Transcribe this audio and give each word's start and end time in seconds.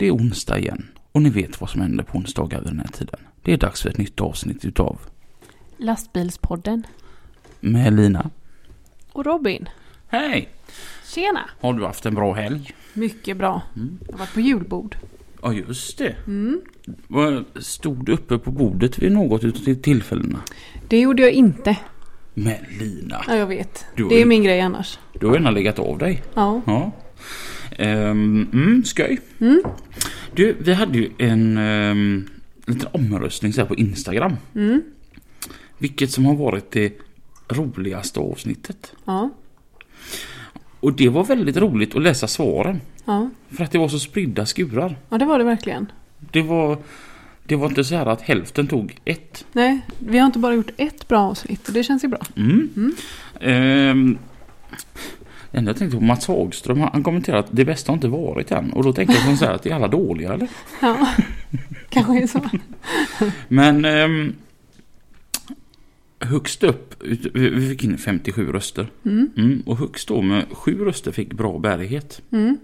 Det 0.00 0.06
är 0.06 0.14
onsdag 0.14 0.58
igen. 0.58 0.86
Och 1.12 1.22
ni 1.22 1.30
vet 1.30 1.60
vad 1.60 1.70
som 1.70 1.80
händer 1.80 2.04
på 2.04 2.18
onsdagar 2.18 2.58
vid 2.60 2.68
den 2.68 2.78
här 2.80 2.86
tiden. 2.86 3.20
Det 3.42 3.52
är 3.52 3.56
dags 3.56 3.82
för 3.82 3.88
ett 3.90 3.98
nytt 3.98 4.20
avsnitt 4.20 4.64
utav 4.64 4.98
Lastbilspodden. 5.76 6.86
Med 7.60 7.92
Lina. 7.92 8.30
Och 9.12 9.24
Robin. 9.26 9.68
Hej! 10.08 10.48
Tjena! 11.06 11.40
Har 11.60 11.72
du 11.74 11.84
haft 11.86 12.06
en 12.06 12.14
bra 12.14 12.32
helg? 12.34 12.70
Mycket 12.94 13.36
bra. 13.36 13.62
Jag 14.06 14.12
har 14.12 14.18
varit 14.18 14.34
på 14.34 14.40
julbord. 14.40 14.96
Ja, 15.42 15.52
just 15.52 15.98
det. 15.98 16.16
Vad 17.08 17.44
Stod 17.60 18.04
du 18.04 18.12
uppe 18.12 18.38
på 18.38 18.50
bordet 18.50 18.98
vid 18.98 19.12
något 19.12 19.44
utav 19.44 19.74
tillfällena? 19.74 20.38
Det 20.88 21.00
gjorde 21.00 21.22
jag 21.22 21.32
inte. 21.32 21.76
Men 22.34 22.56
Lina, 22.78 23.24
Ja, 23.28 23.36
jag 23.36 23.46
vet. 23.46 23.84
Det 23.96 24.02
är 24.14 24.18
ju- 24.18 24.24
min 24.24 24.42
grej 24.44 24.60
annars. 24.60 24.98
du 25.20 25.26
har 25.26 25.34
gärna 25.34 25.50
legat 25.50 25.78
av 25.78 25.98
dig. 25.98 26.22
Ja. 26.34 26.60
Ja. 26.66 26.90
Um, 27.78 28.48
mm, 28.52 28.84
skoj. 28.84 29.20
Du, 30.34 30.56
vi 30.60 30.74
hade 30.74 30.98
ju 30.98 31.10
en 31.18 31.58
um, 31.58 32.28
liten 32.66 32.88
omröstning 32.92 33.52
så 33.52 33.60
här 33.60 33.68
på 33.68 33.74
Instagram. 33.74 34.36
Mm. 34.54 34.82
Vilket 35.78 36.10
som 36.10 36.26
har 36.26 36.34
varit 36.34 36.70
det 36.70 36.92
roligaste 37.48 38.20
avsnittet. 38.20 38.92
Ja. 39.04 39.30
Och 40.80 40.92
det 40.92 41.08
var 41.08 41.24
väldigt 41.24 41.56
roligt 41.56 41.96
att 41.96 42.02
läsa 42.02 42.28
svaren. 42.28 42.80
Ja. 43.04 43.30
För 43.50 43.64
att 43.64 43.72
det 43.72 43.78
var 43.78 43.88
så 43.88 43.98
spridda 43.98 44.46
skurar. 44.46 44.98
Ja, 45.08 45.18
det 45.18 45.24
var 45.24 45.38
det 45.38 45.44
verkligen. 45.44 45.92
Det 46.18 46.42
var, 46.42 46.78
det 47.44 47.56
var 47.56 47.66
inte 47.66 47.84
så 47.84 47.94
här 47.94 48.06
att 48.06 48.22
hälften 48.22 48.66
tog 48.66 49.00
ett. 49.04 49.44
Nej, 49.52 49.80
vi 49.98 50.18
har 50.18 50.26
inte 50.26 50.38
bara 50.38 50.54
gjort 50.54 50.70
ett 50.76 51.08
bra 51.08 51.20
avsnitt 51.20 51.68
och 51.68 51.74
det 51.74 51.82
känns 51.82 52.04
ju 52.04 52.08
bra. 52.08 52.20
Mm. 52.36 52.94
Ehm, 53.40 54.18
det 55.50 55.58
enda 55.58 55.68
jag 55.70 55.76
tänkte 55.76 55.96
på 55.98 56.04
Mats 56.04 56.26
Hagström, 56.26 56.80
han 56.80 57.02
kommenterade 57.02 57.40
att 57.44 57.48
det 57.50 57.64
bästa 57.64 57.92
har 57.92 57.94
inte 57.96 58.08
varit 58.08 58.50
än. 58.50 58.72
Och 58.72 58.84
då 58.84 58.92
tänkte 58.92 59.16
jag 59.26 59.38
så 59.38 59.44
här 59.44 59.52
att 59.54 59.62
det 59.62 59.70
är 59.70 59.74
alla 59.74 59.88
dåliga 59.88 60.32
eller? 60.32 60.48
Ja, 60.80 61.08
kanske 61.88 62.22
är 62.22 62.26
så. 62.26 62.40
Men 63.48 63.84
ehm, 63.84 64.32
högst 66.20 66.62
upp, 66.64 66.94
vi 67.34 67.68
fick 67.70 67.84
in 67.84 67.98
57 67.98 68.52
röster. 68.52 68.86
Mm, 69.04 69.62
och 69.66 69.76
högst 69.78 70.08
då 70.08 70.22
med 70.22 70.44
sju 70.52 70.84
röster 70.84 71.12
fick 71.12 71.32
bra 71.32 71.58
bärighet. 71.58 72.22
Mm. 72.32 72.58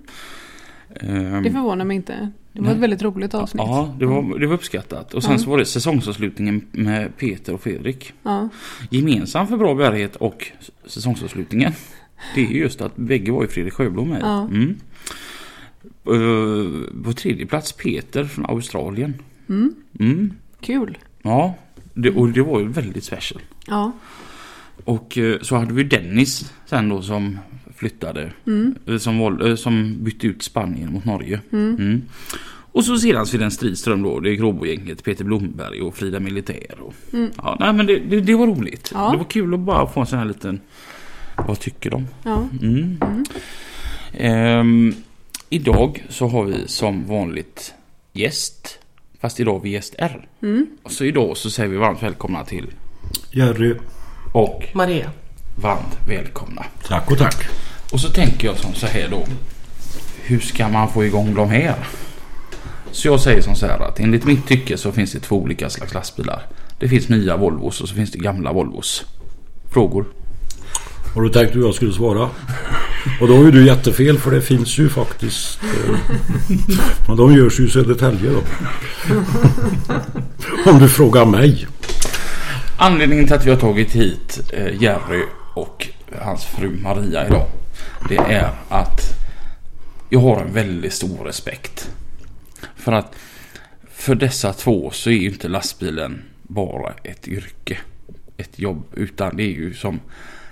Ehm, 1.00 1.42
Det 1.42 1.50
förvånar 1.50 1.84
mig 1.84 1.96
inte. 1.96 2.32
Det 2.52 2.60
var 2.60 2.66
Nej. 2.66 2.74
ett 2.74 2.80
väldigt 2.82 3.02
roligt 3.02 3.34
avsnitt. 3.34 3.62
Ja, 3.66 3.94
det 3.98 4.06
var, 4.06 4.38
det 4.38 4.46
var 4.46 4.54
uppskattat. 4.54 5.14
Och 5.14 5.22
sen 5.22 5.32
Ja. 5.32 5.38
så 5.38 5.50
var 5.50 5.58
det 5.58 5.64
säsongsavslutningen 5.64 6.66
med 6.72 7.16
Peter 7.16 7.54
och 7.54 7.60
Fredrik. 7.60 8.12
Ja. 8.22 8.48
Gemensamt 8.90 9.50
för 9.50 9.56
bra 9.56 9.74
bärighet 9.74 10.16
och 10.16 10.46
säsongsavslutningen. 10.86 11.72
Det 12.34 12.40
är 12.40 12.50
just 12.50 12.80
att 12.80 12.96
bägge 12.96 13.32
var 13.32 13.42
ju 13.42 13.48
Fredrik 13.48 13.74
Sjöblom 13.74 14.08
med. 14.08 14.20
Ja. 14.22 14.42
Mm. 14.42 14.76
Eh, 16.04 17.02
på 17.04 17.12
tredje 17.12 17.46
plats 17.46 17.72
Peter 17.72 18.24
från 18.24 18.46
Australien. 18.46 19.14
Mm. 19.48 19.74
Mm. 20.00 20.32
Kul. 20.60 20.98
Ja, 21.22 21.54
det, 21.94 22.10
och 22.10 22.28
det 22.28 22.42
var 22.42 22.60
ju 22.60 22.68
väldigt 22.68 23.04
special. 23.04 23.42
Ja. 23.66 23.92
Och 24.84 25.18
eh, 25.18 25.38
så 25.40 25.56
hade 25.56 25.74
vi 25.74 25.84
Dennis 25.84 26.52
sen 26.66 26.88
då 26.88 27.02
som 27.02 27.38
flyttade. 27.76 28.32
Mm. 28.46 28.74
eh, 28.86 28.96
Som, 28.98 29.18
val- 29.18 29.48
eh, 29.50 29.54
som 29.56 29.96
bytte 30.04 30.26
ut 30.26 30.42
Spanien 30.42 30.92
mot 30.92 31.04
Norge. 31.04 31.40
Mm. 31.52 31.74
Mm. 31.78 32.02
Och 32.72 32.84
så 32.84 32.96
sedan 32.98 33.26
så 33.26 33.36
är 33.36 33.38
det 33.38 33.44
en 33.44 33.50
stridström 33.50 34.02
då. 34.02 34.20
Det 34.20 34.30
är 34.30 34.34
Gråbogänget, 34.34 35.04
Peter 35.04 35.24
Blomberg 35.24 35.80
och 35.80 35.96
Frida 35.96 36.20
Militär. 36.20 36.80
Och, 36.80 36.94
ja, 37.36 37.56
nej, 37.60 37.72
men 37.72 37.86
det, 37.86 37.98
det, 37.98 38.20
det 38.20 38.34
var 38.34 38.46
roligt. 38.46 38.90
Ja. 38.94 39.10
Det 39.10 39.16
var 39.16 39.24
kul 39.24 39.54
att 39.54 39.60
bara 39.60 39.86
få 39.86 40.00
en 40.00 40.06
sån 40.06 40.18
här 40.18 40.26
liten... 40.26 40.60
Vad 41.36 41.60
tycker 41.60 41.90
de? 41.90 42.08
Ja. 42.24 42.48
Mm. 42.62 42.98
Ehm, 44.12 44.94
idag 45.50 46.04
så 46.08 46.28
har 46.28 46.44
vi 46.44 46.68
som 46.68 47.06
vanligt 47.06 47.74
gäst. 48.12 48.78
Fast 49.20 49.40
idag 49.40 49.52
har 49.52 49.60
vi 49.60 49.70
gäst 49.70 49.94
R. 49.98 50.28
Mm. 50.42 50.66
Och 50.82 50.92
så 50.92 51.04
idag 51.04 51.36
så 51.36 51.50
säger 51.50 51.68
vi 51.68 51.76
varmt 51.76 52.02
välkomna 52.02 52.44
till 52.44 52.66
Jerry, 53.30 53.74
och 54.32 54.64
Maria. 54.74 55.10
varmt 55.62 55.98
välkomna. 56.08 56.64
tack 56.88 57.10
och 57.10 57.18
tack. 57.18 57.46
Och 57.92 58.00
så 58.00 58.08
tänker 58.08 58.46
jag 58.46 58.56
som 58.56 58.74
så 58.74 58.86
här 58.86 59.08
då. 59.10 59.24
Hur 60.22 60.40
ska 60.40 60.68
man 60.68 60.88
få 60.92 61.04
igång 61.04 61.34
de 61.34 61.50
här? 61.50 61.74
Så 62.90 63.08
jag 63.08 63.20
säger 63.20 63.42
som 63.42 63.54
så 63.54 63.66
här 63.66 63.78
att 63.88 64.00
enligt 64.00 64.24
mitt 64.24 64.46
tycke 64.46 64.76
så 64.76 64.92
finns 64.92 65.12
det 65.12 65.20
två 65.20 65.36
olika 65.36 65.70
slags 65.70 65.94
lastbilar. 65.94 66.42
Det 66.80 66.88
finns 66.88 67.08
nya 67.08 67.36
Volvos 67.36 67.80
och 67.80 67.88
så 67.88 67.94
finns 67.94 68.10
det 68.10 68.18
gamla 68.18 68.52
Volvos. 68.52 69.04
Frågor? 69.72 70.06
Har 71.16 71.22
du 71.22 71.28
tänkt 71.28 71.56
hur 71.56 71.60
jag 71.60 71.74
skulle 71.74 71.92
svara? 71.92 72.30
Och 73.20 73.28
då 73.28 73.36
har 73.36 73.44
ju 73.44 73.50
du 73.50 73.66
jättefel 73.66 74.18
för 74.18 74.30
det 74.30 74.42
finns 74.42 74.78
ju 74.78 74.88
faktiskt... 74.88 75.60
Eh, 75.62 75.98
men 77.08 77.16
de 77.16 77.34
görs 77.34 77.60
ju 77.60 77.66
i 77.66 77.70
Södertälje 77.70 78.30
då. 78.30 78.42
Om 80.70 80.78
du 80.78 80.88
frågar 80.88 81.24
mig. 81.24 81.66
Anledningen 82.76 83.26
till 83.26 83.34
att 83.34 83.46
vi 83.46 83.50
har 83.50 83.56
tagit 83.56 83.92
hit 83.92 84.52
eh, 84.52 84.82
Jerry 84.82 85.22
och 85.54 85.88
hans 86.22 86.44
fru 86.44 86.78
Maria 86.82 87.26
idag. 87.26 87.46
Det 88.08 88.16
är 88.16 88.50
att 88.68 89.00
jag 90.08 90.20
har 90.20 90.40
en 90.40 90.52
väldigt 90.52 90.92
stor 90.92 91.24
respekt. 91.24 91.90
För 92.76 92.92
att 92.92 93.14
för 93.92 94.14
dessa 94.14 94.52
två 94.52 94.90
så 94.92 95.10
är 95.10 95.14
ju 95.14 95.28
inte 95.28 95.48
lastbilen 95.48 96.22
bara 96.42 96.92
ett 97.02 97.28
yrke. 97.28 97.78
Ett 98.36 98.58
jobb. 98.58 98.82
Utan 98.94 99.36
det 99.36 99.42
är 99.42 99.54
ju 99.54 99.74
som 99.74 100.00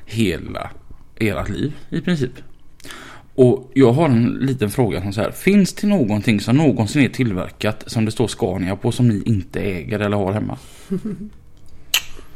hela 0.06 0.70
ert 1.16 1.48
liv 1.48 1.72
i 1.90 2.00
princip. 2.00 2.30
Och 3.34 3.70
jag 3.74 3.92
har 3.92 4.06
en 4.08 4.24
liten 4.40 4.70
fråga 4.70 5.02
som 5.02 5.12
så 5.12 5.20
här. 5.20 5.30
Finns 5.30 5.72
det 5.74 5.86
någonting 5.86 6.40
som 6.40 6.56
någonsin 6.56 7.02
är 7.04 7.08
tillverkat 7.08 7.84
som 7.86 8.04
det 8.04 8.10
står 8.10 8.28
Scania 8.28 8.76
på 8.76 8.92
som 8.92 9.08
ni 9.08 9.22
inte 9.26 9.60
äger 9.60 9.98
eller 10.00 10.16
har 10.16 10.32
hemma? 10.32 10.58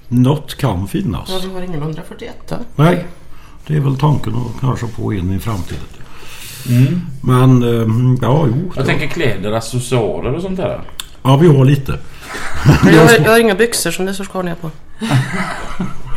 Något 0.09 0.55
kan 0.55 0.89
finnas. 0.89 1.29
Ja, 1.31 1.41
vi 1.49 1.55
har 1.55 1.63
ingen 1.63 1.83
141 1.83 2.37
där. 2.49 2.59
Nej, 2.77 3.05
det 3.67 3.77
är 3.77 3.81
väl 3.81 3.97
tanken 3.99 4.35
att 4.35 4.61
kanske 4.61 4.87
få 4.87 5.13
in 5.15 5.33
i 5.33 5.39
framtiden. 5.39 5.83
Men 7.23 7.63
eh, 7.63 7.69
ja, 8.23 8.47
jo. 8.49 8.73
Jag 8.77 8.85
det- 8.85 8.89
tänker 8.91 9.07
kläder, 9.07 9.53
accessoarer 9.53 10.33
och 10.35 10.43
sånt 10.43 10.57
där. 10.57 10.81
Ja, 11.23 11.37
vi 11.37 11.49
har 11.49 11.65
lite. 11.65 11.99
Men 12.85 12.95
jag, 12.95 13.03
har, 13.07 13.13
jag 13.25 13.31
har 13.33 13.41
inga 13.41 13.55
byxor 13.55 13.91
som 13.91 14.07
det 14.07 14.15
står 14.15 14.25
Scania 14.25 14.55
på. 14.55 14.71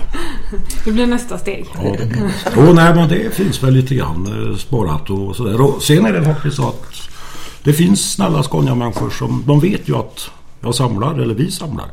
Det 0.85 0.91
blir 0.91 1.07
nästa 1.07 1.37
steg. 1.37 1.65
Ja, 1.75 1.81
det, 1.97 2.59
oh, 2.61 2.73
nej, 2.73 2.95
men 2.95 3.09
det 3.09 3.35
finns 3.35 3.63
väl 3.63 3.73
lite 3.73 3.95
grann 3.95 4.49
eh, 4.51 4.57
sparat 4.57 5.09
och 5.09 5.35
sådär. 5.35 5.61
Och 5.61 5.81
sen 5.81 6.05
är 6.05 6.13
det 6.13 6.23
faktiskt 6.25 6.55
så 6.55 6.67
att 6.67 6.85
det 7.63 7.73
finns 7.73 8.11
snälla 8.13 8.43
Scania-människor 8.43 9.09
som 9.09 9.43
de 9.47 9.59
vet 9.59 9.89
ju 9.89 9.95
att 9.95 10.29
jag 10.61 10.75
samlar 10.75 11.19
eller 11.19 11.35
vi 11.35 11.51
samlar. 11.51 11.85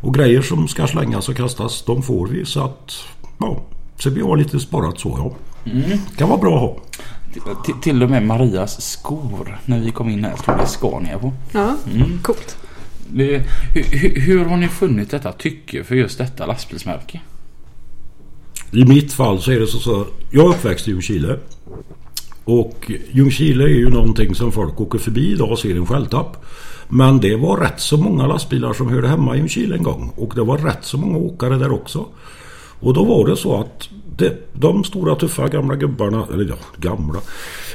Och 0.00 0.14
grejer 0.14 0.42
som 0.42 0.68
ska 0.68 0.86
slängas 0.86 1.28
och 1.28 1.36
kastas 1.36 1.82
de 1.86 2.02
får 2.02 2.26
vi 2.26 2.44
så 2.46 2.64
att 2.64 2.92
ja, 3.38 3.62
så 3.98 4.10
vi 4.10 4.20
har 4.20 4.36
lite 4.36 4.60
sparat 4.60 5.00
så 5.00 5.14
ja. 5.18 5.32
Kan 6.16 6.28
vara 6.28 6.40
bra 6.40 6.54
att 6.54 6.60
ha. 6.60 6.76
Till, 7.64 7.74
till 7.82 8.02
och 8.02 8.10
med 8.10 8.22
Marias 8.26 8.82
skor 8.92 9.58
när 9.64 9.80
vi 9.80 9.90
kom 9.90 10.08
in 10.08 10.24
här 10.24 10.36
stod 10.36 10.56
det 10.58 10.66
Scania 10.66 11.18
på. 11.18 11.32
Ja, 11.52 11.76
Mm. 11.94 12.18
coolt. 12.22 12.56
Det, 13.08 13.42
hur, 13.74 13.82
hur, 13.98 14.20
hur 14.20 14.44
har 14.44 14.56
ni 14.56 14.68
funnit 14.68 15.10
detta 15.10 15.32
tycke 15.32 15.84
för 15.84 15.94
just 15.94 16.18
detta 16.18 16.46
lastbilsmärke? 16.46 17.20
I 18.70 18.84
mitt 18.84 19.12
fall 19.12 19.40
så 19.40 19.50
är 19.50 19.60
det 19.60 19.66
så, 19.66 19.78
så 19.78 20.06
jag 20.30 20.44
är 20.44 20.48
uppväxt 20.48 20.88
i 20.88 20.90
Ljungskile. 20.90 21.38
Och 22.44 22.90
Ljungskile 23.12 23.64
är 23.64 23.68
ju 23.68 23.90
någonting 23.90 24.34
som 24.34 24.52
folk 24.52 24.80
åker 24.80 24.98
förbi 24.98 25.32
idag 25.32 25.50
och 25.50 25.58
ser 25.58 25.76
en 25.76 25.86
skälltapp. 25.86 26.44
Men 26.88 27.20
det 27.20 27.36
var 27.36 27.56
rätt 27.56 27.80
så 27.80 27.96
många 27.96 28.26
lastbilar 28.26 28.72
som 28.72 28.88
hörde 28.88 29.08
hemma 29.08 29.34
i 29.34 29.38
Ljungskile 29.38 29.76
en 29.76 29.82
gång. 29.82 30.12
Och 30.16 30.32
det 30.34 30.42
var 30.42 30.58
rätt 30.58 30.84
så 30.84 30.98
många 30.98 31.18
åkare 31.18 31.56
där 31.56 31.72
också. 31.72 32.06
Och 32.80 32.94
då 32.94 33.04
var 33.04 33.28
det 33.28 33.36
så 33.36 33.60
att 33.60 33.88
det, 34.16 34.52
de 34.52 34.84
stora 34.84 35.14
tuffa 35.14 35.48
gamla 35.48 35.76
gubbarna, 35.76 36.26
eller 36.32 36.44
ja, 36.44 36.56
gamla, 36.76 37.20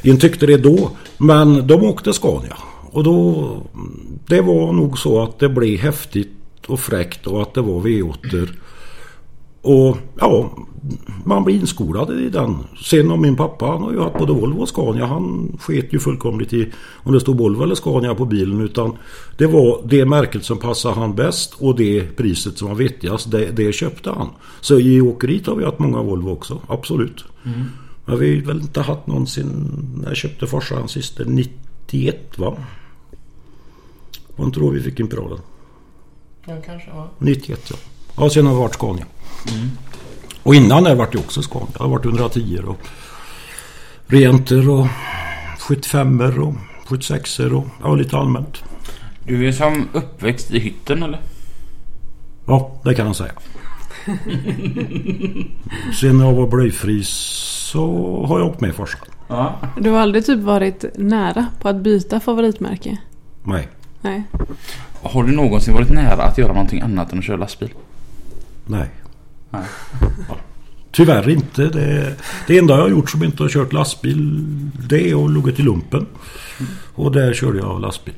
inte 0.04 0.22
tyckte 0.22 0.46
det 0.46 0.58
då. 0.58 0.92
Men 1.18 1.68
de 1.68 1.84
åkte 1.84 2.14
Scania. 2.14 2.58
Och 2.92 3.04
då, 3.04 3.48
det 4.28 4.42
var 4.42 4.74
nog 4.74 5.00
så 5.00 5.24
att 5.24 5.40
det 5.40 5.50
blev 5.50 5.80
häftigt 5.80 6.66
och 6.68 6.80
fräckt 6.80 7.28
och 7.28 7.42
att 7.42 7.54
det 7.54 7.62
var 7.62 7.82
V8. 7.82 8.48
Och 9.62 9.98
ja, 10.20 10.52
man 11.26 11.44
blir 11.44 11.56
inskolad 11.56 12.20
i 12.20 12.30
den. 12.30 12.58
Sen 12.84 13.10
har 13.10 13.18
min 13.18 13.36
pappa, 13.36 13.66
han 13.66 13.84
har 13.84 13.92
ju 13.92 14.00
haft 14.00 14.18
både 14.18 14.34
Volvo 14.34 14.62
och 14.62 14.70
Scania. 14.70 15.06
Han 15.06 15.58
sket 15.60 15.94
ju 15.94 16.00
fullkomligt 16.00 16.54
i 16.54 16.72
om 17.04 17.14
det 17.14 17.20
stod 17.20 17.38
Volvo 17.38 17.64
eller 17.64 17.76
Scania 17.76 18.16
på 18.16 18.26
bilen. 18.26 18.62
Utan 18.62 18.98
det 19.38 19.48
var 19.48 19.82
det 19.86 20.06
märket 20.06 20.46
som 20.46 20.58
passade 20.58 20.96
han 20.96 21.16
bäst 21.16 21.54
och 21.58 21.76
det 21.76 22.16
priset 22.18 22.58
som 22.58 22.68
var 22.68 22.76
vettigast. 22.76 23.32
Det, 23.32 23.52
det 23.52 23.74
köpte 23.74 24.10
han. 24.10 24.30
Så 24.62 24.80
i 24.80 25.02
åkeriet 25.02 25.48
har 25.48 25.56
vi 25.56 25.66
haft 25.66 25.80
många 25.80 26.02
Volvo 26.02 26.30
också. 26.30 26.62
Absolut. 26.68 27.26
Mm. 27.46 27.66
Men 28.06 28.20
vi 28.20 28.40
har 28.40 28.46
väl 28.46 28.62
inte 28.62 28.82
haft 28.82 29.08
någonsin... 29.08 29.72
När 29.98 30.08
jag 30.08 30.18
köpte 30.18 30.48
farsan 30.48 30.88
sist 30.88 31.20
91 31.26 32.38
va? 32.38 32.58
Jag 34.36 34.54
tror 34.54 34.72
vi 34.72 34.82
fick 34.82 35.00
en 35.00 35.08
bra 35.08 35.30
den. 35.30 35.40
Ja, 36.46 36.62
kanske 36.66 36.90
ja. 36.90 37.10
91 37.20 37.70
ja. 37.70 37.76
Ja, 38.18 38.30
sen 38.30 38.46
har 38.46 38.54
det 38.54 38.60
varit 38.60 38.74
Scania. 38.74 39.06
Mm. 39.48 39.70
Och 40.44 40.56
innan 40.56 40.84
det 40.84 40.96
vart 40.96 41.12
det 41.12 41.18
också 41.18 41.42
Scania. 41.42 41.68
Det 41.74 41.84
har 41.84 41.90
varit 41.90 42.06
110 42.06 42.60
och 42.68 42.78
Renter 44.08 44.70
och 44.70 44.88
75 45.60 46.22
och 46.22 46.54
76 46.88 47.40
och 47.40 47.66
ja, 47.84 47.96
lite 47.96 48.18
allmänt. 48.18 48.64
Du 49.26 49.48
är 49.48 49.52
som 49.52 49.88
uppväxt 49.94 50.52
i 50.52 50.60
hytten 50.60 51.04
eller? 51.04 51.20
Ja, 52.46 52.82
det 52.84 52.96
kan 52.96 53.06
man 53.06 53.16
säga. 53.16 53.32
Sen 56.00 56.20
jag 56.20 56.34
var 56.34 56.48
blyfri 56.48 57.04
så 57.04 58.26
har 58.26 58.40
jag 58.40 58.48
åkt 58.48 58.62
med 58.62 58.76
farsan. 58.76 59.00
Ja. 59.28 59.60
Du 59.78 59.90
har 59.90 60.00
aldrig 60.00 60.26
typ 60.26 60.40
varit 60.40 60.86
nära 60.98 61.48
på 61.62 61.70
att 61.70 61.76
byta 61.76 62.20
favoritmärke? 62.20 62.98
Nej. 63.44 63.68
Nej. 64.02 64.24
Har 65.02 65.24
du 65.24 65.32
någonsin 65.32 65.74
varit 65.74 65.90
nära 65.90 66.24
att 66.24 66.38
göra 66.38 66.54
någonting 66.54 66.82
annat 66.82 67.14
än 67.14 67.20
att 67.20 67.26
köra 67.26 67.38
lastbil? 67.38 67.74
Nej. 68.66 68.90
Nej. 69.52 69.64
Tyvärr 70.92 71.30
inte. 71.30 71.66
Det, 71.66 72.16
det 72.48 72.58
enda 72.58 72.74
jag 72.74 72.82
har 72.82 72.90
gjort 72.90 73.10
som 73.10 73.24
inte 73.24 73.44
har 73.44 73.50
kört 73.50 73.74
lastbil 73.74 74.46
det 74.90 75.10
är 75.10 75.26
att 75.26 75.32
lugga 75.32 75.52
till 75.52 75.66
lumpen. 75.66 76.06
Och 76.96 77.12
där 77.12 77.34
körde 77.34 77.60
jag 77.60 77.82
lastbil. 77.82 78.14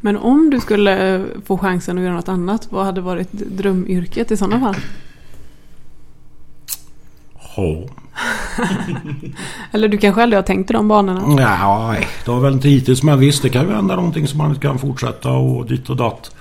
Men 0.00 0.16
om 0.16 0.50
du 0.50 0.60
skulle 0.60 1.24
få 1.46 1.58
chansen 1.58 1.98
att 1.98 2.04
göra 2.04 2.14
något 2.14 2.28
annat, 2.28 2.66
vad 2.70 2.84
hade 2.84 3.00
varit 3.00 3.32
drömyrket 3.32 4.30
i 4.30 4.36
sådana 4.36 4.60
fall? 4.60 4.76
Ja. 7.56 7.84
Eller 9.72 9.88
du 9.88 9.98
kanske 9.98 10.22
aldrig 10.22 10.38
har 10.38 10.42
tänkt 10.42 10.70
i 10.70 10.72
de 10.72 10.88
banorna? 10.88 11.26
Nej, 11.26 12.08
det 12.24 12.30
har 12.30 12.40
väl 12.40 12.52
inte 12.52 12.68
hittills. 12.68 13.02
Men 13.02 13.18
visst, 13.18 13.42
det 13.42 13.48
kan 13.48 13.66
ju 13.66 13.74
hända 13.74 13.96
någonting 13.96 14.28
som 14.28 14.38
man 14.38 14.54
kan 14.54 14.78
fortsätta 14.78 15.30
och 15.30 15.66
ditt 15.66 15.90
och 15.90 15.96
datt. 15.96 16.34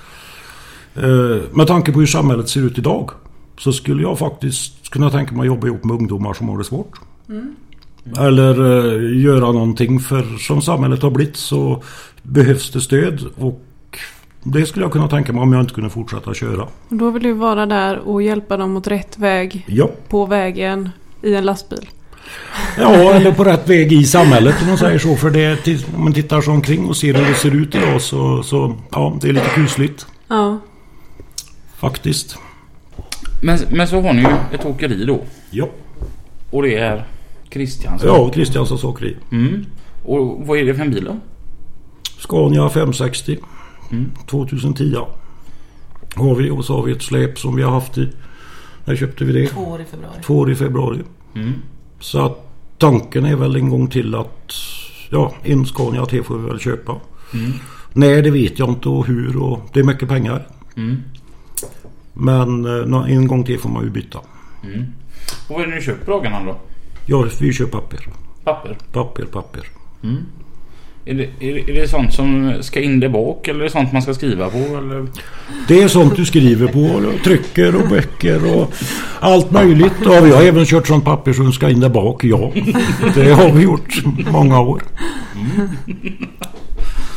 Eh, 0.96 1.42
med 1.52 1.68
tanke 1.68 1.92
på 1.92 2.00
hur 2.00 2.08
samhället 2.08 2.50
ser 2.50 2.62
ut 2.62 2.78
idag 2.78 3.12
så 3.58 3.74
skulle 3.74 4.02
jag 4.02 4.20
faktiskt 4.20 4.90
kunna 4.90 5.10
tänka 5.10 5.36
mig 5.36 5.42
att 5.42 5.48
jobba 5.48 5.68
ihop 5.68 5.84
med 5.84 5.96
ungdomar 5.96 6.34
som 6.34 6.50
har 6.50 6.58
det 6.58 6.64
svårt. 6.64 7.00
Mm. 7.30 7.56
Eller 8.20 8.62
uh, 8.62 9.24
göra 9.24 9.52
någonting 9.52 10.00
för 10.00 10.38
som 10.38 10.62
samhället 10.62 11.02
har 11.02 11.10
blivit 11.10 11.38
så 11.38 11.84
behövs 12.24 12.72
det 12.72 12.82
stöd 12.82 13.26
och 13.36 13.62
det 14.44 14.66
skulle 14.66 14.86
jag 14.86 14.92
kunna 14.92 15.08
tänka 15.08 15.34
mig 15.34 15.42
om 15.42 15.54
jag 15.54 15.62
inte 15.62 15.74
kunde 15.74 15.90
fortsätta 15.90 16.34
köra. 16.34 16.64
Och 16.64 16.96
då 16.96 17.12
vill 17.12 17.24
du 17.24 17.34
vara 17.34 17.66
där 17.66 17.98
och 17.98 18.22
hjälpa 18.22 18.58
dem 18.58 18.72
mot 18.72 18.88
rätt 18.88 19.18
väg 19.18 19.66
ja. 19.68 19.90
på 20.10 20.26
vägen 20.26 20.90
i 21.22 21.36
en 21.36 21.46
lastbil? 21.46 21.90
Ja, 22.78 22.92
eller 23.14 23.32
på 23.32 23.44
rätt 23.44 23.70
väg 23.70 23.94
i 23.94 24.04
samhället 24.04 24.56
om 24.62 24.68
man 24.68 24.78
säger 24.78 25.00
så. 25.00 25.16
För 25.16 25.30
det, 25.30 25.68
om 25.96 26.04
man 26.04 26.14
tittar 26.14 26.42
sig 26.42 26.54
omkring 26.54 26.86
och 26.86 26.98
ser 26.98 27.14
hur 27.14 27.26
det 27.26 27.34
ser 27.34 27.56
ut 27.56 27.76
idag 27.76 28.02
så, 28.02 28.44
så 28.44 28.76
ja, 28.92 29.18
det 29.22 29.30
är 29.30 29.34
lite 29.34 29.50
kusligt. 29.50 30.08
Ja. 30.28 30.60
Faktiskt. 31.78 32.38
Men, 33.42 33.60
men 33.70 33.88
så 33.88 34.02
har 34.02 34.14
ni 34.14 34.22
ju 34.22 34.36
ett 34.54 34.66
åkeri 34.66 35.06
då. 35.06 35.22
Ja. 35.52 35.70
Och 36.50 36.62
det 36.62 36.76
är 36.76 37.06
Kristiansson? 37.50 38.10
Ja, 38.10 38.30
Kristianssons 38.30 38.84
åkeri. 38.84 39.18
Mm. 39.32 39.66
Och 40.04 40.48
vad 40.48 40.58
är 40.58 40.66
det 40.66 40.74
för 40.74 40.82
en 40.82 40.92
bil 40.92 41.04
då? 41.06 41.18
Scania 42.20 42.70
560. 42.70 43.38
Mm. 43.92 44.12
2010. 44.30 44.96
Har 46.16 46.36
vi 46.36 46.50
och 46.50 46.66
så 46.66 46.76
har 46.76 46.84
vi 46.84 46.92
ett 46.92 47.02
släp 47.02 47.40
som 47.40 47.56
vi 47.56 47.64
har 47.64 47.72
haft 47.72 47.98
i. 47.98 48.10
När 48.86 48.96
köpte 48.96 49.26
vi 49.26 49.34
det? 49.34 49.48
Två 49.48 49.62
år 49.62 49.82
i 49.82 49.86
februari. 49.86 50.22
Två 50.24 50.38
år 50.38 50.52
i 50.52 50.56
februari. 50.56 51.00
Mm. 51.36 51.54
Så 52.00 52.26
att 52.26 52.50
tanken 52.78 53.26
är 53.26 53.36
väl 53.36 53.56
en 53.56 53.70
gång 53.70 53.88
till 53.88 54.16
att 54.16 54.54
ja, 55.10 55.34
en 55.44 55.66
Scania 55.66 56.06
till 56.06 56.24
får 56.24 56.38
vi 56.38 56.48
väl 56.48 56.60
köpa. 56.60 56.96
Mm. 57.34 57.52
Nej, 57.94 58.22
det 58.22 58.32
vet 58.32 58.60
jag 58.60 58.70
inte 58.70 58.90
och 58.90 59.08
hur 59.08 59.38
och 59.38 59.70
det 59.74 59.80
är 59.80 59.84
mycket 59.84 60.10
pengar. 60.10 60.48
Mm. 60.76 61.04
Men 62.20 62.66
eh, 62.66 63.12
en 63.12 63.28
gång 63.28 63.44
till 63.44 63.60
får 63.60 63.70
man 63.70 63.84
ju 63.84 63.90
byta. 63.90 64.20
Mm. 64.64 64.86
Och 65.48 65.56
vad 65.56 65.64
är 65.64 65.68
det 65.68 65.76
ni 65.76 65.82
köper 65.82 66.12
dagarna 66.12 66.44
då? 66.46 66.56
Ja, 67.06 67.26
vi 67.40 67.54
kör 67.54 67.66
papper. 67.66 68.00
Papper? 68.44 68.78
Papper, 68.92 69.26
papper. 69.26 69.64
Mm. 70.04 70.18
Är 71.06 71.14
det, 71.14 71.30
är, 71.40 71.70
är 71.70 71.82
det 71.82 71.88
sånt 71.88 72.14
som 72.14 72.54
ska 72.62 72.82
in 72.82 73.00
där 73.00 73.10
bak 73.10 73.48
eller 73.48 73.60
är 73.60 73.64
det 73.64 73.70
sånt 73.70 73.94
man 73.94 74.02
ska 74.02 74.14
skriva 74.14 74.50
på? 74.50 74.58
Eller? 74.58 75.08
Det 75.68 75.84
är 75.84 75.88
sånt 75.88 76.16
du 76.16 76.26
skriver 76.26 76.68
på 76.68 76.80
och 76.80 77.24
trycker 77.24 77.76
och 77.76 77.90
böcker 77.90 78.56
och 78.56 78.74
allt 79.20 79.52
möjligt. 79.52 79.94
Ja, 80.06 80.22
vi 80.22 80.32
har 80.32 80.42
även 80.42 80.66
kört 80.66 80.88
sånt 80.88 81.06
papper 81.06 81.34
som 81.34 81.54
ska 81.54 81.70
in 81.70 81.80
där 81.80 81.90
bak, 81.90 82.24
ja. 82.24 82.52
Det 83.16 83.32
har 83.32 83.52
vi 83.52 83.64
gjort 83.64 84.04
många 84.32 84.60
år. 84.60 84.84
Mm. 85.36 85.70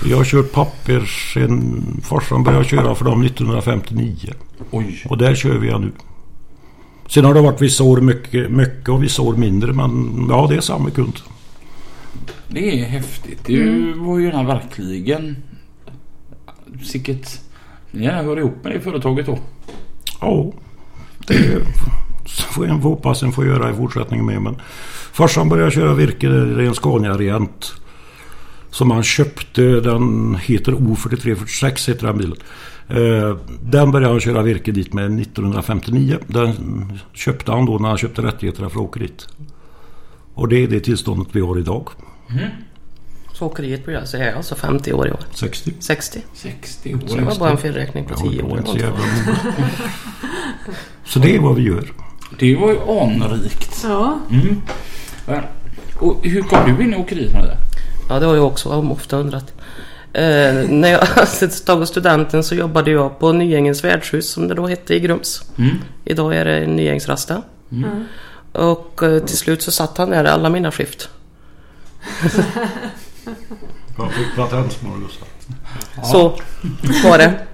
Jag 0.05 0.17
har 0.17 0.25
kört 0.25 0.53
papper 0.53 1.05
sen 1.35 1.83
farsan 2.03 2.45
började 2.45 2.65
köra 2.65 2.95
för 2.95 3.05
dem 3.05 3.23
1959. 3.23 4.17
Oj. 4.71 5.07
Och 5.09 5.19
där 5.19 5.35
kör 5.35 5.59
vi 5.59 5.79
nu. 5.79 5.93
Sen 7.09 7.25
har 7.25 7.35
det 7.35 7.41
varit 7.41 7.61
vissa 7.61 7.85
år 7.85 8.01
mycket, 8.01 8.51
mycket 8.51 8.89
och 8.89 9.03
vissa 9.03 9.23
år 9.23 9.37
mindre 9.37 9.73
men 9.73 10.27
ja 10.31 10.47
det 10.51 10.57
är 10.57 10.61
samma 10.61 10.91
kund. 10.91 11.15
Det 12.49 12.81
är 12.81 12.85
häftigt. 12.85 13.41
Det 13.45 13.63
mm. 13.63 14.05
var 14.05 14.19
ju 14.19 14.31
verkligen 14.31 15.37
Sicket 16.83 17.41
Ni 17.91 18.05
gärna 18.05 18.23
hör 18.23 18.39
ihop 18.39 18.65
med 18.65 18.73
det 18.73 18.81
företaget 18.81 19.27
då. 19.27 19.39
Ja. 20.21 20.53
Det 21.27 21.63
får 22.31 22.67
en 22.67 22.81
hoppas 22.81 23.23
en 23.23 23.33
får 23.33 23.47
göra 23.47 23.71
i 23.71 23.75
fortsättningen 23.75 24.27
med. 24.27 24.43
Men 24.43 24.57
farsan 25.13 25.49
började 25.49 25.71
köra 25.71 25.95
virke. 25.95 26.29
Det 26.29 26.63
är 26.63 26.67
en 26.67 26.75
Scania 26.75 27.17
Rient. 27.17 27.75
Som 28.71 28.91
han 28.91 29.03
köpte. 29.03 29.63
Den 29.63 30.35
heter 30.35 30.73
O4346 30.73 31.89
heter 31.89 32.07
den 32.07 32.19
bilen. 32.19 32.37
Eh, 32.89 33.37
den 33.63 33.91
började 33.91 34.13
han 34.13 34.21
köra 34.21 34.43
virke 34.43 34.73
dit 34.73 34.93
med 34.93 35.21
1959. 35.21 36.19
Den 36.27 36.53
köpte 37.13 37.53
han 37.53 37.67
då 37.67 37.79
när 37.79 37.89
han 37.89 37.99
köpte 37.99 38.23
rättigheterna 38.23 38.71
för 38.71 38.81
åkeriet. 38.81 39.29
Och 40.35 40.49
det 40.49 40.57
är 40.57 40.69
det 40.69 40.81
tillståndet 40.81 41.29
vi 41.33 41.41
har 41.41 41.59
idag. 41.59 41.89
Mm. 42.31 42.51
Så 43.33 43.47
åkeriet 43.47 43.85
blir 43.85 43.97
alltså, 43.97 44.17
är 44.17 44.33
alltså 44.33 44.55
50 44.55 44.93
år 44.93 45.09
i 45.09 45.11
år? 45.11 45.21
60. 45.35 45.73
60? 45.81 46.21
60 46.35 46.95
år. 46.95 46.99
Så 47.07 47.17
det 47.17 47.23
var 47.23 47.39
bara 47.39 47.51
en 47.51 47.59
felräkning 47.59 48.05
på 48.05 48.15
10 48.15 48.43
år. 48.43 48.63
Så, 48.67 48.79
så 51.05 51.19
det 51.19 51.37
är 51.37 51.41
vad 51.41 51.57
vi 51.57 51.63
gör. 51.63 51.93
Det 52.39 52.57
var 52.57 52.73
ju 52.73 52.81
anrikt. 52.81 53.81
Ja. 53.85 54.21
Mm. 54.31 54.63
Och 55.95 56.21
hur 56.23 56.43
kom 56.43 56.77
du 56.77 56.85
in 56.85 56.95
i 56.95 56.97
åkeriet 56.97 57.33
med 57.33 57.43
det? 57.43 57.70
Ja, 58.11 58.19
det 58.19 58.27
har 58.27 58.37
jag 58.37 58.47
också 58.47 58.69
ofta 58.69 59.17
undrat. 59.17 59.55
Eh, 60.13 60.55
när 60.69 60.89
jag 60.89 61.01
tagit 61.67 61.89
studenten 61.89 62.45
så 62.45 62.55
jobbade 62.55 62.91
jag 62.91 63.19
på 63.19 63.33
Nyängens 63.33 63.85
värdshus 63.85 64.31
som 64.31 64.49
det 64.49 64.55
då 64.55 64.67
hette 64.67 64.95
i 64.95 65.01
Grums. 65.01 65.43
Mm. 65.59 65.77
Idag 66.05 66.35
är 66.35 66.45
det 66.45 66.67
Nyängs 66.67 67.09
Rasta. 67.09 67.43
Mm. 67.73 68.05
Och 68.53 69.03
eh, 69.03 69.19
till 69.19 69.37
slut 69.37 69.63
så 69.63 69.73
satt 69.73 69.99
han 69.99 70.11
där 70.11 70.25
alla 70.25 70.49
mina 70.49 70.73
skift. 70.73 71.09
jag 73.97 74.13
fick 74.13 74.37
patentsmörgås. 74.37 75.19
Så 76.13 76.39
var 77.05 77.19
det. 77.19 77.47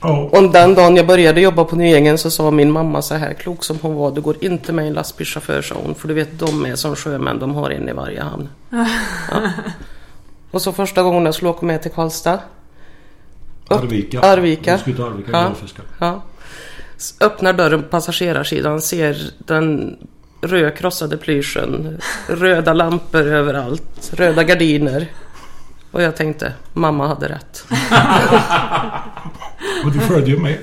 Och 0.00 0.50
den 0.52 0.74
dagen 0.74 0.96
jag 0.96 1.06
började 1.06 1.40
jobba 1.40 1.64
på 1.64 1.76
Nyängen 1.76 2.18
så 2.18 2.30
sa 2.30 2.50
min 2.50 2.72
mamma 2.72 3.02
så 3.02 3.14
här 3.14 3.34
klok 3.34 3.64
som 3.64 3.78
hon 3.82 3.94
var. 3.94 4.10
Du 4.10 4.20
går 4.20 4.44
inte 4.44 4.72
med 4.72 4.86
en 4.86 4.92
lastbilschaufför 4.92 5.62
sa 5.62 5.74
hon. 5.84 5.94
För 5.94 6.08
du 6.08 6.14
vet 6.14 6.38
de 6.38 6.66
är 6.66 6.76
som 6.76 6.96
sjömän. 6.96 7.38
De 7.38 7.54
har 7.54 7.70
en 7.70 7.88
i 7.88 7.92
varje 7.92 8.22
hamn. 8.22 8.48
Ja. 9.30 9.50
Och 10.50 10.62
så 10.62 10.72
första 10.72 11.02
gången 11.02 11.24
jag 11.24 11.34
skulle 11.34 11.50
åka 11.50 11.66
med 11.66 11.82
till 11.82 11.90
Karlstad. 11.90 12.38
Arvika. 13.68 14.20
Arvika. 14.20 14.74
Arvika 14.74 15.30
ja. 15.32 15.52
ja. 15.98 16.22
Öppnar 17.20 17.52
dörren 17.52 17.82
på 17.82 17.88
passagerarsidan. 17.88 18.80
Ser 18.80 19.30
den 19.38 19.96
röd 20.40 20.76
krossade 20.76 21.16
plyschen. 21.16 22.00
Röda 22.26 22.72
lampor 22.72 23.26
överallt. 23.26 24.10
Röda 24.12 24.44
gardiner. 24.44 25.06
Och 25.90 26.02
jag 26.02 26.16
tänkte, 26.16 26.52
mamma 26.72 27.06
hade 27.06 27.28
rätt. 27.28 27.64
och 29.84 29.92
du 29.92 30.00
följde 30.00 30.30
ju 30.30 30.38
med. 30.38 30.58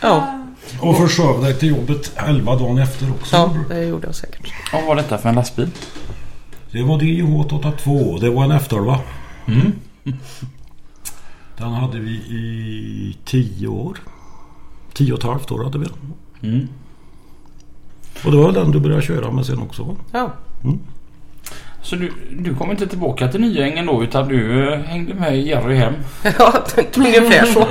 Ja. 0.00 0.38
Och 0.80 0.96
försov 0.96 1.42
dig 1.42 1.54
till 1.54 1.68
jobbet 1.68 2.12
11 2.16 2.56
dagen 2.56 2.78
efter 2.78 3.10
också. 3.10 3.36
Ja, 3.36 3.54
det 3.68 3.84
gjorde 3.84 4.06
jag 4.06 4.14
säkert. 4.14 4.52
Vad 4.72 4.84
var 4.84 4.96
detta 4.96 5.18
för 5.18 5.28
en 5.28 5.34
lastbil? 5.34 5.70
Det 6.70 6.82
var 6.82 6.98
DH82. 6.98 8.20
Det 8.20 8.30
var 8.30 8.44
en 8.44 8.52
F12. 8.52 8.98
Mm. 9.46 9.72
Den 11.56 11.72
hade 11.72 11.98
vi 11.98 12.10
i 12.10 13.16
10 13.24 13.68
år. 13.68 13.98
10 14.92 15.12
och 15.12 15.18
ett 15.18 15.24
halvt 15.24 15.50
år 15.50 15.64
hade 15.64 15.78
vi 15.78 15.84
den. 15.84 16.14
Mm. 16.52 16.68
Och 18.24 18.30
det 18.30 18.36
var 18.36 18.52
den 18.52 18.70
du 18.70 18.80
började 18.80 19.02
köra 19.02 19.30
med 19.30 19.46
sen 19.46 19.58
också 19.58 19.82
va? 19.84 19.96
Ja. 20.12 20.32
Mm. 20.64 20.78
Så 21.82 21.96
du, 21.96 22.12
du 22.30 22.54
kom 22.54 22.70
inte 22.70 22.86
tillbaka 22.86 23.28
till 23.28 23.40
Nyängen 23.40 23.86
då 23.86 24.02
utan 24.02 24.28
du 24.28 24.72
eh, 24.72 24.78
hängde 24.78 25.14
med 25.14 25.42
Jerry 25.42 25.76
hem? 25.76 25.94
Ja, 26.38 26.64
ungefär 26.96 27.46
så. 27.54 27.66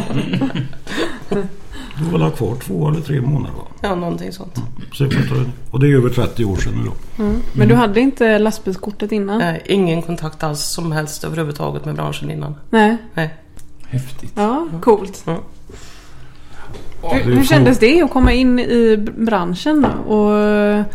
Du 1.98 2.12
var 2.12 2.20
väl 2.20 2.32
kvar 2.32 2.56
två 2.56 2.90
eller 2.90 3.02
tre 3.02 3.22
månader 3.22 3.56
va? 3.56 3.64
Ja, 3.82 3.96
någonting 3.96 4.32
sånt. 4.32 4.56
Det. 5.00 5.46
Och 5.72 5.80
det 5.80 5.88
är 5.88 5.96
över 5.96 6.10
30 6.10 6.46
år 6.46 6.56
sedan 6.56 6.74
nu 6.76 6.84
då. 6.86 7.24
Mm. 7.24 7.42
Men 7.54 7.68
du 7.68 7.76
hade 7.76 8.00
inte 8.00 8.40
lastbilskortet 8.40 9.12
innan? 9.12 9.38
Nej, 9.38 9.62
ingen 9.66 10.02
kontakt 10.02 10.44
alls 10.44 10.62
som 10.62 10.92
helst 10.92 11.24
överhuvudtaget 11.24 11.86
med 11.86 11.96
branschen 11.96 12.32
innan. 12.32 12.56
Nej. 12.70 12.98
Nej. 13.14 13.34
Häftigt. 13.88 14.32
Ja, 14.36 14.68
coolt. 14.82 15.24
Mm. 15.28 15.40
Hur, 17.04 17.36
hur 17.36 17.44
kändes 17.44 17.80
det 17.80 18.02
att 18.02 18.12
komma 18.12 18.32
in 18.32 18.60
i 18.60 18.98
branschen 19.18 19.86
och 19.86 20.86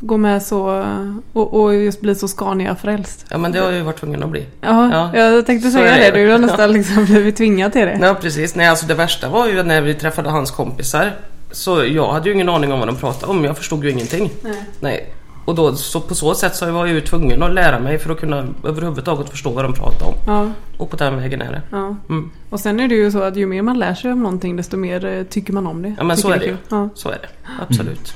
gå 0.00 0.16
med 0.16 0.42
så 0.42 0.84
och, 1.32 1.60
och 1.60 1.74
just 1.74 2.00
bli 2.00 2.14
så 2.14 2.28
Scania-frälst? 2.28 3.26
Ja, 3.30 3.38
men 3.38 3.52
det 3.52 3.58
har 3.58 3.66
jag 3.66 3.74
ju 3.74 3.82
varit 3.82 3.96
tvungen 4.00 4.22
att 4.22 4.30
bli. 4.30 4.46
Ja, 4.60 4.90
Ja, 5.14 5.18
jag 5.20 5.46
tänkte 5.46 5.70
säga 5.70 5.96
det. 5.96 6.10
det. 6.10 6.24
Du 6.24 6.30
har 6.32 6.38
nästan 6.38 6.72
liksom 6.72 7.04
blivit 7.04 7.36
tvingad 7.36 7.72
till 7.72 7.86
det. 7.86 7.98
Ja, 8.02 8.14
precis. 8.20 8.54
Nej, 8.54 8.66
alltså 8.68 8.86
det 8.86 8.94
värsta 8.94 9.28
var 9.28 9.46
ju 9.48 9.62
när 9.62 9.80
vi 9.80 9.94
träffade 9.94 10.30
hans 10.30 10.50
kompisar. 10.50 11.12
Så 11.52 11.84
jag 11.84 12.12
hade 12.12 12.28
ju 12.28 12.34
ingen 12.34 12.48
aning 12.48 12.72
om 12.72 12.78
vad 12.78 12.88
de 12.88 12.96
pratade 12.96 13.32
om. 13.32 13.44
Jag 13.44 13.56
förstod 13.56 13.84
ju 13.84 13.90
ingenting. 13.90 14.30
Nej. 14.42 14.64
Nej. 14.80 15.12
Och 15.44 15.54
då, 15.54 15.74
så 15.74 16.00
på 16.00 16.14
så 16.14 16.34
sätt 16.34 16.54
så 16.56 16.72
var 16.72 16.86
jag 16.86 16.94
ju 16.94 17.00
tvungen 17.00 17.42
att 17.42 17.52
lära 17.54 17.78
mig 17.80 17.98
för 17.98 18.12
att 18.12 18.20
kunna 18.20 18.44
överhuvudtaget 18.64 19.28
förstå 19.30 19.50
vad 19.50 19.64
de 19.64 19.72
pratade 19.72 20.04
om. 20.04 20.14
Ja, 20.26 20.50
Och 20.78 20.90
på 20.90 20.96
den 20.96 21.16
vägen 21.16 21.42
är 21.42 21.52
det. 21.52 21.62
ja. 21.70 21.96
Mm. 22.08 22.30
Och 22.50 22.60
sen 22.60 22.80
är 22.80 22.88
det 22.88 22.94
ju 22.94 23.10
så 23.10 23.22
att 23.22 23.36
ju 23.36 23.46
mer 23.46 23.62
man 23.62 23.78
lär 23.78 23.94
sig 23.94 24.12
om 24.12 24.22
någonting 24.22 24.56
desto 24.56 24.76
mer 24.76 25.04
eh, 25.04 25.22
tycker 25.22 25.52
man 25.52 25.66
om 25.66 25.82
det. 25.82 25.94
Ja 25.98 26.04
men 26.04 26.16
så 26.16 26.30
är 26.30 26.38
det 26.38 26.44
ju. 26.44 26.50
kul. 26.50 26.58
Ja. 26.68 26.88
Så 26.94 27.08
är 27.08 27.18
det. 27.22 27.28
Absolut. 27.68 28.14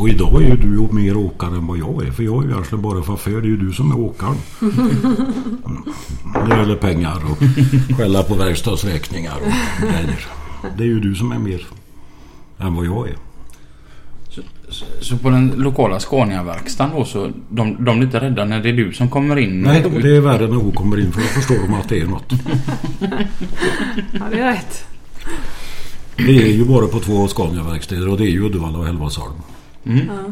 Och 0.00 0.08
idag 0.08 0.42
är 0.42 0.46
ju 0.46 0.56
du 0.56 0.94
mer 0.94 1.16
åkare 1.16 1.56
än 1.56 1.66
vad 1.66 1.78
jag 1.78 2.06
är. 2.06 2.10
För 2.10 2.22
jag 2.22 2.42
är 2.42 2.46
ju 2.46 2.52
egentligen 2.52 2.82
bara 2.82 3.02
chaufför. 3.02 3.30
Det 3.40 3.46
är 3.46 3.50
ju 3.50 3.56
du 3.56 3.72
som 3.72 3.92
är 3.92 3.98
åkaren. 3.98 4.36
Mm. 4.60 6.48
Det 6.48 6.56
gäller 6.56 6.76
pengar 6.76 7.16
och 7.30 7.38
skälla 7.96 8.22
på 8.22 8.34
verkstadsräkningar 8.34 9.36
och 9.36 9.88
grejer. 9.88 10.26
Det 10.76 10.82
är 10.82 10.86
ju 10.86 11.00
du 11.00 11.14
som 11.14 11.32
är 11.32 11.38
mer 11.38 11.66
än 12.58 12.74
vad 12.74 12.86
jag 12.86 13.08
är. 13.08 13.16
Så, 14.28 14.42
så, 14.68 14.84
så 15.00 15.16
på 15.16 15.30
den 15.30 15.52
lokala 15.56 16.00
Scania-verkstaden 16.00 16.96
då 16.96 17.04
så 17.04 17.30
de, 17.48 17.84
de 17.84 17.98
är 17.98 18.02
inte 18.02 18.20
rädda 18.20 18.44
när 18.44 18.62
det 18.62 18.68
är 18.68 18.72
du 18.72 18.92
som 18.92 19.08
kommer 19.08 19.36
in? 19.38 19.62
Nej, 19.62 19.84
det 20.02 20.16
är 20.16 20.20
värre 20.20 20.46
när 20.46 20.56
hon 20.56 20.72
kommer 20.72 21.00
in 21.00 21.12
för 21.12 21.20
då 21.20 21.26
förstår 21.26 21.58
de 21.66 21.74
att 21.74 21.88
det 21.88 22.00
är 22.00 22.06
något. 22.06 22.32
ja, 24.12 24.24
det 24.30 24.40
är 24.40 24.52
rätt. 24.52 24.84
Det 26.16 26.42
är 26.42 26.52
ju 26.52 26.64
bara 26.64 26.86
på 26.86 27.00
två 27.00 27.28
Scania-verkstäder 27.28 28.08
och 28.08 28.18
det 28.18 28.24
är 28.24 28.30
ju 28.30 28.46
Uddevalla 28.46 28.78
och 28.78 28.86
Hällevadsholm. 28.86 29.34
Mm. 29.84 30.06
Ja. 30.06 30.24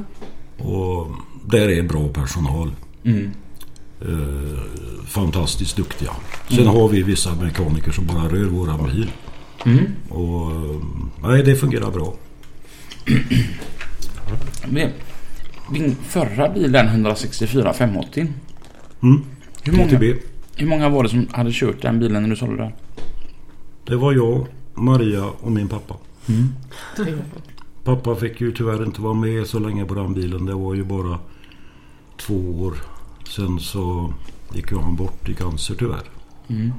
Och 0.64 1.07
där 1.45 1.69
är 1.69 1.83
bra 1.83 2.09
personal. 2.09 2.71
Mm. 3.05 3.31
Eh, 4.00 4.59
fantastiskt 5.07 5.76
duktiga. 5.76 6.11
Sen 6.49 6.67
har 6.67 6.88
vi 6.88 7.02
vissa 7.02 7.35
mekaniker 7.35 7.90
som 7.90 8.07
bara 8.07 8.28
rör 8.28 8.45
våran 8.45 8.85
bil. 8.85 9.11
Mm. 9.64 9.85
Och 10.09 10.50
eh, 10.50 10.81
nej, 11.23 11.43
det 11.43 11.57
fungerar 11.57 11.90
bra. 11.90 12.14
Din 15.73 15.97
förra 16.09 16.49
bil 16.49 16.73
den 16.73 16.87
164 16.87 17.73
580. 17.73 18.26
Mm. 19.02 19.25
Hur 19.62 19.73
många, 19.73 19.99
hur 20.57 20.67
många 20.67 20.88
var 20.88 21.02
det 21.02 21.09
som 21.09 21.26
hade 21.33 21.50
kört 21.52 21.83
den 21.83 21.99
bilen 21.99 22.23
när 22.23 22.31
du 22.31 22.37
sålde 22.37 22.62
den? 22.62 22.73
Det 23.85 23.97
var 23.97 24.12
jag, 24.12 24.47
Maria 24.75 25.25
och 25.40 25.52
min 25.52 25.69
pappa. 25.69 25.97
Tre. 26.97 27.14
Pappa 27.88 28.14
fick 28.14 28.40
ju 28.40 28.52
tyvärr 28.52 28.85
inte 28.85 29.00
vara 29.00 29.14
med 29.14 29.47
så 29.47 29.59
länge 29.59 29.85
på 29.85 29.95
den 29.95 30.14
bilen. 30.14 30.47
Det 30.47 30.54
var 30.54 30.75
ju 30.75 30.85
bara 30.85 31.18
två 32.16 32.35
år. 32.35 32.75
Sen 33.28 33.61
så 33.61 34.12
gick 34.54 34.71
ju 34.71 34.78
han 34.78 34.97
bort 34.97 35.28
i 35.28 35.35
cancer 35.35 35.75
tyvärr. 35.78 36.11
Mm. 36.49 36.73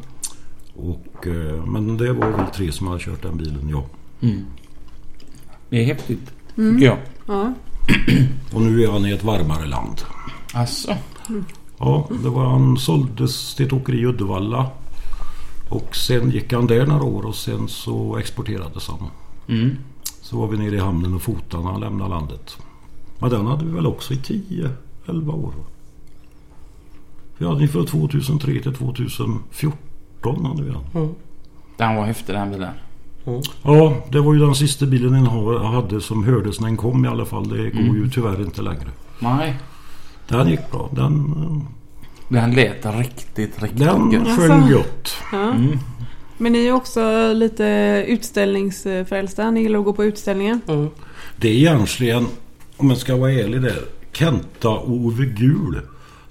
Och, 0.75 1.27
eh, 1.27 1.65
men 1.65 1.97
det 1.97 2.13
var 2.13 2.27
vi 2.27 2.55
tre 2.55 2.71
som 2.71 2.87
hade 2.87 2.99
kört 2.99 3.21
den 3.21 3.37
bilen, 3.37 3.69
ja. 3.69 3.85
Mm. 4.21 4.45
Det 5.69 5.81
är 5.81 5.85
häftigt. 5.85 6.31
Mm. 6.57 6.75
Tycker 6.75 6.87
jag. 6.87 6.97
Ja. 7.25 7.53
Och 8.53 8.61
nu 8.61 8.83
är 8.83 8.91
han 8.91 9.05
i 9.05 9.11
ett 9.11 9.23
varmare 9.23 9.67
land. 9.67 10.01
Alltså. 10.53 10.95
Ja, 11.77 12.09
det 12.23 12.29
var, 12.29 12.45
han 12.45 12.77
såldes 12.77 13.55
till 13.55 13.65
ett 13.65 13.73
åkeri 13.73 13.99
i 13.99 14.05
Uddevalla. 14.05 14.67
Och 15.69 15.95
sen 15.95 16.31
gick 16.31 16.53
han 16.53 16.67
där 16.67 16.85
några 16.85 17.03
år 17.03 17.25
och 17.25 17.35
sen 17.35 17.67
så 17.67 18.17
exporterades 18.17 18.87
han. 18.87 19.09
Mm. 19.47 19.77
Så 20.29 20.37
var 20.37 20.47
vi 20.47 20.57
nere 20.57 20.75
i 20.75 20.79
hamnen 20.79 21.13
och 21.13 21.21
fotade 21.21 21.63
när 21.63 21.71
han 21.71 21.81
lämnade 21.81 22.09
landet. 22.09 22.57
Men 23.19 23.29
den 23.29 23.45
hade 23.45 23.65
vi 23.65 23.71
väl 23.71 23.87
också 23.87 24.13
i 24.13 24.17
10-11 25.05 25.33
år. 25.45 25.53
Vi 27.37 27.45
hade 27.45 27.59
den 27.59 27.67
från 27.67 27.85
2003 27.85 28.51
till 28.61 28.73
2014 28.73 30.45
hade 30.45 30.63
vi 30.63 30.69
den. 30.69 30.81
Mm. 31.03 31.09
Den 31.77 31.95
var 31.95 32.05
häftig 32.05 32.35
den 32.35 32.51
bilen. 32.51 32.71
Ja, 33.63 33.93
det 34.11 34.19
var 34.19 34.33
ju 34.33 34.39
den 34.39 34.55
sista 34.55 34.85
bilen 34.85 35.13
jag 35.23 35.31
ha- 35.31 35.67
hade 35.71 36.01
som 36.01 36.23
hördes 36.23 36.59
när 36.59 36.67
den 36.67 36.77
kom 36.77 37.05
i 37.05 37.07
alla 37.07 37.25
fall. 37.25 37.49
Det 37.49 37.69
går 37.69 37.95
ju 37.97 38.09
tyvärr 38.09 38.41
inte 38.41 38.61
längre. 38.61 38.87
Nej. 39.19 39.59
Den 40.27 40.49
gick 40.49 40.71
bra. 40.71 40.89
Den, 40.91 41.33
Den 42.29 42.51
lät 42.51 42.85
riktigt, 42.85 43.61
riktigt 43.63 43.79
den 43.79 44.11
gött. 44.11 44.21
Alltså. 44.27 44.41
sjöng 44.41 44.71
gott. 44.71 45.13
Ja. 45.31 45.51
Mm. 45.51 45.79
Men 46.41 46.51
ni 46.51 46.67
är 46.67 46.71
också 46.71 47.33
lite 47.33 47.65
utställningsfrälsta. 48.07 49.51
Ni 49.51 49.61
gillar 49.61 49.79
att 49.79 49.85
gå 49.85 49.93
på 49.93 50.05
utställningar. 50.05 50.59
Mm. 50.67 50.89
Det 51.35 51.49
är 51.49 51.53
egentligen, 51.53 52.27
om 52.77 52.89
jag 52.89 52.97
ska 52.97 53.15
vara 53.15 53.31
ärlig 53.31 53.61
där, 53.61 53.83
Kenta 54.11 54.69
och 54.69 54.91
Ove 54.91 55.25
Gul. 55.25 55.81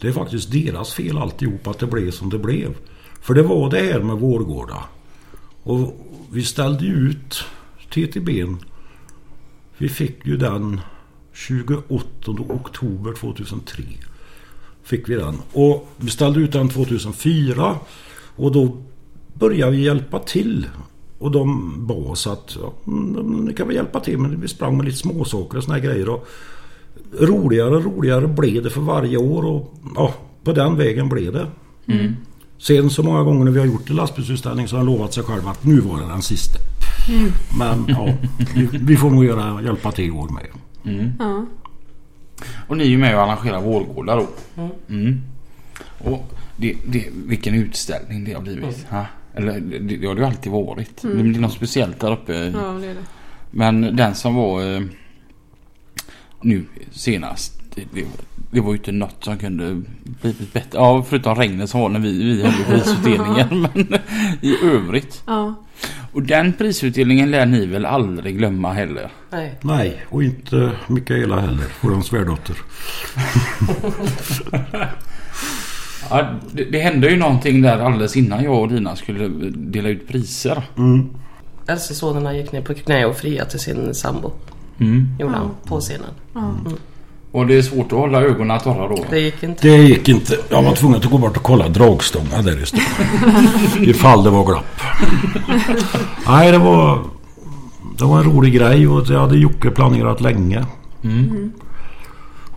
Det 0.00 0.08
är 0.08 0.12
faktiskt 0.12 0.52
deras 0.52 0.94
fel 0.94 1.18
alltihop 1.18 1.66
att 1.66 1.78
det 1.78 1.86
blev 1.86 2.10
som 2.10 2.30
det 2.30 2.38
blev. 2.38 2.74
För 3.20 3.34
det 3.34 3.42
var 3.42 3.70
det 3.70 3.78
här 3.78 4.00
med 4.00 4.16
Vårgårda. 4.16 4.84
Och 5.62 6.06
vi 6.32 6.42
ställde 6.42 6.86
ut 6.86 7.44
TTB'n. 7.90 8.56
Vi 9.78 9.88
fick 9.88 10.26
ju 10.26 10.36
den 10.36 10.80
28 11.32 12.32
oktober 12.48 13.12
2003. 13.12 13.82
Fick 14.82 15.08
vi 15.08 15.14
den. 15.14 15.38
Och 15.52 15.88
vi 15.96 16.10
ställde 16.10 16.40
ut 16.40 16.52
den 16.52 16.68
2004. 16.68 17.76
Och 18.36 18.52
då 18.52 18.76
började 19.38 19.72
vi 19.72 19.84
hjälpa 19.84 20.18
till. 20.18 20.66
Och 21.18 21.30
de 21.30 21.74
bad 21.86 22.06
oss 22.06 22.26
att 22.26 22.56
ja, 22.62 22.72
mm, 22.86 23.44
ni 23.44 23.54
kan 23.54 23.66
väl 23.66 23.76
hjälpa 23.76 24.00
till 24.00 24.18
men 24.18 24.40
vi 24.40 24.48
sprang 24.48 24.76
med 24.76 24.86
lite 24.86 24.98
småsaker 24.98 25.58
och 25.58 25.64
såna 25.64 25.74
här 25.74 25.84
grejer. 25.84 26.08
Och 26.08 26.28
roligare 27.20 27.76
och 27.76 27.84
roligare 27.84 28.28
blev 28.28 28.62
det 28.62 28.70
för 28.70 28.80
varje 28.80 29.16
år 29.16 29.44
och 29.44 29.74
ja, 29.94 30.14
på 30.44 30.52
den 30.52 30.76
vägen 30.76 31.08
blev 31.08 31.32
det. 31.32 31.46
Mm. 31.86 32.16
Sen 32.58 32.90
så 32.90 33.02
många 33.02 33.22
gånger 33.22 33.44
när 33.44 33.52
vi 33.52 33.58
har 33.58 33.66
gjort 33.66 33.90
en 33.90 33.96
lastbilsutställning 33.96 34.68
så 34.68 34.76
har 34.76 34.78
han 34.78 34.86
lovat 34.86 35.14
sig 35.14 35.22
själv 35.22 35.48
att 35.48 35.64
nu 35.64 35.80
var 35.80 36.00
det 36.00 36.06
den 36.06 36.22
sista. 36.22 36.58
Men 37.58 37.84
ja, 37.88 38.14
vi, 38.54 38.68
vi 38.72 38.96
får 38.96 39.10
nog 39.10 39.24
göra, 39.24 39.62
hjälpa 39.62 39.92
till 39.92 40.04
i 40.04 40.10
år 40.10 40.28
med. 40.28 40.46
Mm. 40.84 41.12
Ja. 41.18 41.46
Och 42.68 42.76
ni 42.76 42.84
är 42.84 42.88
ju 42.88 42.98
med 42.98 43.16
och 43.16 43.22
arrangerar 43.22 43.62
Vårgårdar 43.62 44.16
då. 44.16 44.28
Mm. 44.62 44.70
Mm. 44.88 45.22
Och 45.98 46.32
det, 46.56 46.76
det, 46.86 47.08
vilken 47.26 47.54
utställning 47.54 48.24
det 48.24 48.32
har 48.32 48.42
blivit. 48.42 48.86
Ja. 48.90 49.06
Eller 49.34 49.60
det, 49.60 49.78
det 49.78 50.06
har 50.06 50.14
det 50.14 50.20
ju 50.20 50.26
alltid 50.26 50.52
varit. 50.52 51.02
Det 51.02 51.22
blir 51.22 51.40
något 51.40 51.52
speciellt 51.52 52.00
där 52.00 52.12
uppe. 52.12 52.32
ja, 52.32 52.60
det 52.80 52.86
är 52.86 52.94
det. 52.94 53.04
Men 53.50 53.96
den 53.96 54.14
som 54.14 54.34
var 54.34 54.74
eh, 54.74 54.80
nu 56.40 56.64
senast. 56.90 57.60
Det, 57.74 57.84
det, 57.92 58.06
det 58.50 58.60
var 58.60 58.72
ju 58.72 58.76
inte 58.76 58.92
något 58.92 59.24
som 59.24 59.38
kunde 59.38 59.82
blivit 60.02 60.52
bättre. 60.52 60.78
Ja, 60.78 61.04
förutom 61.08 61.34
regnet 61.34 61.70
som 61.70 61.80
var 61.80 61.88
när 61.88 62.00
vi, 62.00 62.24
vi 62.24 62.42
höll 62.42 62.60
i 62.60 62.64
prisutdelningen. 62.64 63.60
men 63.74 64.00
i 64.40 64.56
övrigt. 64.64 65.22
Ja. 65.26 65.54
Och 66.12 66.22
den 66.22 66.52
prisutdelningen 66.52 67.30
lär 67.30 67.46
ni 67.46 67.66
väl 67.66 67.86
aldrig 67.86 68.38
glömma 68.38 68.72
heller. 68.72 69.10
Nej. 69.30 69.58
Nej, 69.60 70.02
och 70.08 70.22
inte 70.22 70.72
Mikaela 70.86 71.40
heller, 71.40 71.66
vår 71.80 72.00
svärdotter. 72.00 72.56
Ja, 76.10 76.26
det, 76.52 76.64
det 76.64 76.78
hände 76.78 77.10
ju 77.10 77.16
någonting 77.16 77.62
där 77.62 77.78
alldeles 77.78 78.16
innan 78.16 78.44
jag 78.44 78.62
och 78.62 78.68
Dina 78.68 78.96
skulle 78.96 79.28
dela 79.54 79.88
ut 79.88 80.08
priser. 80.08 80.62
Mm. 80.76 81.08
Äldste 81.66 81.94
sonen 81.94 82.36
gick 82.36 82.52
ner 82.52 82.62
på 82.62 82.74
knä 82.74 83.06
och 83.06 83.16
friade 83.16 83.50
till 83.50 83.60
sin 83.60 83.94
sambo. 83.94 84.32
Mm. 84.80 85.08
Gjorde 85.18 85.34
han 85.34 85.50
på 85.64 85.80
scenen. 85.80 86.10
Ja. 86.34 86.54
Och 87.32 87.46
det 87.46 87.54
är 87.54 87.62
svårt 87.62 87.92
att 87.92 87.98
hålla 87.98 88.22
ögonen 88.22 88.60
torra 88.60 88.88
då. 88.88 89.04
Det 89.10 89.20
gick 89.20 89.42
inte. 89.42 89.68
Det 89.68 89.76
gick 89.76 90.08
inte. 90.08 90.38
Jag 90.48 90.62
var 90.62 90.74
tvungen 90.74 90.98
att 90.98 91.04
gå 91.04 91.18
bort 91.18 91.36
och 91.36 91.42
kolla 91.42 91.68
dragstången 91.68 92.44
där 92.44 92.62
istället. 92.62 92.86
Ifall 93.88 94.24
det 94.24 94.30
var 94.30 94.44
glapp. 94.44 94.80
Nej, 96.26 96.52
det 96.52 96.58
var... 96.58 97.04
Det 97.98 98.04
var 98.04 98.18
en 98.18 98.24
rolig 98.24 98.54
grej 98.54 98.88
och 98.88 99.06
det 99.06 99.18
hade 99.18 99.36
Jocke 99.36 99.70
planerat 99.70 100.20
länge. 100.20 100.66
Mm. 101.04 101.52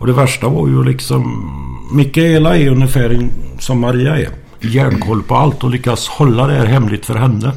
Och 0.02 0.08
det 0.08 0.14
värsta 0.14 0.48
var 0.48 0.68
ju 0.68 0.84
liksom... 0.84 1.50
Mikaela 1.92 2.56
är 2.56 2.68
ungefär 2.68 3.28
som 3.58 3.80
Maria 3.80 4.18
är. 4.18 4.28
Järnkoll 4.60 5.22
på 5.22 5.36
allt 5.36 5.64
och 5.64 5.70
lyckas 5.70 6.08
hålla 6.08 6.46
det 6.46 6.52
här 6.52 6.66
hemligt 6.66 7.06
för 7.06 7.14
henne. 7.14 7.52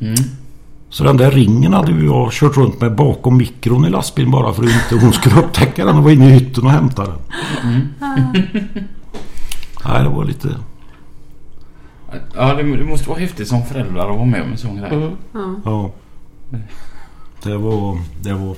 Mm. 0.00 0.14
Så 0.90 1.04
den 1.04 1.16
där 1.16 1.30
ringen 1.30 1.72
hade 1.72 1.92
ju 1.92 2.06
jag 2.06 2.32
kört 2.32 2.56
runt 2.56 2.80
med 2.80 2.94
bakom 2.94 3.36
mikron 3.36 3.84
i 3.84 3.90
lastbilen 3.90 4.30
bara 4.30 4.52
för 4.52 4.62
att 4.62 4.70
inte 4.70 5.04
hon 5.04 5.12
skulle 5.12 5.40
upptäcka 5.40 5.84
den 5.84 5.96
och 5.96 6.02
vara 6.02 6.12
inne 6.12 6.28
i 6.28 6.32
hytten 6.32 6.64
och 6.64 6.70
hämta 6.70 7.06
den. 7.06 7.18
Mm. 7.62 7.88
Nej, 9.84 10.02
det 10.02 10.08
var 10.08 10.24
lite... 10.24 10.48
Ja, 12.34 12.54
det, 12.54 12.62
det, 12.62 12.84
måste 12.84 13.08
vara 13.08 13.18
häftigt 13.18 13.48
som 13.48 13.66
föräldrar 13.66 14.10
att 14.10 14.16
vara 14.16 14.26
med 14.26 14.42
om 14.42 14.50
en 14.50 14.58
sån 14.58 14.76
grej. 14.76 14.90
Mm. 15.34 15.60
Ja. 15.64 15.90
Det 17.42 17.56
var, 17.56 17.98
det 18.22 18.32
var 18.32 18.56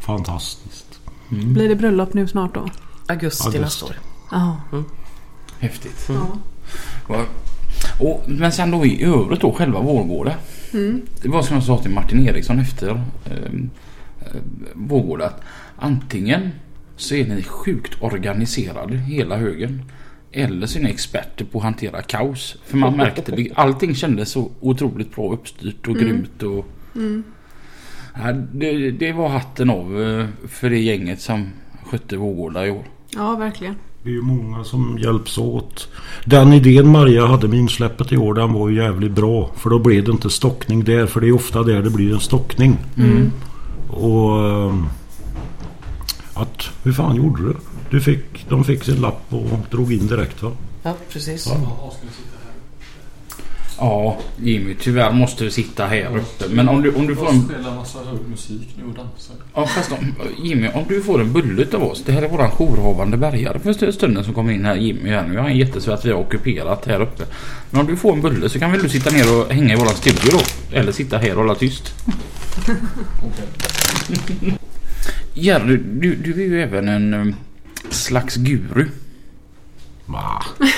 fantastiskt. 0.00 0.99
Mm. 1.32 1.52
Blir 1.52 1.68
det 1.68 1.76
bröllop 1.76 2.14
nu 2.14 2.26
snart 2.28 2.54
då? 2.54 2.68
Augusti, 3.06 3.44
Augusti. 3.44 3.60
nästa 3.60 3.86
år. 3.86 3.94
Ja. 4.30 4.60
Mm. 4.72 4.84
Häftigt. 5.58 6.08
Ja. 7.08 7.26
Och, 8.00 8.24
men 8.26 8.52
sen 8.52 8.70
då 8.70 8.86
i 8.86 9.04
övrigt 9.04 9.40
då 9.40 9.52
själva 9.52 9.80
Vårgårda. 9.80 10.34
Mm. 10.72 11.02
Det 11.22 11.28
var 11.28 11.42
som 11.42 11.54
jag 11.54 11.64
sa 11.64 11.78
till 11.78 11.90
Martin 11.90 12.28
Eriksson 12.28 12.58
efter 12.58 12.90
ehm, 12.90 13.70
eh, 14.20 14.40
Vårgårda. 14.74 15.26
Att 15.26 15.40
antingen 15.76 16.50
så 16.96 17.14
är 17.14 17.26
ni 17.26 17.42
sjukt 17.42 18.02
organiserade 18.02 18.96
hela 18.96 19.36
högen. 19.36 19.82
Eller 20.32 20.66
så 20.66 20.78
är 20.78 20.82
ni 20.82 20.90
experter 20.90 21.44
på 21.44 21.58
att 21.58 21.64
hantera 21.64 22.02
kaos. 22.02 22.56
För 22.64 22.76
man 22.76 22.96
märkte 22.96 23.32
det. 23.36 23.48
Allting 23.54 23.94
kändes 23.94 24.30
så 24.30 24.50
otroligt 24.60 25.14
bra 25.14 25.32
uppstyrt 25.32 25.88
och 25.88 25.96
mm. 25.96 26.04
grymt. 26.04 26.42
Och, 26.42 26.66
mm. 26.94 27.24
Ja, 28.24 28.32
det, 28.32 28.90
det, 28.90 29.12
var 29.12 29.28
hatten 29.28 29.70
av 29.70 30.02
eh, 30.02 30.26
för 30.48 30.70
det 30.70 30.78
gänget 30.78 31.20
som 31.20 31.48
skötte 31.84 32.16
Vårgårda 32.16 32.66
i 32.66 32.70
år. 32.70 32.84
Ja, 33.10 33.36
verkligen. 33.36 33.74
Det 34.02 34.10
är 34.10 34.14
ju 34.14 34.22
många 34.22 34.64
som 34.64 34.98
hjälps 34.98 35.38
åt. 35.38 35.88
Den 36.24 36.52
idén 36.52 36.88
Maria 36.88 37.26
hade 37.26 37.48
med 37.48 37.58
insläppet 37.58 38.12
i 38.12 38.16
år 38.16 38.34
den 38.34 38.52
var 38.52 38.68
ju 38.68 38.76
jävligt 38.76 39.12
bra. 39.12 39.50
För 39.56 39.70
då 39.70 39.78
blev 39.78 40.04
det 40.04 40.12
inte 40.12 40.30
stockning 40.30 40.84
där. 40.84 41.06
För 41.06 41.20
det 41.20 41.28
är 41.28 41.32
ofta 41.32 41.62
där 41.62 41.82
det 41.82 41.90
blir 41.90 42.14
en 42.14 42.20
stockning. 42.20 42.76
Mm. 42.96 43.32
Och... 43.88 44.48
Ehm, 44.50 44.86
att, 46.34 46.70
hur 46.82 46.92
fan 46.92 47.16
gjorde 47.16 47.42
du? 47.42 47.54
du 47.90 48.00
fick, 48.00 48.48
de 48.48 48.64
fick 48.64 48.84
sin 48.84 49.00
lapp 49.00 49.24
och 49.28 49.58
drog 49.70 49.92
in 49.92 50.06
direkt 50.06 50.42
va? 50.42 50.52
Ja 50.82 50.94
precis. 51.08 51.46
Ja. 51.46 51.92
Ja, 53.80 54.18
Jimmy, 54.42 54.74
tyvärr 54.80 55.12
måste 55.12 55.44
du 55.44 55.50
sitta 55.50 55.86
här 55.86 56.16
uppe. 56.16 56.44
Men 56.48 56.68
om 56.68 56.82
du, 56.82 56.94
om 56.94 57.06
du 57.06 57.16
får 57.16 57.28
en... 57.28 57.42
spelar 57.42 57.74
massa 57.74 57.98
hög 57.98 58.20
musik 58.30 58.68
nu 58.78 58.84
och 58.84 58.94
dansar. 58.94 59.36
Ja, 59.54 59.66
fast 59.66 59.92
om, 59.92 60.14
Jimmy, 60.42 60.68
om 60.74 60.84
du 60.88 61.02
får 61.02 61.20
en 61.20 61.32
bulle 61.32 61.66
av 61.72 61.82
oss. 61.82 62.02
Det 62.06 62.12
här 62.12 62.22
är 62.22 62.28
våran 62.28 62.50
jourhavande 62.50 63.16
bärgare 63.16 63.58
för 63.58 63.92
stunden 63.92 64.24
som 64.24 64.34
kommer 64.34 64.52
in 64.52 64.64
här. 64.64 64.76
Jimmy 64.76 65.10
här 65.10 65.28
nu. 65.28 65.34
Jag 65.34 65.46
är 65.46 65.50
jättesvårt 65.50 65.94
att 65.94 66.04
vi 66.04 66.10
har 66.10 66.18
ockuperat 66.18 66.86
här 66.86 67.02
uppe. 67.02 67.24
Men 67.70 67.80
om 67.80 67.86
du 67.86 67.96
får 67.96 68.12
en 68.12 68.20
bulle 68.20 68.48
så 68.48 68.58
kan 68.58 68.72
väl 68.72 68.82
du 68.82 68.88
sitta 68.88 69.10
ner 69.10 69.40
och 69.40 69.52
hänga 69.52 69.74
i 69.74 69.76
våran 69.76 69.94
studio 69.94 70.30
då? 70.32 70.40
Eller 70.76 70.92
sitta 70.92 71.18
här 71.18 71.30
och 71.30 71.36
hålla 71.36 71.54
tyst. 71.54 71.94
Jerry, 75.34 75.76
du, 75.76 76.14
du 76.14 76.42
är 76.42 76.46
ju 76.46 76.62
även 76.62 76.88
en 76.88 77.14
um, 77.14 77.34
slags 77.90 78.36
guru. 78.36 78.86
Va? 80.12 80.42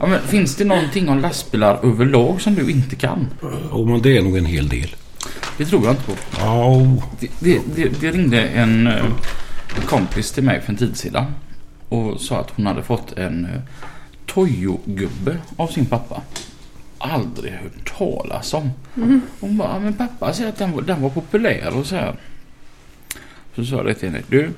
ja, 0.00 0.06
men 0.06 0.20
finns 0.20 0.56
det 0.56 0.64
någonting 0.64 1.08
om 1.08 1.18
lastbilar 1.18 1.78
överlag 1.82 2.40
som 2.40 2.54
du 2.54 2.70
inte 2.70 2.96
kan? 2.96 3.26
Jo, 3.70 3.86
men 3.86 4.02
det 4.02 4.16
är 4.16 4.22
nog 4.22 4.36
en 4.36 4.46
hel 4.46 4.68
del. 4.68 4.94
Det 5.58 5.64
tror 5.64 5.84
jag 5.84 5.92
inte 5.92 6.04
på. 6.04 6.12
Oh. 6.42 7.04
Det, 7.20 7.30
det, 7.40 7.60
det, 7.74 8.00
det 8.00 8.10
ringde 8.10 8.42
en, 8.42 8.86
en 8.86 8.86
eh, 8.86 9.84
kompis 9.86 10.32
till 10.32 10.44
mig 10.44 10.60
för 10.60 10.72
en 10.72 10.78
tid 10.78 10.96
sedan. 10.96 11.24
Och 11.88 12.20
sa 12.20 12.40
att 12.40 12.50
hon 12.50 12.66
hade 12.66 12.82
fått 12.82 13.12
en 13.12 13.44
uh, 13.44 13.60
Toyo-gubbe 14.26 15.36
av 15.56 15.66
sin 15.66 15.86
pappa. 15.86 16.22
Aldrig 16.98 17.52
hört 17.52 17.98
talas 17.98 18.54
om. 18.54 18.70
Mm. 18.96 19.20
Hon 19.40 19.56
bara, 19.56 19.78
men 19.78 19.94
pappa 19.94 20.32
säger 20.32 20.48
att 20.48 20.58
den 20.58 20.72
var, 20.72 20.82
den 20.82 21.02
var 21.02 21.10
populär 21.10 21.76
och 21.76 21.86
så 21.86 21.96
här. 21.96 22.14
Så 23.56 23.64
sa 23.64 23.76
jag 23.76 23.86
det 23.86 23.94
till 23.94 24.08
henne. 24.08 24.22
Du. 24.28 24.50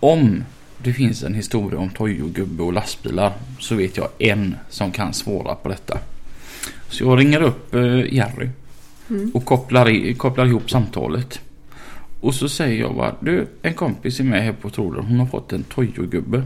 Om 0.00 0.44
det 0.84 0.92
finns 0.92 1.22
en 1.22 1.34
historia 1.34 1.78
om 1.78 1.90
Toyo-gubbe 1.90 2.62
och 2.62 2.72
lastbilar 2.72 3.32
så 3.58 3.74
vet 3.74 3.96
jag 3.96 4.08
en 4.18 4.56
som 4.68 4.90
kan 4.90 5.14
svara 5.14 5.54
på 5.54 5.68
detta. 5.68 5.98
Så 6.88 7.04
jag 7.04 7.18
ringer 7.18 7.42
upp 7.42 7.74
eh, 7.74 8.14
Jerry 8.14 8.48
mm. 9.10 9.30
och 9.34 9.44
kopplar, 9.44 9.88
i, 9.88 10.14
kopplar 10.14 10.46
ihop 10.46 10.70
samtalet. 10.70 11.40
Och 12.20 12.34
så 12.34 12.48
säger 12.48 12.80
jag 12.80 12.94
bara, 12.94 13.14
du 13.20 13.46
en 13.62 13.74
kompis 13.74 14.20
är 14.20 14.24
med 14.24 14.42
här 14.42 14.52
på 14.52 14.70
tråden, 14.70 15.04
hon 15.04 15.18
har 15.18 15.26
fått 15.26 15.52
en 15.52 15.62
Toyo-gubbe. 15.62 16.42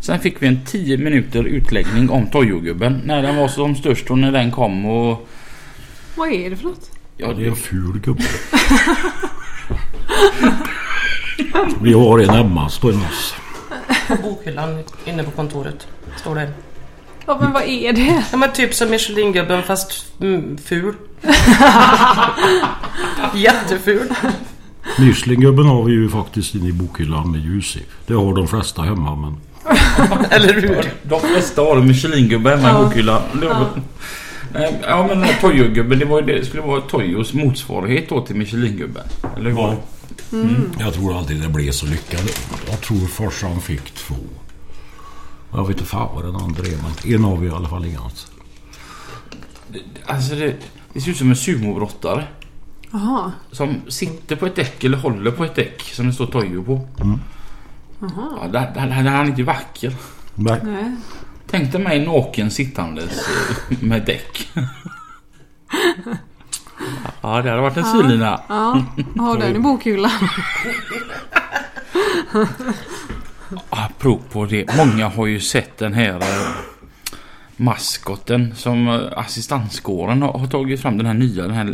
Sen 0.00 0.20
fick 0.20 0.42
vi 0.42 0.46
en 0.46 0.64
10 0.64 0.96
minuter 0.96 1.44
utläggning 1.44 2.10
om 2.10 2.26
Toyo-gubben. 2.26 3.00
När 3.04 3.22
den 3.22 3.36
var 3.36 3.48
som 3.48 3.74
störst 3.74 4.10
och 4.10 4.18
när 4.18 4.32
den 4.32 4.50
kom 4.50 4.86
och... 4.86 5.28
Vad 6.16 6.32
är 6.32 6.50
det 6.50 6.56
för 6.56 6.64
något? 6.64 6.90
Ja, 7.16 7.32
det 7.32 7.44
är 7.44 7.48
en 7.48 7.56
ful 7.56 8.00
gubbe. 8.00 8.22
vi 11.82 11.92
har 11.92 12.18
en 12.18 12.30
hemma, 12.30 12.68
står 12.68 12.92
oss. 12.92 13.34
På 14.16 14.22
bokhyllan 14.22 14.78
inne 15.04 15.22
på 15.22 15.30
kontoret. 15.30 15.86
Står 16.16 16.34
det. 16.34 16.52
Ja 17.26 17.38
men 17.40 17.52
vad 17.52 17.62
är 17.62 17.92
det? 17.92 18.24
Ja 18.30 18.36
men 18.36 18.52
typ 18.52 18.74
som 18.74 18.90
Michelin-gubben 18.90 19.62
fast 19.62 20.20
mm, 20.20 20.58
ful. 20.64 20.94
Jätteful. 23.34 24.08
Michelin-gubben 24.98 25.66
har 25.66 25.82
vi 25.82 25.92
ju 25.92 26.08
faktiskt 26.08 26.54
inne 26.54 26.68
i 26.68 26.72
bokhyllan 26.72 27.30
med 27.30 27.40
ljus 27.40 27.76
i. 27.76 27.82
Det 28.06 28.14
har 28.14 28.34
de 28.34 28.48
flesta 28.48 28.82
hemma 28.82 29.16
men... 29.16 29.36
Eller 30.30 30.54
hur? 30.54 30.92
De 31.02 31.20
flesta 31.20 31.62
har 31.62 31.76
en 31.76 31.86
Michelin-gubbe 31.86 32.50
hemma 32.50 32.68
ja. 32.68 32.80
i 32.80 32.84
bokhyllan. 32.84 33.22
Ja. 33.42 33.66
Ja 34.82 35.06
men 35.06 35.26
Toyo-gubben 35.40 35.98
det, 35.98 36.04
var, 36.04 36.22
det 36.22 36.46
skulle 36.46 36.62
vara 36.62 36.80
Toyos 36.80 37.34
motsvarighet 37.34 38.08
då 38.08 38.20
till 38.20 38.36
Michelin-gubben. 38.36 39.04
Eller 39.36 39.50
hur? 39.50 39.58
Ja. 39.58 39.76
Mm. 40.32 40.72
Jag 40.78 40.94
tror 40.94 41.18
aldrig 41.18 41.42
det 41.42 41.48
blev 41.48 41.72
så 41.72 41.86
lyckat. 41.86 42.40
Jag 42.70 42.80
tror 42.80 43.06
farsan 43.06 43.60
fick 43.60 43.94
två. 43.94 44.16
Jag 45.52 45.66
vet 45.66 45.76
inte 45.76 45.90
fan 45.90 46.08
vad 46.14 46.24
den 46.24 46.36
andra 46.36 46.62
är 46.62 46.76
men 46.76 47.14
en 47.14 47.24
har 47.24 47.36
vi 47.36 47.46
i 47.46 47.50
alla 47.50 47.68
fall 47.68 47.84
inget. 47.84 48.26
Alltså 50.06 50.34
det, 50.34 50.56
det 50.92 51.00
ser 51.00 51.10
ut 51.10 51.16
som 51.16 51.30
en 51.30 51.36
sumobrottare. 51.36 52.26
Jaha. 52.90 53.32
Som 53.50 53.80
sitter 53.88 54.36
på 54.36 54.46
ett 54.46 54.56
däck 54.56 54.84
eller 54.84 54.98
håller 54.98 55.30
på 55.30 55.44
ett 55.44 55.54
däck 55.54 55.82
som 55.82 56.06
det 56.06 56.12
står 56.12 56.26
Toyo 56.26 56.64
på. 56.64 56.88
Mm. 57.00 57.20
Jaha. 58.00 58.38
Ja, 58.40 58.48
där, 58.48 58.72
där, 58.74 58.86
där 58.86 59.04
är 59.04 59.16
han 59.16 59.26
inte 59.26 59.42
vacker. 59.42 59.94
Nej. 60.34 60.60
Nej. 60.64 60.96
Tänk 61.46 61.72
dig 61.72 61.80
mig 61.80 62.06
naken 62.06 62.50
sittandes 62.50 63.28
eh, 63.70 63.76
med 63.80 64.04
däck. 64.06 64.48
Ja, 67.20 67.42
det 67.42 67.50
hade 67.50 67.62
varit 67.62 67.76
en 67.76 67.84
ja, 67.86 67.92
synlina. 67.92 68.40
Ja, 68.48 68.84
ha 69.18 69.36
den 69.36 69.56
i 69.56 69.58
bokhyllan. 69.58 70.10
Apropå 73.70 74.46
det. 74.46 74.76
Många 74.76 75.08
har 75.08 75.26
ju 75.26 75.40
sett 75.40 75.78
den 75.78 75.92
här 75.92 76.14
eh, 76.14 76.56
maskoten 77.56 78.54
som 78.54 78.88
eh, 78.88 79.18
assistanskåren 79.18 80.22
har, 80.22 80.46
tagit 80.46 80.80
fram. 80.80 80.96
Den 80.96 81.06
här 81.06 81.14
nya, 81.14 81.42
den 81.42 81.54
här 81.54 81.64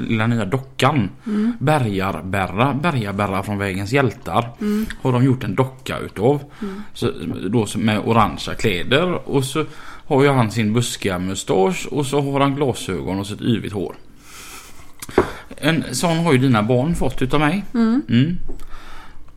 lilla 0.00 0.26
nya 0.26 0.44
dockan. 0.44 1.10
Mm. 1.26 1.52
Bergarberra, 1.58 2.74
Bergarberra 2.74 3.42
från 3.42 3.58
Vägens 3.58 3.92
hjältar. 3.92 4.48
Mm. 4.60 4.86
Har 5.02 5.12
de 5.12 5.24
gjort 5.24 5.44
en 5.44 5.54
docka 5.54 5.98
utav. 5.98 6.42
Mm. 6.62 6.82
Så, 6.94 7.10
då 7.48 7.66
med 7.76 7.98
orangea 7.98 8.54
kläder. 8.54 9.28
Och 9.28 9.44
så 9.44 9.64
har 10.06 10.22
ju 10.22 10.28
han 10.28 10.50
sin 10.50 10.72
buskiga 10.72 11.18
mustasch. 11.18 11.86
Och 11.90 12.06
så 12.06 12.20
har 12.20 12.40
han 12.40 12.54
glasögon 12.54 13.18
och 13.18 13.26
så 13.26 13.34
ett 13.34 13.42
yvigt 13.42 13.74
hår. 13.74 13.96
En 15.56 15.94
sån 15.94 16.16
har 16.16 16.32
ju 16.32 16.38
dina 16.38 16.62
barn 16.62 16.96
fått 16.96 17.22
utav 17.22 17.40
mig. 17.40 17.64
Mm. 17.74 18.02
Mm. 18.08 18.38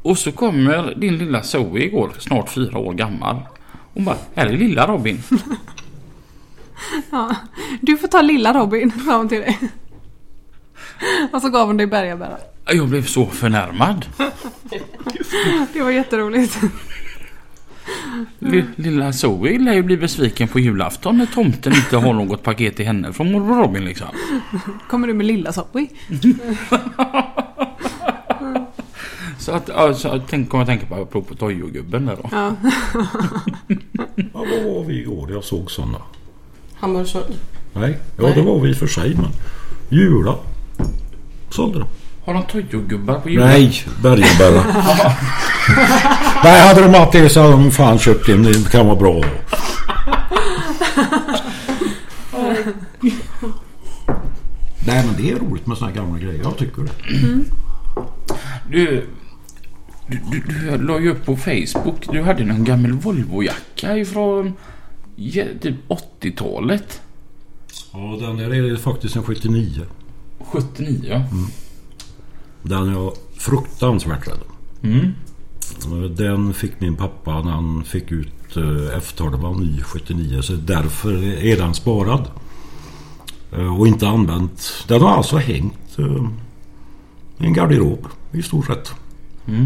Och 0.02 0.18
så 0.18 0.32
kommer 0.32 0.96
din 0.96 1.18
lilla 1.18 1.44
Zoe 1.44 1.84
igår, 1.84 2.12
snart 2.20 2.50
fyra 2.50 2.78
år 2.78 2.94
gammal. 2.94 3.36
Hon 3.94 4.06
bara, 4.06 4.18
här 4.36 4.46
är 4.46 4.58
lilla 4.58 4.88
Robin. 4.88 5.24
ja, 7.12 7.36
du 7.82 7.98
får 7.98 8.08
ta 8.08 8.22
lilla 8.22 8.54
Robin, 8.54 8.92
sa 9.06 9.18
hon 9.18 9.30
till 9.30 9.40
dig. 9.40 9.60
Och 11.32 11.42
så 11.42 11.50
gav 11.50 11.68
hon 11.68 11.78
dig 11.78 11.88
bergabära. 11.88 12.38
Jag 12.66 12.88
blev 12.88 13.06
så 13.06 13.26
förnärmad. 13.26 14.06
det 15.74 15.82
var 15.82 15.92
jätteroligt. 15.92 16.60
Lilla 18.76 19.14
Zoe 19.14 19.60
lär 19.60 19.74
ju 19.74 19.84
bli 19.84 19.98
besviken 19.98 20.48
på 20.48 20.60
julafton 20.60 21.18
när 21.18 21.26
tomten 21.26 21.74
inte 21.74 21.98
har 21.98 22.14
något 22.14 22.44
paket 22.44 22.76
till 22.76 22.86
henne 22.86 23.14
från 23.14 23.32
morbror 23.32 23.64
Robin 23.64 23.86
liksom. 23.86 24.08
Kommer 24.90 25.08
du 25.08 25.14
med 25.14 25.26
lilla 25.26 25.54
Zoe? 25.54 25.88
så 29.38 29.52
att, 29.52 29.70
alltså, 29.70 30.22
tänk, 30.30 30.50
kommer 30.50 30.62
jag 30.62 30.68
tänka 30.68 30.86
på 30.96 31.02
apropå 31.02 31.36
Toyo-gubben 31.36 32.06
där 32.06 32.16
då. 32.16 32.30
Ja. 32.32 32.56
ja, 34.16 34.26
vad 34.34 34.64
var 34.74 34.84
vi 34.84 35.00
igår? 35.02 35.32
Jag 35.32 35.44
såg 35.44 35.72
sådana. 35.72 35.98
Hamburgsund? 36.74 37.36
Nej, 37.74 37.98
ja 38.18 38.24
Nej. 38.24 38.34
det 38.36 38.42
var 38.42 38.60
vi 38.60 38.74
för 38.74 38.88
sig 38.88 39.16
men 39.16 39.32
Jula 39.90 40.36
sålde 41.50 41.80
de. 41.80 41.88
Har 42.26 42.34
de 42.34 42.44
Toyo-gubbar 42.44 43.20
på 43.20 43.30
julen? 43.30 43.48
Nej, 43.48 43.84
bergabärra. 44.02 44.64
Nej, 46.44 46.68
hade 46.68 46.82
de 46.82 46.94
haft 46.94 47.12
det 47.12 47.30
så 47.30 47.42
hade 47.42 47.52
de 47.52 47.72
fan 47.72 48.00
köpt 48.00 48.30
in. 48.30 48.44
Det 48.44 48.72
kan 48.72 48.86
vara 48.86 48.96
bra. 48.96 49.24
Nej 54.88 55.06
men 55.06 55.16
det 55.18 55.32
är 55.32 55.36
roligt 55.36 55.68
med 55.68 55.78
såna 55.78 55.92
här 55.92 55.98
gamla 55.98 56.20
grejer. 56.20 56.42
Jag 56.44 56.58
tycker 56.58 56.82
det. 56.82 56.92
Du, 58.72 59.06
du, 60.08 60.20
du, 60.32 60.40
du 60.40 60.78
la 60.78 61.00
ju 61.00 61.10
upp 61.10 61.26
på 61.26 61.38
Facebook. 61.38 62.12
Du 62.12 62.22
hade 62.22 62.44
någon 62.44 62.64
gammal 62.64 62.92
Volvo-jacka 62.92 63.98
ifrån 63.98 64.54
ja, 65.16 65.44
typ 65.62 65.76
80-talet. 66.22 67.02
Ja 67.94 68.18
den 68.22 68.38
där 68.38 68.54
är 68.54 68.76
faktiskt 68.78 69.16
en 69.16 69.24
79. 69.24 69.82
79 70.40 71.02
ja. 71.10 71.24
Den 72.70 72.90
är 72.90 72.94
jag 72.94 73.14
fruktansvärt 73.38 74.28
rädd 74.28 74.40
Mm. 74.82 75.14
Den 76.16 76.54
fick 76.54 76.80
min 76.82 76.96
pappa 76.96 77.42
när 77.42 77.52
han 77.52 77.84
fick 77.84 78.12
ut 78.12 78.58
eh, 78.58 78.98
F12 79.00 79.60
ny 79.60 79.82
79 79.82 80.42
så 80.42 80.54
därför 80.54 81.24
är 81.44 81.58
den 81.58 81.74
sparad. 81.74 82.28
Eh, 83.52 83.80
Och 83.80 83.88
inte 83.88 84.08
använt. 84.08 84.86
Den 84.88 85.02
har 85.02 85.10
alltså 85.10 85.38
hängt 85.38 86.00
eh, 86.00 86.24
i 87.38 87.46
en 87.46 87.54
garderob 87.54 88.08
i 88.32 88.42
stort 88.44 88.66
sett. 88.66 88.92
Mm. 89.48 89.66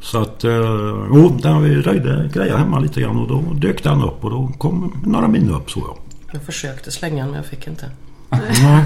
Så 0.00 0.18
att, 0.22 0.44
eh, 0.44 1.06
jo, 1.14 1.38
där 1.42 1.60
vi 1.60 1.82
röjde 1.82 2.30
grejer 2.34 2.56
hemma 2.56 2.78
lite 2.78 3.00
grann 3.00 3.16
och 3.16 3.28
då 3.28 3.54
dök 3.54 3.82
den 3.82 4.02
upp 4.02 4.24
och 4.24 4.30
då 4.30 4.48
kom 4.58 5.02
några 5.06 5.28
minnen 5.28 5.54
upp 5.54 5.70
så 5.70 5.80
ja. 5.80 5.98
Jag 6.32 6.42
försökte 6.42 6.90
slänga 6.90 7.16
den 7.22 7.26
men 7.30 7.36
jag 7.36 7.46
fick 7.46 7.66
inte. 7.66 7.90
Nej. 8.30 8.84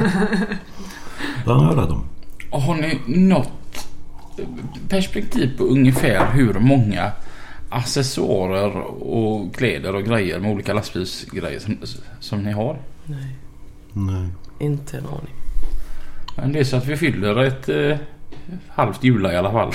Den 1.44 1.60
är 1.60 1.64
jag 1.64 1.76
rädd 1.78 1.90
om. 1.90 2.04
Har 2.50 2.74
ni 2.74 3.00
något 3.06 3.88
perspektiv 4.88 5.58
på 5.58 5.64
ungefär 5.64 6.32
hur 6.32 6.54
många 6.54 7.12
accessoarer 7.68 8.76
och 9.02 9.54
kläder 9.54 9.94
och 9.94 10.04
grejer 10.04 10.40
med 10.40 10.50
olika 10.50 10.74
lastbilsgrejer 10.74 11.58
som, 11.58 11.78
som 12.20 12.42
ni 12.42 12.52
har? 12.52 12.78
Nej, 13.04 13.36
Nej. 13.92 14.28
inte 14.58 14.98
en 14.98 15.06
aning. 15.06 15.34
Men 16.36 16.52
det 16.52 16.58
är 16.58 16.64
så 16.64 16.76
att 16.76 16.86
vi 16.86 16.96
fyller 16.96 17.44
ett 17.44 17.68
eh, 17.68 17.96
halvt 18.68 19.04
jula 19.04 19.32
i 19.32 19.36
alla 19.36 19.52
fall. 19.52 19.72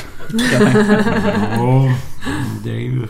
Ja, 0.51 0.59
det 2.63 2.69
är 2.69 2.79
ju 2.79 3.07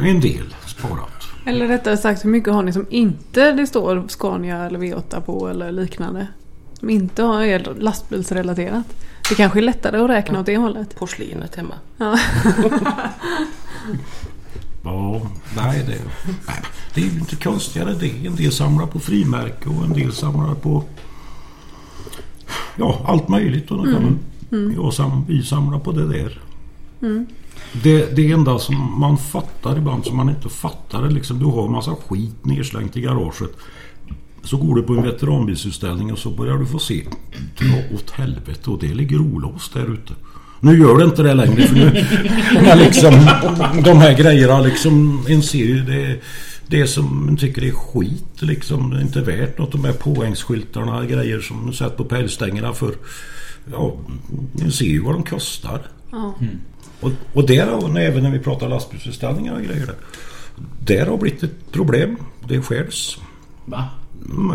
en 0.00 0.20
del 0.20 0.54
sparat. 0.66 1.10
Eller 1.46 1.66
rättare 1.66 1.96
sagt, 1.96 2.24
hur 2.24 2.30
mycket 2.30 2.52
har 2.52 2.62
ni 2.62 2.72
som 2.72 2.86
inte 2.90 3.52
det 3.52 3.66
står 3.66 4.04
Scania 4.08 4.66
eller 4.66 4.78
V8 4.78 5.20
på 5.20 5.48
eller 5.48 5.72
liknande? 5.72 6.26
Som 6.80 6.90
inte 6.90 7.22
har 7.22 7.42
är 7.42 7.74
lastbilsrelaterat. 7.78 8.86
Det 9.28 9.34
kanske 9.34 9.58
är 9.58 9.62
lättare 9.62 9.98
att 9.98 10.10
räkna 10.10 10.40
åt 10.40 10.46
det 10.46 10.56
hållet. 10.56 10.98
Porslinet 10.98 11.54
hemma. 11.54 11.74
Ja. 11.96 12.18
Ja, 14.86 15.20
nej 15.56 15.84
det, 15.86 15.98
nej, 16.46 16.62
det 16.94 17.00
är 17.00 17.04
ju 17.04 17.18
inte 17.18 17.36
konstigare 17.36 17.94
det. 17.94 18.26
En 18.26 18.36
del 18.36 18.52
samlar 18.52 18.86
på 18.86 19.00
frimärke 19.00 19.68
och 19.68 19.84
en 19.84 19.92
del 19.92 20.12
samlar 20.12 20.54
på 20.54 20.84
ja, 22.76 23.04
allt 23.06 23.28
möjligt. 23.28 23.70
Och 23.70 23.76
då 23.76 23.84
kan 23.84 24.02
man, 24.02 24.74
jag 24.76 24.94
sam, 24.94 25.24
vi 25.28 25.42
samlar 25.42 25.78
på 25.78 25.92
det 25.92 26.08
där. 26.08 26.40
Det, 27.82 28.16
det 28.16 28.32
enda 28.32 28.58
som 28.58 29.00
man 29.00 29.18
fattar 29.18 29.78
ibland 29.78 30.04
som 30.04 30.16
man 30.16 30.28
inte 30.28 30.48
fattar 30.48 31.02
är 31.02 31.10
liksom 31.10 31.38
du 31.38 31.44
har 31.44 31.66
en 31.66 31.72
massa 31.72 31.94
skit 32.08 32.44
nedslängt 32.44 32.96
i 32.96 33.00
garaget. 33.00 33.56
Så 34.46 34.56
går 34.56 34.74
du 34.74 34.82
på 34.82 34.92
en 34.92 35.02
veteranbilsutställning 35.02 36.12
och 36.12 36.18
så 36.18 36.30
börjar 36.30 36.56
du 36.56 36.66
få 36.66 36.78
se. 36.78 37.06
Dra 37.58 37.94
åt 37.94 38.10
helvete 38.10 38.70
och 38.70 38.78
det 38.78 38.94
ligger 38.94 39.20
olåst 39.20 39.74
där 39.74 39.92
ute. 39.92 40.12
Nu 40.60 40.78
gör 40.78 40.98
det 40.98 41.04
inte 41.04 41.22
det 41.22 41.34
längre 41.34 41.62
för 41.62 41.74
nu 41.74 41.86
är 42.68 42.76
liksom 42.76 43.12
de 43.84 43.98
här 43.98 44.18
grejerna 44.18 44.60
liksom 44.60 45.24
en 45.28 45.42
serie 45.42 45.82
det, 45.82 46.20
det 46.66 46.86
som 46.86 47.26
man 47.26 47.36
tycker 47.36 47.64
är 47.64 47.70
skit 47.70 48.42
liksom. 48.42 48.90
Det 48.90 48.96
är 48.96 49.00
inte 49.00 49.20
värt 49.20 49.58
något. 49.58 49.72
De 49.72 49.84
här 49.84 49.92
påhängsskyltarna 49.92 51.06
grejer 51.06 51.40
som 51.40 51.66
du 51.66 51.72
sätter 51.72 51.96
på 51.96 52.04
pälsstängerna 52.04 52.72
för 52.72 52.94
ja, 53.72 53.96
ni 54.52 54.70
ser 54.70 54.84
ju 54.84 55.02
vad 55.02 55.14
de 55.14 55.22
kostar. 55.22 55.80
Ja. 56.10 56.34
Och, 57.00 57.10
och 57.32 57.46
där 57.46 57.66
har, 57.66 57.98
även 57.98 58.22
när 58.22 58.30
vi 58.30 58.38
pratar 58.38 58.68
lastbilsutställningar 58.68 59.54
och 59.54 59.62
grejer 59.62 59.86
där. 59.86 59.96
Där 60.80 61.06
har 61.06 61.16
blivit 61.16 61.42
ett 61.42 61.72
problem. 61.72 62.16
Det 62.48 62.62
skärs 62.62 63.18
Va? 63.64 63.84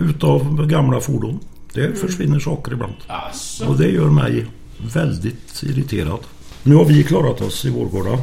Utav 0.10 0.68
gamla 0.68 1.00
fordon. 1.00 1.40
Det 1.74 2.00
försvinner 2.00 2.40
saker 2.40 2.74
ibland. 2.74 2.94
Alltså. 3.08 3.66
Och 3.66 3.78
det 3.78 3.88
gör 3.88 4.10
mig 4.10 4.46
väldigt 4.94 5.64
irriterad. 5.64 6.20
Nu 6.64 6.76
har 6.76 6.86
vi 6.86 7.04
klarat 7.04 7.42
oss 7.42 7.66
i 7.66 7.70
Vårgårda. 7.70 8.20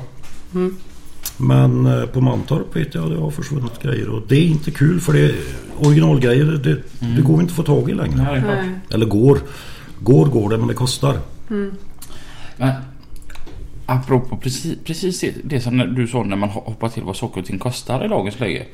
Men 1.36 1.86
eh, 1.86 2.06
på 2.06 2.20
Mantorp 2.20 2.76
vet 2.76 2.94
jag 2.94 3.10
det 3.10 3.16
har 3.16 3.30
försvunnit 3.30 3.82
grejer 3.82 4.08
och 4.08 4.22
det 4.28 4.36
är 4.36 4.46
inte 4.46 4.70
kul 4.70 5.00
för 5.00 5.12
det 5.12 5.34
originalgrejer. 5.78 6.44
Det, 6.44 6.82
det 7.16 7.22
går 7.22 7.40
inte 7.40 7.50
att 7.50 7.56
få 7.56 7.62
tag 7.62 7.90
i 7.90 7.94
längre. 7.94 8.22
Nej. 8.22 8.42
Nej. 8.46 8.70
Eller 8.90 9.06
går. 9.06 9.38
Går 10.00 10.26
går 10.26 10.50
det 10.50 10.58
men 10.58 10.68
det 10.68 10.74
kostar. 10.74 11.18
Men 12.56 12.72
apropå 13.86 14.36
precis, 14.36 14.78
precis 14.84 15.24
det, 15.44 15.60
som 15.60 15.94
du 15.94 16.06
sa 16.06 16.22
när 16.22 16.36
man 16.36 16.48
hoppar 16.48 16.88
till 16.88 17.02
vad 17.02 17.16
saker 17.16 17.40
och 17.40 17.46
ting 17.46 17.58
kostar 17.58 18.04
i 18.04 18.08
dagens 18.08 18.40
läge. 18.40 18.66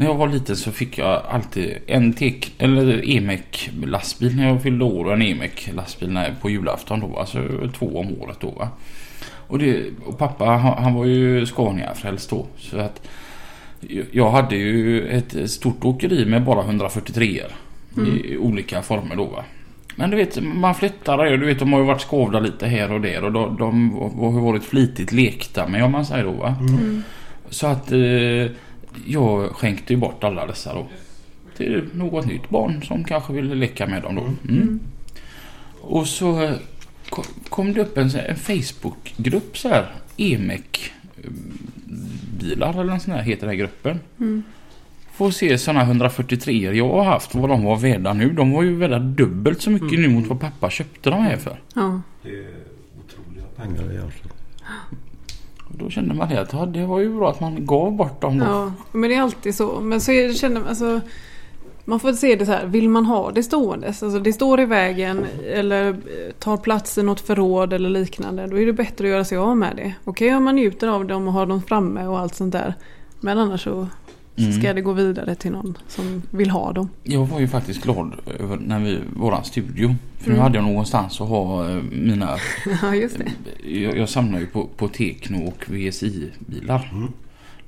När 0.00 0.06
jag 0.06 0.14
var 0.14 0.28
liten 0.28 0.56
så 0.56 0.72
fick 0.72 0.98
jag 0.98 1.22
alltid 1.30 1.78
en 1.86 2.12
tek, 2.12 2.54
eller 2.58 3.10
EMEC 3.10 3.70
lastbil 3.84 4.36
när 4.36 4.48
jag 4.48 4.62
fyllde 4.62 4.84
år 4.84 5.04
och 5.04 5.12
en 5.12 5.22
EMEC 5.22 5.68
lastbil 5.74 6.18
på 6.40 6.50
julafton 6.50 7.00
då. 7.00 7.16
Alltså 7.16 7.68
två 7.78 7.98
om 7.98 8.20
året 8.20 8.36
då 8.40 8.50
va. 8.50 8.68
Och, 9.22 9.58
det, 9.58 9.84
och 10.04 10.18
pappa 10.18 10.44
han, 10.44 10.94
var 10.94 11.04
ju 11.04 11.46
Scania-frälst 11.46 12.30
då. 12.30 12.46
Så 12.58 12.78
att 12.78 13.08
jag 14.12 14.30
hade 14.30 14.56
ju 14.56 15.08
ett 15.08 15.50
stort 15.50 15.84
åkeri 15.84 16.24
med 16.24 16.44
bara 16.44 16.64
143 16.64 17.42
i 18.06 18.36
olika 18.36 18.82
former 18.82 19.16
då 19.16 19.24
va. 19.24 19.44
Men 19.96 20.10
du 20.10 20.16
vet, 20.16 20.42
man 20.42 20.74
flyttar 20.74 21.24
du 21.24 21.46
vet, 21.46 21.58
de 21.58 21.72
har 21.72 21.80
ju 21.80 21.86
varit 21.86 22.02
skavda 22.02 22.40
lite 22.40 22.66
här 22.66 22.92
och 22.92 23.00
där 23.00 23.24
och 23.24 23.32
de, 23.32 23.56
de 23.58 23.90
har 24.20 24.40
varit 24.40 24.64
flitigt 24.64 25.12
lekta 25.12 25.68
med 25.68 25.84
om 25.84 25.92
man 25.92 26.06
säger 26.06 26.24
då 26.24 26.32
va. 26.32 26.54
Så 27.50 27.66
att 27.66 27.92
eh, 27.92 28.50
jag 29.06 29.50
skänkte 29.50 29.92
ju 29.92 29.98
bort 29.98 30.24
alla 30.24 30.46
dessa 30.46 30.74
då. 30.74 30.86
Till 31.56 31.84
något 31.94 32.26
nytt 32.26 32.48
barn 32.50 32.82
som 32.82 33.04
kanske 33.04 33.32
ville 33.32 33.54
leka 33.54 33.86
med 33.86 34.02
dem 34.02 34.14
då. 34.14 34.52
Mm. 34.52 34.80
Och 35.80 36.06
så 36.06 36.42
eh, 36.42 36.52
ko- 37.10 37.24
kom 37.48 37.72
det 37.72 37.80
upp 37.80 37.98
en, 37.98 38.10
sån 38.10 38.20
en 38.20 38.36
Facebookgrupp 38.36 39.58
så 39.58 39.68
här. 39.68 39.86
EMEC 40.16 40.60
bilar 42.40 42.70
eller 42.80 42.92
något 42.92 43.02
sånt 43.02 43.16
här 43.16 43.22
heter 43.22 43.40
den 43.40 43.50
här 43.50 43.56
gruppen. 43.56 44.00
Får 45.12 45.30
se 45.30 45.58
sådana 45.58 45.82
143 45.82 46.72
jag 46.76 46.88
har 46.88 47.04
haft 47.04 47.34
vad 47.34 47.48
de 47.50 47.64
var 47.64 47.76
värda 47.76 48.12
nu. 48.12 48.30
De 48.32 48.50
var 48.52 48.62
ju 48.62 48.76
värda 48.76 48.98
dubbelt 48.98 49.62
så 49.62 49.70
mycket 49.70 49.98
nu 50.00 50.08
mot 50.08 50.26
vad 50.26 50.40
pappa 50.40 50.70
köpte 50.70 51.10
dem 51.10 51.22
här 51.22 51.36
för. 51.36 51.60
Ja. 51.74 52.00
Det 52.22 52.28
är 52.28 52.54
otroliga 52.98 53.44
pengar 53.56 53.92
egentligen. 53.92 54.30
Då 55.78 55.90
kände 55.90 56.14
man 56.14 56.28
det 56.28 56.40
att 56.40 56.52
ja, 56.52 56.66
det 56.66 56.86
var 56.86 57.00
ju 57.00 57.16
bra 57.16 57.30
att 57.30 57.40
man 57.40 57.66
gav 57.66 57.92
bort 57.92 58.20
dem 58.20 58.38
då. 58.38 58.44
ja, 58.44 58.72
men 58.92 59.10
det 59.10 59.16
är 59.16 59.22
alltid 59.22 59.54
så. 59.54 59.80
Men 59.80 60.00
så 60.00 60.12
är 60.12 60.28
det, 60.28 60.34
känner 60.34 60.60
man, 60.60 60.68
alltså, 60.68 61.00
man 61.84 62.00
får 62.00 62.12
se 62.12 62.36
det 62.36 62.46
så 62.46 62.52
här, 62.52 62.66
vill 62.66 62.88
man 62.88 63.06
ha 63.06 63.30
det 63.30 63.42
ståendes? 63.42 64.02
Alltså 64.02 64.18
det 64.18 64.32
står 64.32 64.60
i 64.60 64.64
vägen 64.64 65.26
eller 65.46 65.88
eh, 65.88 66.32
tar 66.38 66.56
plats 66.56 66.98
i 66.98 67.02
något 67.02 67.20
förråd 67.20 67.72
eller 67.72 67.90
liknande. 67.90 68.46
Då 68.46 68.58
är 68.58 68.66
det 68.66 68.72
bättre 68.72 69.04
att 69.04 69.10
göra 69.10 69.24
sig 69.24 69.38
av 69.38 69.56
med 69.56 69.76
det. 69.76 69.94
Okej 70.04 70.34
om 70.34 70.44
man 70.44 70.54
njuter 70.54 70.88
av 70.88 71.06
dem 71.06 71.26
och 71.26 71.32
har 71.32 71.46
dem 71.46 71.62
framme 71.62 72.06
och 72.06 72.18
allt 72.18 72.34
sånt 72.34 72.52
där. 72.52 72.74
Men 73.20 73.38
annars 73.38 73.64
så, 73.64 73.86
så 74.40 74.46
Mm. 74.46 74.60
ska 74.60 74.74
det 74.74 74.80
gå 74.80 74.92
vidare 74.92 75.34
till 75.34 75.50
någon 75.52 75.78
som 75.88 76.22
vill 76.30 76.50
ha 76.50 76.72
dem. 76.72 76.88
Jag 77.02 77.26
var 77.26 77.40
ju 77.40 77.48
faktiskt 77.48 77.82
glad 77.82 78.12
över 78.40 78.56
när 78.56 78.78
vi, 78.80 78.98
våran 79.16 79.44
studio. 79.44 79.94
För 80.18 80.28
nu 80.28 80.34
Mm. 80.34 80.42
hade 80.42 80.58
jag 80.58 80.64
någonstans 80.64 81.20
att 81.20 81.28
ha 81.28 81.70
eh, 81.70 81.82
mina... 81.92 82.36
Ja 82.82 82.94
just 82.94 83.18
det. 83.18 83.70
Jag, 83.70 83.96
jag 83.98 84.08
samlar 84.08 84.40
ju 84.40 84.46
på, 84.46 84.66
på 84.76 84.88
Tekno 84.88 85.46
och 85.48 85.64
VSI-bilar. 85.68 86.92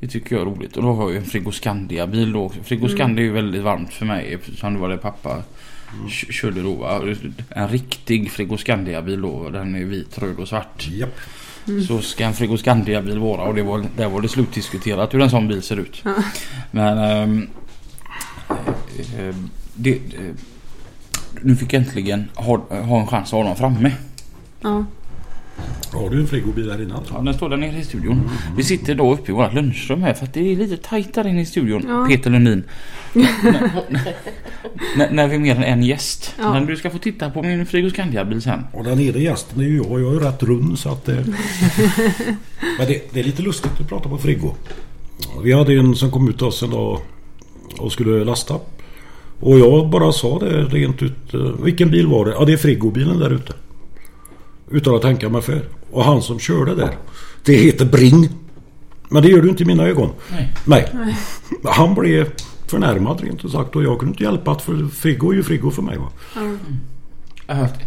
Det 0.00 0.08
tycker 0.08 0.36
jag 0.36 0.42
är 0.48 0.50
roligt. 0.50 0.76
Och 0.76 0.82
då 0.82 0.92
har 0.92 1.08
jag 1.08 1.16
en 1.16 1.24
Frigoscandia-bil 1.24 2.32
då. 2.32 2.48
Frigoscandia 2.48 3.22
är 3.22 3.26
ju 3.26 3.32
väldigt 3.32 3.62
varmt 3.62 3.92
för 3.92 4.06
mig 4.06 4.34
eftersom 4.34 4.74
det 4.74 4.80
var 4.80 4.88
det 4.88 4.96
pappa 4.96 5.36
k- 6.02 6.08
körde 6.08 6.62
då. 6.62 7.00
En 7.48 7.68
riktig 7.68 8.30
Frigoscandia-bil 8.30 9.20
då. 9.22 9.50
Den 9.50 9.74
är 9.74 9.84
vit, 9.84 10.18
röd 10.18 10.38
och 10.38 10.48
svart. 10.48 10.88
Japp. 11.64 11.86
Så 11.86 12.00
ska 12.00 12.24
en 12.24 12.34
Frigoscandia-bil 12.34 13.18
vara 13.18 13.42
och 13.42 13.54
det 13.54 13.62
var, 13.62 13.84
där 13.96 14.08
var 14.08 14.20
det 14.20 14.28
slutdiskuterat 14.28 15.14
hur 15.14 15.20
en 15.20 15.30
sån 15.30 15.48
bil 15.48 15.62
ser 15.62 15.76
ut. 15.76 16.02
Men 16.70 16.98
ehm, 16.98 17.48
eh, 19.18 19.34
det, 19.74 19.94
eh, 19.94 20.34
nu 21.42 21.56
fick 21.56 21.72
jag 21.72 21.82
äntligen 21.82 22.30
ha, 22.34 22.56
ha 22.70 23.00
en 23.00 23.06
chans 23.06 23.28
att 23.28 23.32
ha 23.32 23.44
dem 23.44 23.56
framme. 23.56 23.92
Ja. 24.60 24.84
Har 25.92 26.10
du 26.10 26.20
en 26.20 26.26
frigobil 26.26 26.64
inne 26.80 26.94
alltså? 26.94 27.14
Ja, 27.14 27.20
den 27.20 27.34
står 27.34 27.48
där 27.48 27.56
nere 27.56 27.78
i 27.78 27.84
studion. 27.84 28.30
Vi 28.56 28.62
sitter 28.64 28.94
då 28.94 29.12
uppe 29.14 29.30
i 29.32 29.34
vårt 29.34 29.54
lunchrum 29.54 30.02
här 30.02 30.14
för 30.14 30.24
att 30.24 30.34
det 30.34 30.52
är 30.52 30.56
lite 30.56 30.76
tajt 30.76 31.14
där 31.14 31.26
inne 31.26 31.40
i 31.40 31.46
studion. 31.46 31.84
Ja. 31.88 32.06
Peter 32.08 32.30
Lundin. 32.30 32.64
när, 34.96 35.10
när 35.10 35.28
vi 35.28 35.34
är 35.34 35.38
mer 35.38 35.56
än 35.56 35.62
en 35.62 35.82
gäst. 35.82 36.34
Ja. 36.38 36.52
Men 36.52 36.66
du 36.66 36.76
ska 36.76 36.90
få 36.90 36.98
titta 36.98 37.30
på 37.30 37.42
min 37.42 37.66
Frigoscandia-bil 37.66 38.42
sen. 38.42 38.64
Och 38.72 38.84
den 38.84 38.98
nere 38.98 39.20
gästen 39.22 39.60
är 39.60 39.64
ju 39.64 39.76
jag. 39.76 39.86
Jag 40.00 40.08
är 40.10 40.12
ju 40.12 40.18
rätt 40.20 40.42
rund 40.42 40.78
så 40.78 40.88
att... 40.88 41.08
Eh... 41.08 41.16
Men 42.78 42.86
det, 42.86 43.12
det 43.12 43.20
är 43.20 43.24
lite 43.24 43.42
lustigt 43.42 43.80
att 43.80 43.88
prata 43.88 44.08
på 44.08 44.18
Friggo. 44.18 44.54
Vi 45.44 45.52
hade 45.52 45.72
en 45.78 45.94
som 45.96 46.10
kom 46.10 46.28
ut 46.28 46.36
till 46.36 46.46
oss 46.46 46.62
en 46.62 46.70
dag 46.70 47.00
och 47.78 47.92
skulle 47.92 48.24
lasta. 48.24 48.54
Och 49.40 49.58
jag 49.58 49.88
bara 49.90 50.12
sa 50.12 50.38
det 50.38 50.62
rent 50.64 51.02
ut. 51.02 51.34
eh, 51.34 51.40
Vilken 51.40 51.90
bil 51.90 52.06
var 52.06 52.24
det? 52.24 52.30
Ja 52.38 52.44
det 52.44 52.52
är 52.52 52.56
frigobilen 52.56 53.18
där 53.18 53.30
ute. 53.30 53.52
Utan 54.72 54.94
att 54.94 55.02
tänka 55.02 55.28
mig 55.28 55.42
för. 55.42 55.68
Och 55.90 56.04
han 56.04 56.22
som 56.22 56.38
körde 56.38 56.74
där. 56.74 56.96
Det 57.44 57.52
heter 57.56 57.84
Bring. 57.84 58.28
Men 59.08 59.22
det 59.22 59.28
gör 59.28 59.42
du 59.42 59.48
inte 59.48 59.62
i 59.62 59.66
mina 59.66 59.82
ögon. 59.86 60.10
Nej. 60.30 60.52
Nej. 60.64 61.16
Han 61.64 61.94
blev 61.94 62.28
förnärmad 62.66 63.20
rent 63.20 63.44
ut 63.44 63.52
sagt. 63.52 63.76
Och 63.76 63.82
jag 63.82 63.98
kunde 63.98 64.12
inte 64.12 64.24
hjälpa 64.24 64.50
att 64.52 64.62
för 64.62 64.86
Friggo 64.88 65.30
är 65.30 65.34
ju 65.34 65.42
Friggo 65.42 65.70
för 65.70 65.82
mig 65.82 65.98
va. 65.98 66.08
Jag 67.46 67.54
har 67.54 67.62
hört- 67.62 67.82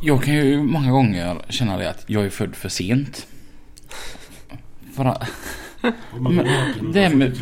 Jag 0.00 0.22
kan 0.22 0.34
ju 0.34 0.62
många 0.62 0.90
gånger 0.90 1.42
känna 1.48 1.76
det 1.76 1.90
att 1.90 2.04
jag 2.06 2.24
är 2.24 2.30
född 2.30 2.56
för 2.56 2.68
sent. 2.68 3.26
För 4.96 5.04
att, 5.04 5.22
Men, 6.20 6.36
det 6.92 7.00
är 7.04 7.10
med- 7.14 7.32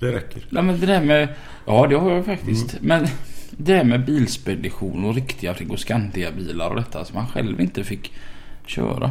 det 0.00 0.12
räcker. 0.12 0.46
nej, 0.50 0.62
men 0.62 0.80
det 0.80 0.86
där 0.86 1.00
med... 1.04 1.28
Ja, 1.66 1.86
det 1.86 1.96
har 1.96 2.10
jag 2.12 2.24
faktiskt. 2.24 2.76
Men 2.80 3.06
det 3.50 3.72
där 3.72 3.84
med 3.84 4.04
bilspedition 4.04 5.04
och 5.04 5.14
riktiga 5.14 5.54
Frigoscandia-bilar 5.54 6.70
och 6.70 6.76
detta 6.76 7.04
som 7.04 7.16
man 7.16 7.26
själv 7.26 7.60
inte 7.60 7.84
fick 7.84 8.12
köra. 8.66 9.10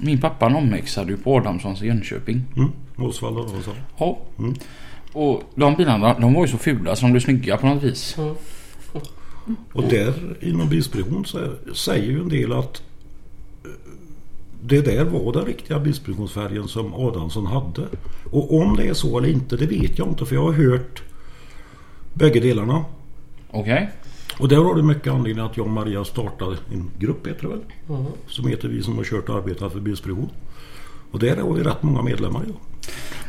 Min 0.00 0.20
pappa 0.20 0.46
omexade 0.46 1.10
ju 1.10 1.16
på 1.16 1.36
Adamssons 1.36 1.82
i 1.82 1.86
Jönköping. 1.86 2.44
Mm. 2.56 2.70
Osvald 2.96 3.38
Adolfsson. 3.38 3.74
Ja. 3.98 4.18
Mm. 4.38 4.54
Och 5.12 5.42
de 5.54 5.76
bilarna 5.76 6.18
de 6.18 6.34
var 6.34 6.42
ju 6.42 6.48
så 6.48 6.58
fula 6.58 6.96
så 6.96 7.02
de 7.06 7.10
blev 7.12 7.20
snygga 7.20 7.56
på 7.56 7.66
något 7.66 7.82
vis. 7.82 8.16
Och 9.72 9.82
där 9.82 10.36
inom 10.40 10.68
Bilspedition 10.68 11.24
så 11.24 11.52
säger 11.74 12.10
ju 12.10 12.20
en 12.20 12.28
del 12.28 12.52
att 12.52 12.82
eh, 13.64 13.70
det 14.62 14.80
där 14.80 15.04
var 15.04 15.32
den 15.32 15.44
riktiga 15.44 15.78
bilspeditionsfärgen 15.78 16.68
som 16.68 16.94
Adamsson 16.94 17.46
hade. 17.46 17.88
Och 18.30 18.60
om 18.60 18.76
det 18.76 18.88
är 18.88 18.94
så 18.94 19.18
eller 19.18 19.28
inte 19.28 19.56
det 19.56 19.66
vet 19.66 19.98
jag 19.98 20.08
inte 20.08 20.26
för 20.26 20.34
jag 20.34 20.42
har 20.42 20.52
hört 20.52 21.02
bägge 22.14 22.40
delarna. 22.40 22.84
Okej. 23.54 23.90
Och 24.38 24.48
där 24.48 24.56
har 24.56 24.74
du 24.74 24.82
mycket 24.82 25.12
anledning 25.12 25.44
att 25.44 25.56
jag 25.56 25.66
och 25.66 25.72
Maria 25.72 26.04
startade 26.04 26.56
en 26.72 26.90
grupp 26.98 27.26
heter 27.26 27.42
det 27.42 27.48
väl? 27.48 27.60
Som 28.26 28.48
heter 28.48 28.68
Vi 28.68 28.82
som 28.82 28.96
har 28.96 29.04
kört 29.04 29.28
och 29.28 29.36
arbetat 29.36 29.72
för 29.72 29.80
Bilspedition. 29.80 30.30
Och 31.10 31.18
där 31.18 31.36
har 31.36 31.54
vi 31.54 31.62
rätt 31.62 31.82
många 31.82 32.02
medlemmar 32.02 32.42
idag. 32.44 32.60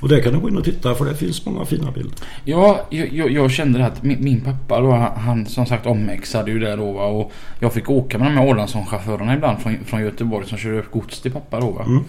Och 0.01 0.09
där 0.09 0.21
kan 0.21 0.33
du 0.33 0.39
gå 0.39 0.49
in 0.49 0.57
och 0.57 0.63
titta 0.63 0.95
för 0.95 1.05
det 1.05 1.15
finns 1.15 1.45
många 1.45 1.65
fina 1.65 1.91
bilder. 1.91 2.17
Ja, 2.45 2.85
jag, 2.89 3.31
jag, 3.31 3.51
kände 3.51 3.79
det 3.79 3.85
att 3.85 4.03
min, 4.03 4.23
min 4.23 4.41
pappa 4.41 4.81
då, 4.81 4.91
han, 4.91 5.19
han 5.19 5.45
som 5.45 5.65
sagt 5.65 5.85
omexade 5.85 6.51
ju 6.51 6.59
där 6.59 6.77
då 6.77 6.91
va, 6.91 7.05
och 7.05 7.31
jag 7.59 7.73
fick 7.73 7.89
åka 7.89 8.17
med 8.17 8.27
de 8.27 8.37
här 8.37 8.45
Ålandsson-chaufförerna 8.47 9.35
ibland 9.35 9.59
från, 9.59 9.77
från 9.85 10.01
Göteborg 10.01 10.47
som 10.47 10.57
körde 10.57 10.79
upp 10.79 10.91
gods 10.91 11.21
till 11.21 11.31
pappa 11.31 11.59
då 11.59 11.71
va. 11.71 11.83
Mm. 11.83 12.03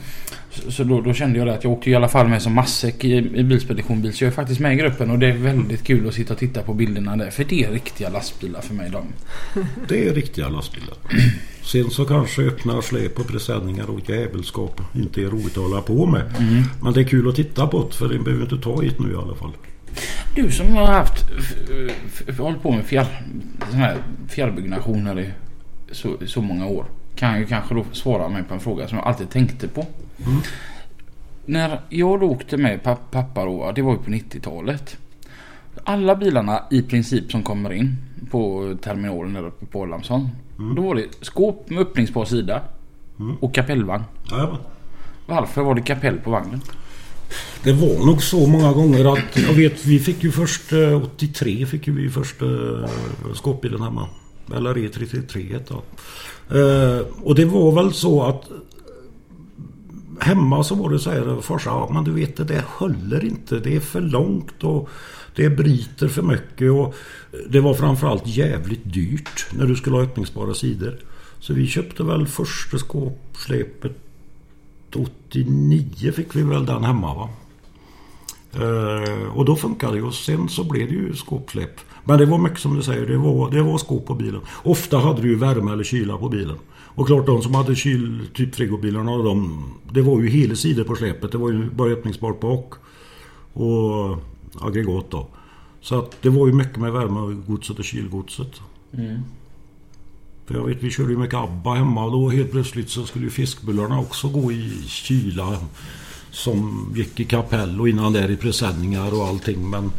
Så, 0.50 0.70
så 0.72 0.85
då, 0.85 1.00
då 1.00 1.12
kände 1.12 1.38
jag 1.38 1.46
det 1.46 1.54
att 1.54 1.64
jag 1.64 1.72
åkte 1.72 1.90
i 1.90 1.94
alla 1.94 2.09
fall 2.09 2.28
med 2.28 2.42
som 2.42 2.54
matsäck 2.54 3.04
i, 3.04 3.16
i 3.16 3.42
bilspeditionbil 3.44 4.12
så 4.12 4.24
jag 4.24 4.28
är 4.28 4.35
faktiskt 4.35 4.61
med 4.61 4.72
i 4.72 4.76
gruppen 4.76 5.11
och 5.11 5.18
det 5.18 5.26
är 5.26 5.37
väldigt 5.37 5.85
kul 5.85 6.09
att 6.09 6.14
sitta 6.14 6.32
och 6.32 6.38
titta 6.38 6.62
på 6.62 6.74
bilderna 6.74 7.16
där 7.16 7.30
för 7.30 7.44
det 7.44 7.64
är 7.64 7.70
riktiga 7.70 8.09
lastbilar 8.09 8.61
för 8.61 8.74
mig 8.74 8.90
de. 8.90 9.06
Det 9.88 10.09
är 10.09 10.14
riktiga 10.14 10.48
lastbilar. 10.48 10.94
Sen 11.62 11.90
så 11.90 12.04
kanske 12.04 12.42
öppna 12.42 12.82
släp 12.82 13.18
och 13.18 13.28
presenningar 13.28 13.90
och 13.90 14.11
jävelskap 14.11 14.80
inte 14.94 15.22
är 15.22 15.26
roligt 15.26 15.56
att 15.56 15.62
hålla 15.62 15.82
på 15.82 16.06
med. 16.06 16.22
Men 16.82 16.92
det 16.92 17.00
är 17.00 17.04
kul 17.04 17.28
att 17.28 17.37
titta 17.37 17.66
på 17.66 17.87
det 17.90 17.96
för 17.96 18.09
det 18.09 18.18
behöver 18.18 18.42
inte 18.42 18.59
ta 18.59 18.82
hit 18.82 18.98
nu 18.98 19.12
i 19.12 19.16
alla 19.16 19.35
fall. 19.35 19.52
Du 20.35 20.50
som 20.50 20.74
har 20.74 20.87
haft 20.87 21.24
hållit 22.38 22.62
på 22.62 22.72
med 22.72 22.85
fjärr, 22.85 23.22
sån 23.70 23.80
här 23.80 23.96
fjärrbyggnationer 24.28 25.20
i 25.20 25.30
så, 25.90 26.16
så 26.26 26.42
många 26.42 26.66
år. 26.66 26.85
Kan 27.14 27.38
ju 27.38 27.46
kanske 27.46 27.74
då 27.74 27.85
svara 27.92 28.28
mig 28.28 28.42
på 28.42 28.54
en 28.54 28.61
fråga 28.61 28.88
som 28.88 28.98
jag 28.98 29.06
alltid 29.06 29.30
tänkte 29.30 29.68
på. 29.68 29.87
När 31.46 31.81
jag 31.88 32.20
då 32.20 32.26
åkte 32.26 32.57
med 32.57 32.83
pa- 32.83 32.98
pappa 33.11 33.44
då, 33.44 33.72
det 33.74 33.83
var 33.83 33.92
ju 33.92 33.98
på 33.98 34.11
90-talet. 34.11 34.96
Alla 35.85 36.16
bilarna 36.16 36.62
i 36.70 36.83
princip 36.83 37.31
som 37.31 37.42
kommer 37.42 37.72
in 37.72 37.96
på 38.31 38.74
terminalen 38.83 39.33
där 39.35 39.46
uppe 39.46 39.66
på 39.66 39.83
Adamsson. 39.83 40.29
Då 40.76 40.83
var 40.83 40.94
det 40.94 41.05
skåp 41.20 41.70
med 41.70 41.79
öppningsbar 41.79 42.24
sida 42.24 42.62
och 43.40 43.55
kapellvagn. 43.55 44.05
Jajamän. 44.31 44.57
Varför 45.26 45.62
var 45.62 45.74
det 45.74 45.83
kapell 45.83 46.16
på 46.18 46.31
vagnen? 46.31 46.61
Det 47.62 47.72
var 47.72 48.07
nog 48.07 48.22
så 48.22 48.46
många 48.46 48.72
gånger 48.72 49.12
att 49.12 49.37
jag 49.48 49.52
vet 49.55 49.85
vi 49.87 49.98
fick 49.98 50.24
ju 50.24 50.31
först 50.33 50.72
eh, 50.72 51.02
83 51.05 51.66
fick 51.66 51.87
ju 51.87 51.92
vi 51.94 52.11
först 52.11 52.42
eh, 52.42 52.88
skåpbilen 53.35 53.83
hemma. 53.83 54.09
Eller 54.57 54.74
E333 54.74 55.52
hette 55.52 55.74
det. 56.48 56.98
eh, 56.98 57.07
Och 57.22 57.35
det 57.35 57.44
var 57.44 57.72
väl 57.72 57.92
så 57.92 58.22
att 58.22 58.48
Hemma 60.20 60.64
så 60.64 60.74
var 60.74 60.90
det 60.90 60.98
så 60.98 61.11
här 61.11 61.40
farsa, 61.40 61.70
ja 61.70 61.90
men 61.92 62.05
du 62.05 62.12
vet 62.12 62.37
det 62.37 62.44
där 62.44 62.62
håller 62.66 63.24
inte. 63.24 63.59
Det 63.59 63.76
är 63.76 63.81
för 63.81 64.00
långt 64.00 64.64
och 64.64 64.88
det 65.35 65.50
bryter 65.50 66.09
för 66.09 66.22
mycket 66.22 66.72
och 66.72 66.94
det 67.48 67.61
var 67.61 67.74
framförallt 67.74 68.26
jävligt 68.26 68.92
dyrt 68.92 69.46
när 69.52 69.66
du 69.66 69.76
skulle 69.76 69.96
ha 69.96 70.02
öppningsbara 70.02 70.55
sidor. 70.55 70.98
Så 71.40 71.55
vi 71.55 71.66
köpte 71.66 72.02
väl 72.02 72.26
första 72.26 72.79
skåpsläpet 72.79 73.92
89 74.96 76.12
fick 76.12 76.37
vi 76.37 76.42
väl 76.42 76.66
den 76.66 76.85
hemma 76.85 77.14
va. 77.14 77.29
Eh, 78.52 79.37
och 79.37 79.44
då 79.44 79.57
funkade 79.57 79.92
det 79.92 79.98
ju 79.98 80.05
och 80.05 80.14
sen 80.14 80.48
så 80.48 80.64
blev 80.64 80.88
det 80.88 80.94
ju 80.94 81.14
skåpsläpp. 81.14 81.81
Men 82.05 82.18
det 82.18 82.26
var 82.26 82.38
mycket 82.38 82.59
som 82.59 82.76
du 82.76 82.83
säger, 82.83 83.07
det 83.07 83.16
var, 83.16 83.50
det 83.50 83.62
var 83.62 83.79
skåp 83.79 84.07
på 84.07 84.14
bilen. 84.14 84.40
Ofta 84.62 84.98
hade 84.98 85.22
du 85.22 85.29
ju 85.29 85.35
värme 85.35 85.72
eller 85.72 85.85
kyla 85.85 86.16
på 86.16 86.29
bilen. 86.29 86.57
Och 86.96 87.06
klart 87.06 87.26
de 87.26 87.42
som 87.42 87.54
hade 87.54 87.74
kyl, 87.74 88.26
typ 88.35 88.54
frigobilarna, 88.54 89.16
de, 89.16 89.64
det 89.92 90.02
var 90.02 90.20
ju 90.20 90.28
hela 90.28 90.54
sidor 90.54 90.85
på 90.85 90.96
släpet. 90.96 91.32
Det 91.32 91.38
var 91.38 91.50
ju 91.50 91.70
bara 91.70 91.90
öppningsbart 91.90 92.40
bak. 92.40 92.74
Och 93.52 94.18
aggregat 94.61 95.11
då. 95.11 95.28
Så 95.80 95.98
att 95.98 96.22
det 96.22 96.28
var 96.28 96.46
ju 96.46 96.52
mycket 96.52 96.76
med 96.76 96.92
värmegodset 96.92 97.78
och 97.78 97.85
kylgodset. 97.85 98.61
För 100.46 100.54
jag 100.54 100.64
vet 100.66 100.82
vi 100.82 100.90
körde 100.90 101.11
ju 101.11 101.18
mycket 101.18 101.35
ABBA 101.35 101.74
hemma 101.74 102.04
och 102.04 102.12
då 102.12 102.30
helt 102.30 102.50
plötsligt 102.50 102.88
så 102.88 103.06
skulle 103.06 103.24
ju 103.24 103.30
fiskbullarna 103.30 104.00
också 104.00 104.28
gå 104.28 104.52
i 104.52 104.82
kyla. 104.87 105.59
Som 106.30 106.92
gick 106.96 107.20
i 107.20 107.24
kapell 107.24 107.80
och 107.80 107.88
innan 107.88 108.12
där 108.12 108.30
i 108.30 108.37
presenningar 108.37 109.14
och 109.14 109.26
allting. 109.26 109.70
Men 109.70 109.90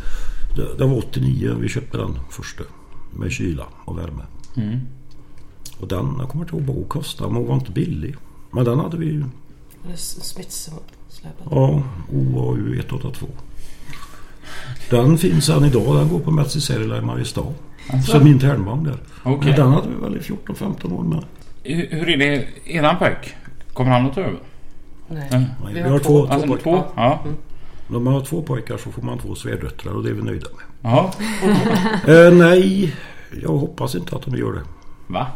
det, 0.56 0.78
det 0.78 0.86
var 0.86 0.98
89 0.98 1.56
vi 1.60 1.70
köpte 1.70 1.98
den 1.98 2.20
första. 2.32 2.64
Med 3.16 3.32
kyla 3.32 3.66
och 3.86 3.98
värme. 3.98 4.24
Och 5.80 5.88
den, 5.88 6.16
jag 6.20 6.30
kommer 6.30 6.44
inte 6.44 6.56
ihåg 6.56 6.66
vad 6.66 6.76
den 6.76 6.86
kostade, 6.86 7.30
men 7.32 7.42
den 7.42 7.48
var 7.50 7.56
inte 7.56 7.72
billig. 7.72 8.16
Men 8.52 8.64
den 8.66 8.80
hade 8.80 8.98
vi 8.98 9.06
ju. 9.06 9.24
Smithsläpet. 9.96 10.84
Ja, 11.52 11.84
OAU 12.12 12.76
182. 12.76 13.28
Den 14.90 15.18
finns 15.18 15.50
än 15.50 15.66
idag. 15.66 15.96
Den 15.96 16.10
går 16.10 16.20
på 16.20 16.32
Metsi 16.32 16.62
Serila 16.62 16.98
i 16.98 17.02
Mariestad. 17.02 17.54
Som 18.06 18.28
internvagn 18.28 18.84
där. 18.84 18.98
Okej. 19.24 19.50
Men 19.52 19.60
den 19.60 19.72
hade 19.74 19.88
vi 19.90 19.96
väl 19.96 20.16
i 20.16 20.20
14-15 20.20 20.94
år 20.94 21.04
med. 21.04 21.24
Hur, 21.64 21.88
hur 21.92 22.10
är 22.10 22.18
det 22.18 22.46
eran 22.66 22.98
pojk? 22.98 23.36
Kommer 23.74 23.92
han 23.92 24.06
att 24.06 24.14
ta 24.16 24.22
över? 24.22 24.40
Nej. 25.08 25.30
Mm. 25.32 25.44
Nej, 25.64 25.74
vi 25.74 25.82
har 25.82 26.00
två, 26.00 26.26
två 26.26 26.34
Alltså 26.34 26.48
pojkar. 26.48 26.64
två? 26.64 26.84
Ja. 26.96 27.24
Om 27.90 28.04
man 28.04 28.14
har 28.14 28.22
två 28.22 28.42
pojkar 28.42 28.78
så 28.78 28.92
får 28.92 29.02
man 29.02 29.18
två 29.20 29.36
svärdöttrar 29.36 29.94
och 29.94 30.04
det 30.04 30.10
är 30.10 30.14
vi 30.14 30.22
nöjda 30.22 30.48
med. 30.56 30.92
Ja. 30.92 31.12
Eh, 32.08 32.34
nej, 32.34 32.96
jag 33.42 33.50
hoppas 33.50 33.96
inte 33.96 34.16
att 34.16 34.22
de 34.22 34.38
gör 34.38 34.54
det. 34.54 34.62
Va? 35.08 35.28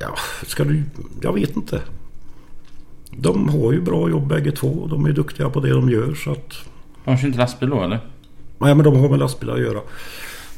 Ja, 0.00 0.14
ska 0.46 0.64
du... 0.64 0.82
Jag 1.22 1.32
vet 1.32 1.56
inte. 1.56 1.82
De 3.10 3.48
har 3.48 3.72
ju 3.72 3.80
bra 3.80 4.10
jobb 4.10 4.26
bägge 4.26 4.52
två. 4.52 4.86
De 4.86 5.06
är 5.06 5.12
duktiga 5.12 5.50
på 5.50 5.60
det 5.60 5.70
de 5.70 5.90
gör 5.90 6.14
så 6.14 6.32
att... 6.32 6.54
De 7.04 7.16
kör 7.16 7.26
inte 7.26 7.38
lastbil 7.38 7.70
då 7.70 7.82
eller? 7.82 8.00
Nej 8.58 8.74
men 8.74 8.84
de 8.84 8.96
har 9.00 9.08
med 9.08 9.18
lastbilar 9.18 9.54
att 9.54 9.60
göra. 9.60 9.80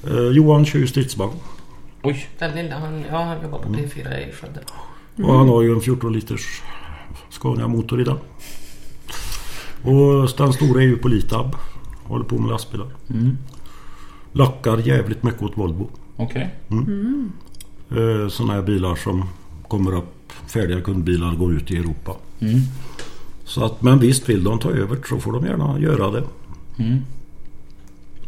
Eh, 0.06 0.36
Johan 0.36 0.64
kör 0.64 0.78
ju 0.78 0.86
stridsvagn. 0.86 1.36
Oj. 2.02 2.28
Den 2.38 2.54
lilla 2.54 2.78
han, 2.78 3.04
ja, 3.10 3.22
han 3.22 3.42
jobbar 3.42 3.58
på 3.58 3.68
P4 3.68 4.28
i 4.28 4.32
Skövde. 4.32 4.60
Och 5.16 5.34
han 5.34 5.48
har 5.48 5.62
ju 5.62 5.72
en 5.72 5.80
14 5.80 6.12
liters 6.12 6.62
Scania 7.30 7.68
motor 7.68 8.00
i 8.00 8.04
den. 8.04 8.18
Och 9.82 10.28
den 10.36 10.52
stora 10.52 10.82
är 10.82 10.86
ju 10.86 10.96
på 10.96 11.08
Litab. 11.08 11.56
Håller 12.04 12.24
på 12.24 12.38
med 12.38 12.50
lastbilar. 12.50 12.86
Mm. 13.10 13.38
Lackar 14.32 14.78
jävligt 14.78 15.22
mycket 15.22 15.42
åt 15.42 15.58
Volvo. 15.58 15.90
Okej. 16.16 16.54
Eh, 17.96 18.28
Sådana 18.28 18.52
här 18.52 18.62
bilar 18.62 18.94
som 18.94 19.24
kommer 19.68 19.96
upp. 19.96 20.32
Färdiga 20.46 20.80
kundbilar 20.80 21.34
går 21.34 21.52
ut 21.52 21.70
i 21.70 21.76
Europa. 21.76 22.16
Mm. 22.40 22.60
Så 23.44 23.64
att, 23.64 23.82
men 23.82 23.98
visst 23.98 24.28
vill 24.28 24.44
de 24.44 24.58
ta 24.58 24.70
över 24.70 24.98
så 25.08 25.18
får 25.20 25.32
de 25.32 25.46
gärna 25.46 25.80
göra 25.80 26.10
det. 26.10 26.24
Mm. 26.78 26.98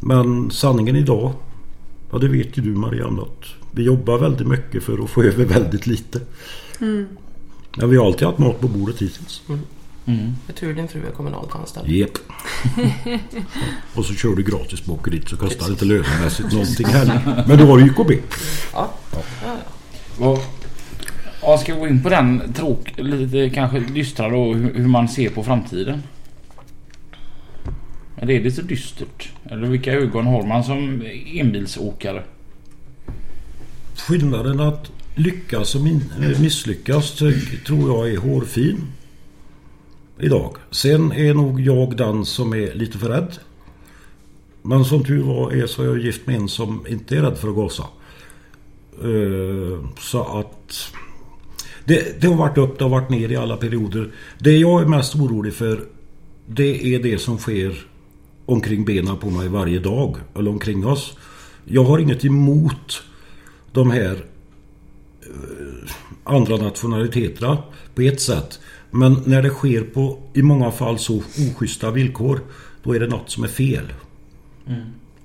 Men 0.00 0.50
sanningen 0.50 0.96
idag. 0.96 1.32
Ja 2.10 2.18
det 2.18 2.28
vet 2.28 2.58
ju 2.58 2.62
du 2.62 2.74
Marianne 2.74 3.22
att 3.22 3.44
vi 3.70 3.82
jobbar 3.82 4.18
väldigt 4.18 4.46
mycket 4.46 4.82
för 4.82 5.04
att 5.04 5.10
få 5.10 5.22
över 5.22 5.44
väldigt 5.44 5.86
lite. 5.86 6.20
Men 7.76 7.90
vi 7.90 7.96
har 7.96 8.06
alltid 8.06 8.26
haft 8.26 8.38
mat 8.38 8.60
på 8.60 8.68
bordet 8.68 9.02
hittills. 9.02 9.42
Mm. 9.48 9.60
Det 10.04 10.12
är 10.48 10.52
tur 10.52 10.74
din 10.74 10.88
fru 10.88 11.06
är 11.06 11.10
kommunalt 11.10 11.54
anställd. 11.54 11.88
Jep. 11.88 12.10
och 13.94 14.04
så 14.04 14.14
kör 14.14 14.36
du 14.36 14.42
gratis 14.42 14.80
på 14.80 14.92
åkeriet 14.92 15.28
så 15.28 15.36
kostar 15.36 15.66
det 15.66 15.72
inte 15.72 15.84
lönemässigt 15.84 16.48
någonting 16.52 16.86
heller. 16.86 17.44
Men 17.48 17.58
du 17.58 17.64
har 17.64 17.80
YKB. 17.80 18.12
Ja. 18.72 18.94
Och, 20.18 20.38
ja, 21.42 21.58
ska 21.58 21.74
vi 21.74 21.80
gå 21.80 21.88
in 21.88 22.02
på 22.02 22.08
den 22.08 22.52
tråk, 22.52 22.92
lite 22.96 23.50
kanske 23.50 23.80
dystra 23.80 24.28
då 24.28 24.54
hur, 24.54 24.88
man 24.88 25.08
ser 25.08 25.30
på 25.30 25.44
framtiden? 25.44 26.02
Eller 28.16 28.34
är 28.34 28.42
det 28.42 28.50
så 28.50 28.62
dystert? 28.62 29.28
Eller 29.44 29.66
vilka 29.66 29.92
ögon 29.92 30.26
har 30.26 30.42
man 30.42 30.64
som 30.64 31.02
enbilsåkare? 31.26 32.22
Skillnaden 33.96 34.60
att 34.60 34.90
lyckas 35.14 35.74
och 35.74 35.80
misslyckas 36.40 37.12
tror 37.66 37.90
jag 37.90 38.12
är 38.12 38.16
hårfin. 38.16 38.86
Idag. 40.18 40.56
Sen 40.70 41.12
är 41.12 41.34
nog 41.34 41.60
jag 41.60 41.96
den 41.96 42.24
som 42.24 42.52
är 42.52 42.74
lite 42.74 42.98
för 42.98 43.08
rädd. 43.08 43.38
Men 44.62 44.84
som 44.84 45.04
tur 45.04 45.22
var 45.22 45.52
är 45.52 45.66
så 45.66 45.82
är 45.82 45.86
jag 45.86 45.98
gift 45.98 46.26
med 46.26 46.36
en 46.36 46.48
som 46.48 46.86
inte 46.88 47.16
är 47.16 47.22
rädd 47.22 47.38
för 47.38 47.48
att 47.48 47.56
gasa. 47.56 47.84
Eh, 49.02 49.88
så 49.98 50.38
att... 50.38 50.92
Det, 51.84 52.20
det 52.20 52.26
har 52.26 52.34
varit 52.34 52.58
upp, 52.58 52.78
det 52.78 52.84
har 52.84 52.90
varit 52.90 53.10
ner 53.10 53.28
i 53.28 53.36
alla 53.36 53.56
perioder. 53.56 54.10
Det 54.38 54.56
jag 54.56 54.82
är 54.82 54.86
mest 54.86 55.14
orolig 55.14 55.54
för 55.54 55.84
det 56.46 56.94
är 56.94 57.02
det 57.02 57.18
som 57.18 57.38
sker 57.38 57.86
omkring 58.46 58.84
benen 58.84 59.16
på 59.16 59.30
mig 59.30 59.48
varje 59.48 59.78
dag. 59.78 60.16
Eller 60.34 60.50
omkring 60.50 60.86
oss. 60.86 61.16
Jag 61.64 61.84
har 61.84 61.98
inget 61.98 62.24
emot 62.24 63.02
de 63.72 63.90
här 63.90 64.24
eh, 65.22 65.90
andra 66.24 66.56
nationaliteterna 66.56 67.62
på 67.94 68.02
ett 68.02 68.20
sätt. 68.20 68.60
Men 68.96 69.22
när 69.24 69.42
det 69.42 69.50
sker 69.50 69.82
på 69.82 70.18
i 70.34 70.42
många 70.42 70.70
fall 70.70 70.98
så 70.98 71.16
oschyssta 71.16 71.90
villkor 71.90 72.40
då 72.82 72.94
är 72.94 73.00
det 73.00 73.06
något 73.06 73.30
som 73.30 73.44
är 73.44 73.48
fel. 73.48 73.92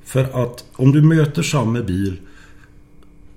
För 0.04 0.44
att 0.44 0.66
om 0.74 0.92
du 0.92 1.02
möter 1.02 1.44
samma 1.44 1.82
bil 1.82 2.20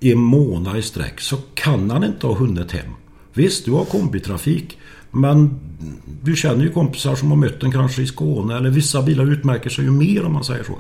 i 0.01 0.13
en 0.13 0.19
månad 0.19 0.77
i 0.77 0.83
sträck 0.83 1.21
så 1.21 1.37
kan 1.55 1.91
han 1.91 2.05
inte 2.05 2.27
ha 2.27 2.35
hunnit 2.35 2.73
hem. 2.73 2.93
Visst, 3.33 3.65
du 3.65 3.73
har 3.73 3.85
kombitrafik 3.85 4.79
men 5.11 5.61
du 6.23 6.37
känner 6.37 6.65
ju 6.65 6.71
kompisar 6.71 7.15
som 7.15 7.31
har 7.31 7.37
mött 7.37 7.61
den 7.61 7.73
kanske 7.73 8.03
i 8.03 8.07
Skåne 8.07 8.57
eller 8.57 8.71
vissa 8.71 9.03
bilar 9.03 9.33
utmärker 9.33 9.71
sig 9.71 9.85
ju 9.85 9.91
mer 9.91 10.25
om 10.25 10.33
man 10.33 10.45
säger 10.45 10.65
så. 10.65 10.79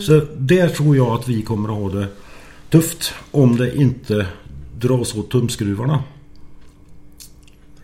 Så 0.00 0.26
där 0.36 0.68
tror 0.68 0.96
jag 0.96 1.08
att 1.08 1.28
vi 1.28 1.42
kommer 1.42 1.68
att 1.68 1.92
ha 1.92 2.00
det 2.00 2.08
tufft 2.70 3.14
om 3.30 3.56
det 3.56 3.76
inte 3.76 4.26
dras 4.78 5.14
åt 5.14 5.30
tumskruvarna. 5.30 6.02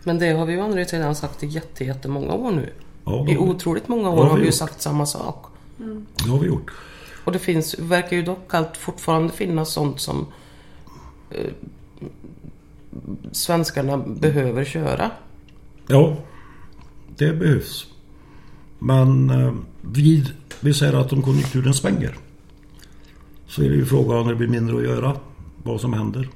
Men 0.03 0.19
det 0.19 0.31
har 0.31 0.45
vi 0.45 0.53
ju 0.53 0.59
andra 0.59 0.85
sidan 0.85 1.15
sagt 1.15 1.43
i 1.43 1.47
jätte, 1.47 1.83
jättemånga 1.83 2.33
år 2.33 2.51
nu. 2.51 2.69
Ja, 3.05 3.27
I 3.29 3.37
otroligt 3.37 3.87
många 3.87 4.09
år 4.09 4.17
Ja, 4.17 4.23
har 4.29 4.35
vi 4.35 4.41
vi 4.41 4.45
ju 4.47 4.51
sagt 4.51 4.81
samma 4.81 5.05
sak. 5.05 5.45
det 6.23 6.29
har 6.29 6.39
vi 6.39 6.47
gjort. 6.47 6.71
Och 7.23 7.31
det 7.31 7.39
finns, 7.39 7.79
verkar 7.79 8.15
ju 8.15 8.23
dock 8.23 8.53
allt 8.53 8.77
fortfarande 8.77 9.33
finnas 9.33 9.73
sånt 9.73 9.99
som 9.99 10.25
eh, 11.29 11.51
svenskarna 13.31 13.97
behöver 13.97 14.65
köra. 14.65 15.11
Ja, 15.87 16.17
det 17.17 17.33
behövs. 17.33 17.87
Men 18.79 19.29
eh, 19.29 19.53
vid, 19.81 20.33
vi 20.59 20.73
säger 20.73 20.93
att 20.93 21.13
om 21.13 21.21
konjunkturen 21.21 21.73
svänger 21.73 22.17
så 23.47 23.63
är 23.63 23.69
det 23.69 23.75
ju 23.75 23.85
frågan 23.85 24.23
när 24.23 24.29
det 24.29 24.35
blir 24.35 24.47
mindre 24.47 24.77
att 24.77 24.83
göra. 24.83 25.15
Vad 25.63 25.81
som 25.81 25.93
händer. 25.93 26.29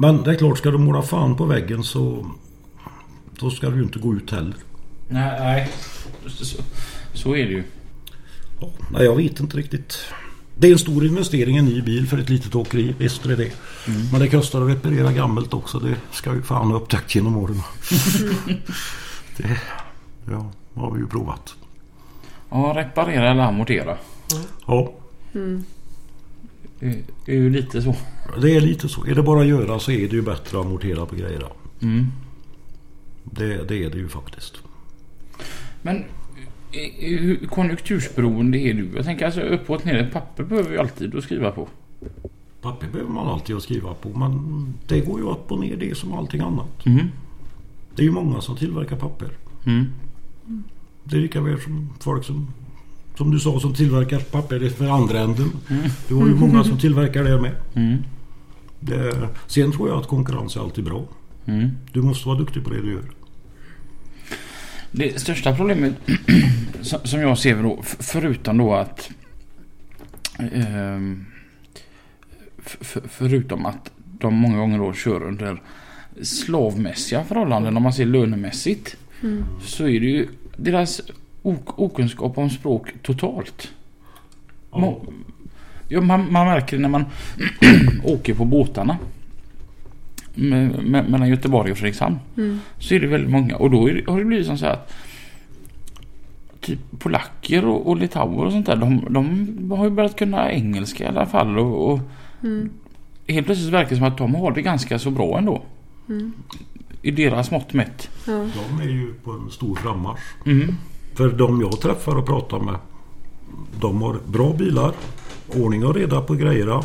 Men 0.00 0.22
det 0.22 0.30
är 0.30 0.34
klart, 0.34 0.58
ska 0.58 0.70
du 0.70 0.78
måla 0.78 1.02
fan 1.02 1.36
på 1.36 1.44
väggen 1.44 1.84
så 1.84 2.26
då 3.38 3.50
ska 3.50 3.70
du 3.70 3.76
ju 3.76 3.82
inte 3.82 3.98
gå 3.98 4.14
ut 4.14 4.30
heller. 4.30 4.54
Nej, 5.08 5.40
nej. 5.40 5.70
Så, 6.26 6.62
så 7.12 7.36
är 7.36 7.46
det 7.46 7.52
ju. 7.52 7.64
Ja, 8.60 8.68
nej, 8.90 9.04
jag 9.04 9.16
vet 9.16 9.40
inte 9.40 9.56
riktigt. 9.56 9.98
Det 10.56 10.68
är 10.68 10.72
en 10.72 10.78
stor 10.78 11.06
investering 11.06 11.56
i 11.56 11.58
en 11.58 11.64
ny 11.64 11.82
bil 11.82 12.08
för 12.08 12.18
ett 12.18 12.28
litet 12.28 12.54
åkeri. 12.54 12.94
Visst 12.98 13.24
är 13.24 13.28
det 13.28 13.36
det. 13.36 13.52
Men 14.12 14.20
det 14.20 14.28
kostar 14.28 14.62
att 14.62 14.68
reparera 14.68 15.12
gammalt 15.12 15.54
också. 15.54 15.78
Det 15.78 15.96
ska 16.12 16.34
ju 16.34 16.42
fan 16.42 16.70
ha 16.70 16.76
upptäckt 16.76 17.14
genom 17.14 17.36
åren. 17.36 17.56
det 19.36 19.60
ja, 20.30 20.50
har 20.74 20.90
vi 20.90 21.00
ju 21.00 21.06
provat. 21.06 21.54
Ja, 22.50 22.72
reparera 22.76 23.30
eller 23.30 23.42
amortera. 23.42 23.96
Ja, 24.66 24.92
Det 25.32 27.02
det 27.26 27.32
är 27.32 27.36
ju 27.36 27.50
lite 27.50 27.82
så. 27.82 27.94
Det 28.36 28.56
är 28.56 28.60
lite 28.60 28.88
så. 28.88 29.06
Är 29.06 29.14
det 29.14 29.22
bara 29.22 29.40
att 29.40 29.46
göra 29.46 29.78
så 29.78 29.90
är 29.90 30.08
det 30.08 30.16
ju 30.16 30.22
bättre 30.22 30.58
att 30.58 30.66
amortera 30.66 31.06
på 31.06 31.16
grejer. 31.16 31.42
Mm. 31.82 32.06
Det, 33.24 33.68
det 33.68 33.84
är 33.84 33.90
det 33.90 33.98
ju 33.98 34.08
faktiskt. 34.08 34.54
Men 35.82 36.04
hur 36.98 37.46
konjunktursberoende 37.46 38.58
är 38.58 38.74
du? 38.74 38.90
Jag 38.96 39.04
tänker 39.04 39.26
alltså 39.26 39.40
uppåt 39.40 39.84
ner. 39.84 40.10
Papper 40.12 40.44
behöver 40.44 40.70
vi 40.70 40.78
alltid 40.78 41.16
att 41.16 41.24
skriva 41.24 41.50
på. 41.50 41.68
Papper 42.60 42.86
behöver 42.92 43.12
man 43.12 43.26
alltid 43.26 43.56
att 43.56 43.62
skriva 43.62 43.94
på 43.94 44.08
men 44.08 44.74
det 44.86 45.00
går 45.00 45.20
ju 45.20 45.26
upp 45.26 45.52
och 45.52 45.60
ner 45.60 45.76
det 45.76 45.96
som 45.96 46.12
allting 46.12 46.40
annat. 46.40 46.86
Mm. 46.86 47.06
Det 47.94 48.02
är 48.02 48.06
ju 48.06 48.12
många 48.12 48.40
som 48.40 48.56
tillverkar 48.56 48.96
papper. 48.96 49.28
Mm. 49.66 49.86
Det 51.04 51.16
är 51.16 51.20
lika 51.20 51.40
väl 51.40 51.60
som 51.60 51.92
folk 52.00 52.24
som 52.24 52.46
som 53.18 53.30
du 53.30 53.38
sa 53.38 53.60
som 53.60 53.74
tillverkar 53.74 54.18
papper 54.18 54.68
för 54.68 54.88
andra 54.88 55.20
änden. 55.20 55.50
Det 56.08 56.14
var 56.14 56.26
ju 56.26 56.34
många 56.34 56.64
som 56.64 56.78
tillverkar 56.78 57.24
det 57.24 57.40
med. 57.40 57.54
Mm. 58.80 59.00
Det, 59.00 59.28
sen 59.46 59.72
tror 59.72 59.88
jag 59.88 59.98
att 59.98 60.06
konkurrens 60.08 60.56
är 60.56 60.60
alltid 60.60 60.84
bra. 60.84 61.04
Mm. 61.46 61.68
Du 61.92 62.02
måste 62.02 62.28
vara 62.28 62.38
duktig 62.38 62.64
på 62.64 62.70
det 62.70 62.82
du 62.82 62.92
gör. 62.92 63.04
Det 64.92 65.20
största 65.20 65.56
problemet 65.56 65.94
som- 67.04 67.20
jag 67.20 67.38
ser 67.38 67.62
då, 67.62 67.78
förutom 67.82 68.58
då 68.58 68.74
att 68.74 69.10
ehm, 70.38 71.26
förutom 73.08 73.66
att 73.66 73.90
de 74.20 74.34
många 74.34 74.58
gånger 74.58 74.78
då 74.78 74.92
kör 74.92 75.22
under 75.22 75.62
slavmässiga 76.22 77.24
förhållanden 77.24 77.76
om 77.76 77.82
man 77.82 77.92
ser 77.92 78.06
lönemässigt 78.06 78.96
så 79.62 79.84
är 79.88 80.00
det 80.00 80.06
ju 80.06 80.28
deras 80.56 81.00
ok- 81.42 81.78
okunskap 81.78 82.38
om 82.38 82.50
språk 82.50 82.88
totalt. 83.02 83.68
Må- 84.70 85.12
Ja, 85.88 86.00
man, 86.00 86.32
man 86.32 86.46
märker 86.46 86.76
det 86.76 86.82
när 86.82 86.88
man 86.88 87.04
åker 88.04 88.34
på 88.34 88.44
båtarna. 88.44 88.96
Me- 90.34 90.80
me- 90.82 91.08
mellan 91.10 91.28
Göteborg 91.28 91.72
och 91.72 91.78
Fredrikshamn. 91.78 92.18
Så 92.78 92.94
är 92.94 93.00
det 93.00 93.06
väldigt 93.06 93.30
många. 93.30 93.56
Och 93.56 93.70
då 93.70 93.88
är 93.90 93.94
det, 93.94 94.10
har 94.12 94.18
det 94.18 94.24
blivit 94.24 94.46
som 94.46 94.58
så 94.58 94.66
här 94.66 94.72
att 94.72 94.92
typ 96.60 96.78
polacker 96.98 97.64
och, 97.64 97.86
och 97.88 97.96
litauer 97.96 98.44
och 98.44 98.52
sånt 98.52 98.66
där. 98.66 98.76
De, 98.76 99.06
de 99.10 99.70
har 99.70 99.84
ju 99.84 99.90
börjat 99.90 100.16
kunna 100.18 100.52
engelska 100.52 101.04
i 101.04 101.06
alla 101.06 101.26
fall. 101.26 101.58
Och, 101.58 101.92
och 101.92 102.00
Helt 103.26 103.46
plötsligt 103.46 103.72
verkar 103.72 103.90
det 103.90 103.96
som 103.96 104.04
att 104.04 104.18
de 104.18 104.34
har 104.34 104.52
det 104.52 104.62
ganska 104.62 104.98
så 104.98 105.10
bra 105.10 105.38
ändå. 105.38 105.62
I 107.02 107.10
deras 107.10 107.50
mått 107.50 107.72
mätt. 107.72 108.10
Ja. 108.26 108.32
De 108.32 108.80
är 108.82 108.90
ju 108.90 109.14
på 109.24 109.30
en 109.32 109.50
stor 109.50 109.74
frammarsch. 109.74 110.20
Mm. 110.46 110.74
För 111.14 111.28
de 111.32 111.60
jag 111.60 111.80
träffar 111.80 112.16
och 112.18 112.26
pratar 112.26 112.60
med. 112.60 112.74
De 113.80 114.02
har 114.02 114.16
bra 114.26 114.52
bilar. 114.52 114.92
Ordning 115.48 115.86
och 115.86 115.94
reda 115.94 116.20
på 116.20 116.34
grejerna. 116.34 116.82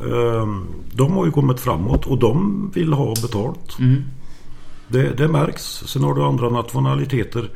Ehm, 0.00 0.66
De 0.92 1.12
har 1.12 1.24
ju 1.26 1.30
kommit 1.32 1.60
framåt 1.60 2.06
och 2.06 2.18
de 2.18 2.70
vill 2.74 2.92
ha 2.92 3.14
betalt. 3.22 3.78
Mm. 3.78 4.02
Det, 4.88 5.16
det 5.16 5.28
märks. 5.28 5.62
Sen 5.62 6.04
har 6.04 6.14
du 6.14 6.22
andra 6.22 6.50
nationaliteter 6.50 7.50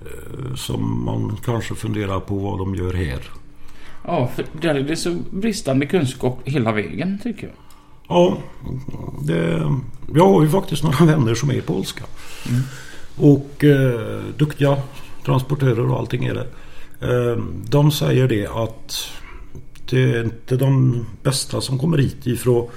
eh, 0.00 0.54
som 0.54 1.04
man 1.04 1.36
kanske 1.44 1.74
funderar 1.74 2.20
på 2.20 2.34
vad 2.34 2.58
de 2.58 2.74
gör 2.74 2.92
här. 2.92 3.20
Ja, 4.04 4.30
för 4.34 4.44
där 4.60 4.74
är 4.74 4.82
det 4.82 4.96
så 4.96 5.16
bristande 5.30 5.86
kunskap 5.86 6.40
hela 6.44 6.72
vägen 6.72 7.18
tycker 7.22 7.46
jag. 7.46 7.56
Ja, 8.08 8.38
det, 9.22 9.72
jag 10.14 10.28
har 10.28 10.42
ju 10.42 10.48
faktiskt 10.48 10.82
några 10.82 11.04
vänner 11.04 11.34
som 11.34 11.50
är 11.50 11.60
polska. 11.60 12.04
Och 13.16 13.64
eh, 13.64 14.20
duktiga 14.38 14.76
transportörer 15.24 15.90
och 15.90 15.98
allting 15.98 16.24
är 16.24 16.34
det. 16.34 16.46
Eh, 17.00 17.42
de 17.68 17.90
säger 17.90 18.28
det 18.28 18.46
att 18.46 19.10
det 19.90 20.02
är 20.14 20.24
inte 20.24 20.56
de 20.56 21.04
bästa 21.22 21.60
som 21.60 21.78
kommer 21.78 21.98
hit 21.98 22.26
ifrån 22.26 22.68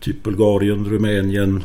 typ 0.00 0.22
Bulgarien, 0.22 0.84
Rumänien, 0.84 1.62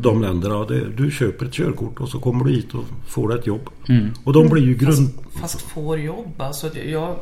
de 0.00 0.22
länderna. 0.22 0.64
Det, 0.64 0.88
du 0.96 1.10
köper 1.10 1.46
ett 1.46 1.52
körkort 1.52 2.00
och 2.00 2.08
så 2.08 2.18
kommer 2.18 2.44
du 2.44 2.50
hit 2.50 2.74
och 2.74 2.84
får 3.08 3.38
ett 3.38 3.46
jobb. 3.46 3.68
Mm. 3.88 4.08
Och 4.24 4.32
de 4.32 4.48
blir 4.48 4.62
ju 4.62 4.74
grund... 4.74 5.08
Fast, 5.32 5.40
fast 5.40 5.60
får 5.60 5.98
jobb. 5.98 6.34
Alltså, 6.38 6.78
jag 6.78 7.16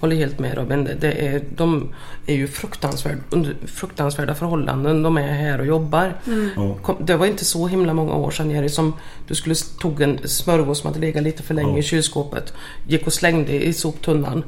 håller 0.00 0.16
helt 0.16 0.38
med 0.38 0.54
Robin. 0.58 0.88
Det 1.00 1.12
är, 1.12 1.42
de 1.56 1.88
är 2.26 2.34
ju 2.34 2.46
fruktansvärd, 2.46 3.18
under 3.30 3.56
fruktansvärda 3.66 4.34
förhållanden. 4.34 5.02
De 5.02 5.16
är 5.16 5.32
här 5.32 5.58
och 5.60 5.66
jobbar. 5.66 6.16
Ja. 6.56 6.74
Kom- 6.82 6.96
Det 7.06 7.16
var 7.16 7.26
inte 7.26 7.44
så 7.44 7.66
himla 7.68 7.94
många 7.94 8.14
år 8.14 8.30
sedan 8.30 8.50
Jerry 8.50 8.68
som 8.68 8.92
du 9.28 9.34
skulle 9.34 9.54
tog 9.54 10.00
en 10.00 10.18
smörgås 10.24 10.78
som 10.80 10.88
hade 10.88 11.00
legat 11.00 11.22
lite 11.22 11.42
för 11.42 11.54
länge 11.54 11.72
Ja. 11.72 11.78
i 11.78 11.82
kylskåpet. 11.82 12.52
Gick 12.88 13.06
och 13.06 13.12
slängde 13.12 13.64
i 13.64 13.72
soptunnan. 13.72 14.44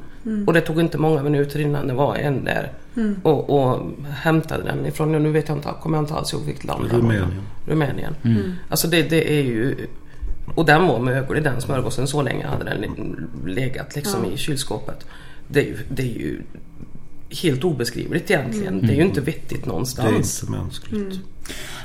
Och 0.46 0.52
det 0.52 0.60
tog 0.60 0.80
inte 0.80 0.98
många 0.98 1.22
minuter 1.22 1.60
innan 1.60 1.86
det 1.88 1.94
var 1.94 2.16
en 2.16 2.44
där. 2.44 2.72
Och, 3.22 3.50
och 3.50 3.90
hämtade 4.10 4.62
den 4.64 4.86
ifrån, 4.86 5.12
nu 5.12 5.30
vet 5.30 5.48
jag 5.48 5.58
inte, 5.58 5.68
kommer 5.82 5.96
jag 5.98 6.02
inte 6.02 6.14
alls 6.14 6.32
ihåg 6.32 6.42
vilket 6.46 6.64
land 6.64 6.84
det 6.84 6.92
var. 6.92 6.98
Rumänien. 6.98 7.32
Rumänien. 7.66 8.14
Alltså 8.68 8.88
det, 8.88 9.02
det 9.10 9.38
är 9.38 9.42
ju... 9.42 9.76
Och 10.54 10.66
den 10.66 10.86
var 10.86 10.98
möglig 10.98 11.42
den 11.44 11.60
smörgåsen. 11.60 12.06
Så 12.06 12.22
länge 12.22 12.46
hade 12.46 12.64
den 12.64 13.28
legat 13.46 13.96
liksom 13.96 14.24
i 14.24 14.36
kylskåpet. 14.36 15.06
Det 15.48 15.60
är, 15.60 15.64
ju, 15.64 15.76
det 15.88 16.02
är 16.02 16.18
ju 16.18 16.42
helt 17.42 17.64
obeskrivligt 17.64 18.30
egentligen. 18.30 18.86
Det 18.86 18.92
är 18.92 18.96
ju 18.96 19.02
inte 19.02 19.20
vettigt 19.20 19.60
Det 19.62 19.66
är 19.66 19.68
någonstans. 19.68 20.42
inte 20.42 20.52
mänskligt. 20.52 21.20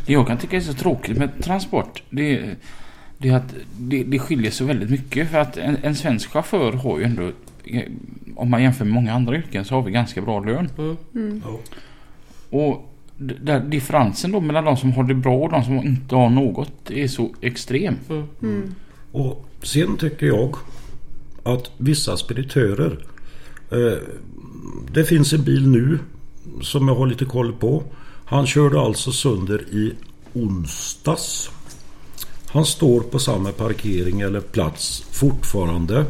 Det 0.05 0.13
jag 0.13 0.27
kan 0.27 0.37
tycka 0.37 0.55
är 0.57 0.61
så 0.61 0.73
tråkigt 0.73 1.17
med 1.17 1.29
transport. 1.43 2.03
Det 2.09 2.37
är, 2.37 2.55
Det 3.17 3.29
är 3.29 3.35
att 3.35 3.53
det, 3.77 4.03
det 4.03 4.19
skiljer 4.19 4.51
sig 4.51 4.67
väldigt 4.67 4.89
mycket 4.89 5.31
för 5.31 5.37
att 5.37 5.57
en, 5.57 5.77
en 5.81 5.95
svensk 5.95 6.29
chaufför 6.31 6.71
har 6.71 6.99
ju 6.99 7.03
ändå 7.05 7.31
om 8.36 8.49
man 8.49 8.64
jämför 8.64 8.86
med 8.86 8.93
många 8.93 9.14
andra 9.14 9.36
yrken 9.36 9.66
så 9.66 9.76
har 9.76 9.82
vi 9.82 9.91
ganska 9.91 10.22
bra 10.22 10.39
lön. 10.39 10.70
Mm. 10.78 10.97
Mm. 11.16 11.41
Och 12.49 12.88
där 13.18 13.59
differensen 13.59 14.32
då 14.32 14.39
mellan 14.39 14.66
de 14.66 14.78
som 14.78 14.91
har 14.91 15.03
det 15.03 15.14
bra 15.14 15.38
och 15.38 15.51
de 15.51 15.64
som 15.64 15.78
inte 15.78 16.16
har 16.16 16.30
något 16.30 16.91
är 16.91 17.07
så 17.07 17.36
extrem. 17.41 17.95
Mm. 18.09 18.28
Mm. 18.41 18.76
Och 19.12 19.45
sen 19.62 19.97
tycker 19.97 20.26
jag 20.26 20.55
att 21.43 21.72
vissa 21.78 22.18
speditörer. 22.18 23.05
Eh, 23.72 23.97
det 24.91 25.03
finns 25.03 25.34
en 25.34 25.43
bil 25.43 25.68
nu 25.68 25.99
som 26.62 26.88
jag 26.88 26.95
har 26.95 27.07
lite 27.07 27.26
koll 27.26 27.53
på. 27.53 27.84
Han 28.26 28.47
körde 28.47 28.80
alltså 28.80 29.12
sönder 29.12 29.62
i 29.72 29.93
onsdags. 30.34 31.49
Han 32.47 32.66
står 32.66 32.99
på 32.99 33.20
samma 33.20 33.51
parkering 33.51 34.22
eller 34.22 34.41
plats 34.41 35.03
fortfarande. 35.12 36.05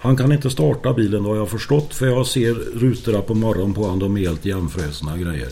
Han 0.00 0.16
kan 0.16 0.32
inte 0.32 0.50
starta 0.50 0.92
bilen 0.92 1.24
har 1.24 1.36
jag 1.36 1.48
förstått 1.48 1.94
för 1.94 2.06
jag 2.06 2.26
ser 2.26 2.54
rutorna 2.54 3.20
på 3.20 3.34
morgonen 3.34 3.74
på 3.74 3.82
honom. 3.82 3.98
De 3.98 4.16
är 4.16 4.20
helt 4.20 4.46
igenfrusna 4.46 5.16
grejer. 5.16 5.48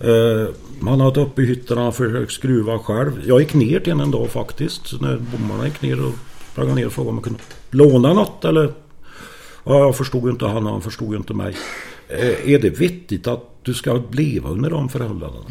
Eh, 0.00 0.48
han 0.80 1.00
har 1.00 1.06
varit 1.06 1.16
uppe 1.16 1.42
i 1.42 1.46
hytten 1.46 1.76
han 1.76 1.84
har 1.86 1.92
försökt 1.92 2.32
skruva 2.32 2.78
själv. 2.78 3.22
Jag 3.26 3.40
gick 3.40 3.54
ner 3.54 3.80
till 3.80 3.92
honom 3.92 4.04
en 4.04 4.10
dag 4.10 4.30
faktiskt. 4.30 5.00
När 5.00 5.18
bommarna 5.18 5.64
gick 5.64 5.82
ner 5.82 6.04
och 6.04 6.12
sprang 6.52 6.74
ner 6.74 6.86
och 6.86 6.92
frågade 6.92 7.10
om 7.10 7.16
jag 7.16 7.24
kunde 7.24 7.40
låna 7.70 8.12
något 8.12 8.44
eller... 8.44 8.72
Ja, 9.64 9.78
jag 9.78 9.96
förstod 9.96 10.24
ju 10.24 10.30
inte 10.30 10.46
han 10.46 10.66
och 10.66 10.72
han 10.72 10.82
förstod 10.82 11.10
ju 11.10 11.16
inte 11.16 11.34
mig. 11.34 11.56
Eh, 12.08 12.50
är 12.50 12.58
det 12.58 12.70
vettigt 12.70 13.26
att 13.26 13.44
du 13.62 13.74
ska 13.74 14.02
leva 14.12 14.48
under 14.48 14.70
de 14.70 14.88
förhållandena? 14.88 15.44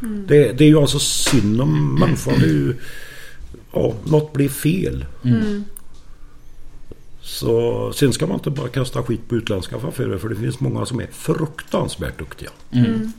Det, 0.00 0.52
det 0.52 0.64
är 0.64 0.68
ju 0.68 0.78
alltså 0.78 0.98
synd 0.98 1.60
om 1.60 1.94
människan. 1.94 2.34
Det 2.38 2.44
är 2.44 2.48
ju, 2.48 2.74
ja, 3.72 3.94
något 4.04 4.32
blir 4.32 4.48
fel. 4.48 5.04
Mm. 5.24 5.64
Så, 7.28 7.92
sen 7.92 8.12
ska 8.12 8.26
man 8.26 8.36
inte 8.36 8.50
bara 8.50 8.68
kasta 8.68 9.02
skit 9.02 9.28
på 9.28 9.36
utländska 9.36 9.80
chaufförer 9.80 10.18
för 10.18 10.28
det 10.28 10.36
finns 10.36 10.60
många 10.60 10.86
som 10.86 11.00
är 11.00 11.06
fruktansvärt 11.06 12.18
duktiga. 12.18 12.50
Mm. 12.70 13.12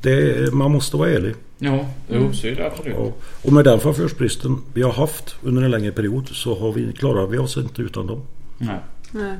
Det, 0.00 0.52
man 0.54 0.72
måste 0.72 0.96
vara 0.96 1.10
ärlig. 1.10 1.34
Ja, 1.58 1.88
jo, 2.08 2.32
så 2.32 2.46
är 2.46 2.54
det 2.54 2.66
absolut. 2.66 2.96
Och, 2.96 3.22
och 3.42 3.52
med 3.52 3.64
den 3.64 3.80
chaufförsbristen 3.80 4.58
vi 4.74 4.82
har 4.82 4.92
haft 4.92 5.36
under 5.42 5.62
en 5.62 5.70
längre 5.70 5.92
period 5.92 6.28
så 6.28 6.58
har 6.58 6.72
vi, 6.72 6.92
klarar 6.92 7.26
vi 7.26 7.38
oss 7.38 7.56
inte 7.56 7.82
utan 7.82 8.06
dem. 8.06 8.22
Nej. 8.58 8.78
Nej. 9.10 9.36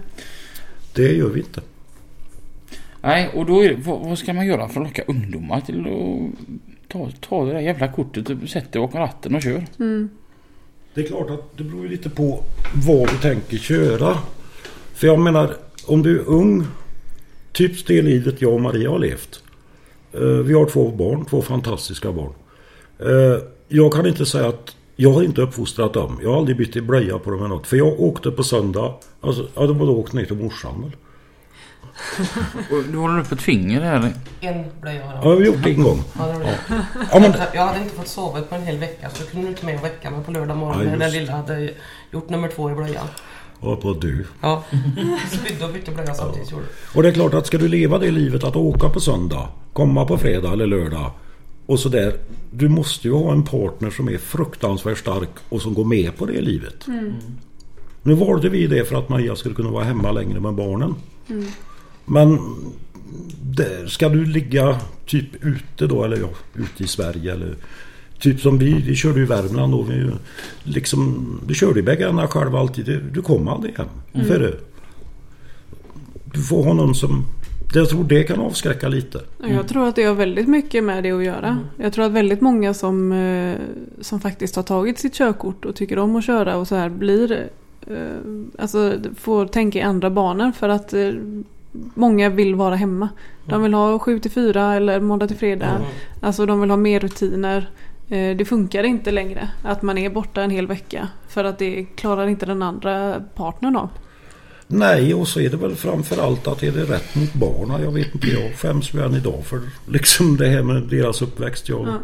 Det 0.95 1.13
gör 1.13 1.29
vi 1.29 1.41
inte. 1.41 1.61
Nej, 3.03 3.31
och 3.35 3.47
då 3.47 3.65
är 3.65 3.69
det, 3.69 3.75
vad, 3.75 4.01
vad 4.01 4.19
ska 4.19 4.33
man 4.33 4.47
göra 4.47 4.69
för 4.69 4.81
att 4.81 4.87
locka 4.87 5.03
ungdomar 5.07 5.61
till 5.61 5.81
att 5.81 6.89
ta, 6.89 7.11
ta 7.21 7.45
det 7.45 7.53
där 7.53 7.61
jävla 7.61 7.93
kortet 7.93 8.31
och 8.31 8.49
sätta 8.49 8.71
dig 8.71 8.81
bakom 8.81 9.01
ratten 9.01 9.35
och 9.35 9.43
kör? 9.43 9.67
Mm. 9.79 10.09
Det 10.95 11.01
är 11.01 11.07
klart 11.07 11.31
att 11.31 11.57
det 11.57 11.65
beror 11.65 11.83
ju 11.83 11.89
lite 11.89 12.11
på 12.11 12.45
vad 12.87 13.09
du 13.09 13.17
tänker 13.17 13.57
köra. 13.57 14.19
För 14.95 15.07
jag 15.07 15.19
menar, 15.19 15.57
om 15.87 16.03
du 16.03 16.21
är 16.21 16.29
ung, 16.29 16.67
typ 17.53 17.87
det 17.87 18.03
livet 18.03 18.43
jag 18.43 18.53
och 18.53 18.61
Maria 18.61 18.91
har 18.91 18.99
levt. 18.99 19.43
Eh, 20.13 20.21
vi 20.21 20.55
har 20.55 20.67
två 20.67 20.91
barn, 20.91 21.25
två 21.25 21.43
fantastiska 21.43 22.13
barn. 22.13 22.33
Eh, 22.99 23.43
jag 23.69 23.93
kan 23.93 24.07
inte 24.07 24.27
säga 24.27 24.49
att 24.49 24.77
jag 24.97 25.13
har 25.13 25.23
inte 25.23 25.43
uppfostrat 25.43 25.93
dem. 25.93 26.19
Jag 26.23 26.31
har 26.31 26.39
aldrig 26.39 26.57
bytt 26.57 26.85
blöja 26.85 27.19
på 27.19 27.31
dem 27.31 27.39
eller 27.39 27.49
något. 27.49 27.67
För 27.67 27.77
jag 27.77 28.01
åkte 28.01 28.31
på 28.31 28.45
söndag. 28.45 28.95
Alltså, 29.21 29.49
jag 29.55 29.61
hade 29.61 29.75
bara 29.75 29.91
åkt 29.91 30.13
ner 30.13 30.25
till 30.25 30.37
morsan 30.37 30.75
Eller? 30.79 30.93
Och 32.71 32.83
du 32.93 32.99
håller 32.99 33.21
upp 33.21 33.33
ett 33.33 33.43
finger 33.43 33.81
här. 33.81 34.13
En 34.41 34.65
blöja 34.81 35.01
Ja, 35.01 35.07
har 35.07 35.31
jag 35.31 35.37
har 35.37 35.45
gjort 35.45 35.63
det 35.65 35.71
en 35.71 35.83
gång. 35.83 36.03
Ja, 36.19 36.27
det 36.27 36.39
det. 36.39 36.59
Ja, 37.13 37.21
men, 37.21 37.33
Jag 37.55 37.67
hade 37.67 37.81
inte 37.81 37.95
fått 37.95 38.09
sova 38.09 38.43
på 38.43 38.55
en 38.55 38.63
hel 38.63 38.79
vecka 38.79 39.11
så 39.11 39.23
jag 39.23 39.31
kunde 39.31 39.49
inte 39.49 39.67
med 39.67 39.79
och 39.79 39.85
väcka 39.85 40.11
mig 40.11 40.25
på 40.25 40.31
lördag 40.33 40.57
morgon 40.57 40.85
Ja, 40.85 40.91
när 40.91 40.99
den 40.99 41.11
lilla 41.11 41.33
hade 41.33 41.71
gjort 42.11 42.29
nummer 42.29 42.49
två 42.49 42.71
i 42.71 42.75
blöjan. 42.75 43.07
jag 43.61 43.69
var 43.69 43.77
på 43.77 43.93
dö. 43.93 44.25
Ja. 44.41 44.65
Spydde 45.31 45.65
och 45.65 45.73
bytte 45.73 45.91
blöja 45.91 46.15
samtidigt 46.15 46.51
gjorde 46.51 46.65
Och 46.95 47.03
det 47.03 47.09
är 47.09 47.13
klart 47.13 47.35
att 47.35 47.47
ska 47.47 47.59
du 47.59 47.69
leva 47.69 47.99
det 47.99 48.11
livet 48.11 48.45
att 48.45 48.57
åka 48.57 48.89
på 48.89 49.01
söndag, 49.01 49.49
komma 49.73 50.05
på 50.07 50.19
fredag 50.19 50.53
eller 50.53 50.67
lördag 50.67 51.11
och 51.67 51.81
sådär. 51.81 52.15
Du 52.51 52.69
måste 52.69 53.09
ju 53.09 53.15
ha 53.15 53.33
en 53.33 53.45
partner 53.45 53.91
som 53.91 54.09
är 54.09 54.19
fruktansvärt 54.19 54.99
stark 54.99 55.31
och 55.49 55.63
som 55.63 55.75
går 55.75 55.85
med 55.85 56.17
på 56.17 56.27
det 56.27 56.41
livet. 56.41 56.87
Nu 58.03 58.15
valde 58.15 58.49
vi 58.49 58.67
det 58.67 58.85
för 58.85 58.97
att 58.97 59.09
Maja 59.09 59.37
skulle 59.37 59.55
kunna 59.55 59.71
vara 59.71 59.85
hemma 59.85 60.13
längre 60.13 60.41
med 60.41 60.55
barnen. 60.55 60.95
Men 62.05 62.39
ska 63.89 64.09
du 64.09 64.25
ligga 64.25 64.81
typ 65.07 65.45
ute 65.45 65.87
då 65.87 66.05
eller 66.05 66.17
ja, 66.17 66.29
ute 66.55 66.85
i 66.85 66.87
Sverige 66.87 67.33
eller 67.33 67.57
Typ 68.23 68.41
som 68.41 68.59
vi, 68.59 68.73
vi 68.73 68.95
körde 68.95 69.21
i 69.21 69.25
Värmland 69.25 69.75
och 69.75 69.91
vi 69.91 70.11
liksom, 70.63 71.27
du 71.47 71.55
körde 71.55 71.81
i 71.81 71.83
bäggarna 71.83 72.29
själv 72.29 72.57
alltid. 72.57 72.85
Du, 72.85 73.01
du 73.01 73.23
kom 73.23 73.49
aldrig 73.49 73.75
hem. 73.79 74.27
För 74.27 74.39
det. 74.39 74.55
Du 76.33 76.43
får 76.43 76.65
ha 76.65 76.73
någon 76.75 76.95
som... 76.95 77.25
Jag 77.75 77.89
tror 77.89 78.05
det 78.05 78.23
kan 78.23 78.41
avskräcka 78.41 78.89
lite. 78.89 79.21
Ja, 79.39 79.49
Jag 79.49 79.69
tror 79.69 79.89
att 79.89 79.97
det 79.97 80.05
har 80.05 80.15
väldigt 80.15 80.49
mycket 80.49 80.85
med 80.85 81.03
det 81.03 81.11
att 81.11 81.25
göra. 81.25 81.49
Mm. 81.49 81.65
Jag 81.77 81.93
tror 81.93 82.05
att 82.05 82.13
väldigt 82.13 82.41
många 82.41 82.75
som, 82.75 83.13
eh, 83.13 83.57
som 84.01 84.21
faktiskt 84.21 84.57
har 84.57 84.63
tagit 84.63 84.99
sitt 84.99 85.15
körkort 85.15 85.65
och 85.65 85.77
tycker 85.77 85.99
om 85.99 86.17
att 86.17 86.25
köra 86.25 86.57
och 86.57 86.69
så 86.69 86.75
här 86.75 86.89
blir 86.89 87.49
eh, 87.87 87.97
Alltså 88.59 88.95
får 89.17 89.47
tänka 89.47 89.79
i 89.79 89.83
andra 89.83 90.11
banor 90.11 90.53
för 90.53 90.69
att 90.69 90.93
eh, 90.93 91.13
många 91.95 92.29
vill 92.29 92.55
vara 92.55 92.75
hemma. 92.75 93.09
De 93.47 93.63
vill 93.63 93.75
ha 93.75 93.99
7 93.99 94.19
till 94.21 94.31
4 94.31 94.75
eller 94.75 95.01
måndag 95.01 95.29
till 95.29 95.37
fredag. 95.37 95.81
Alltså 96.21 96.47
de 96.47 96.61
vill 96.61 96.71
ha 96.71 96.77
mer 96.77 97.01
rutiner. 97.01 97.71
Eh, 98.09 98.37
Det 98.37 98.45
funkar 98.49 98.85
inte 98.85 99.11
längre 99.11 99.49
att 99.63 99.83
man 99.83 99.99
är 99.99 100.11
borta 100.11 100.43
en 100.43 100.51
hel 100.51 100.67
vecka. 100.67 101.09
För 101.29 101.45
att 101.45 101.59
det 101.59 101.85
klarar 101.97 102.27
inte 102.29 102.47
den 102.47 102.63
andra 102.63 103.21
partnern 103.35 103.77
av. 103.77 103.89
Nej, 104.67 105.15
och 105.15 105.29
så 105.29 105.41
är 105.41 105.49
det 105.51 105.57
väl 105.57 105.75
framförallt 105.75 106.47
att 106.47 106.63
är 106.63 106.73
det 106.73 106.85
rätt 106.85 107.15
mot 107.15 107.33
barnen? 107.35 107.83
Jag 107.83 107.93
vet 107.93 108.15
inte, 108.15 108.27
jag 108.27 108.55
skäms 108.57 108.95
ju 108.95 109.05
än 109.05 109.15
idag 109.15 109.45
för 109.45 109.61
liksom 109.87 110.37
det 110.37 110.49
här 110.49 110.63
med 110.63 110.83
deras 110.83 111.23
uppväxt. 111.23 111.69
Jag, 111.69 111.81
Ja. 111.89 111.99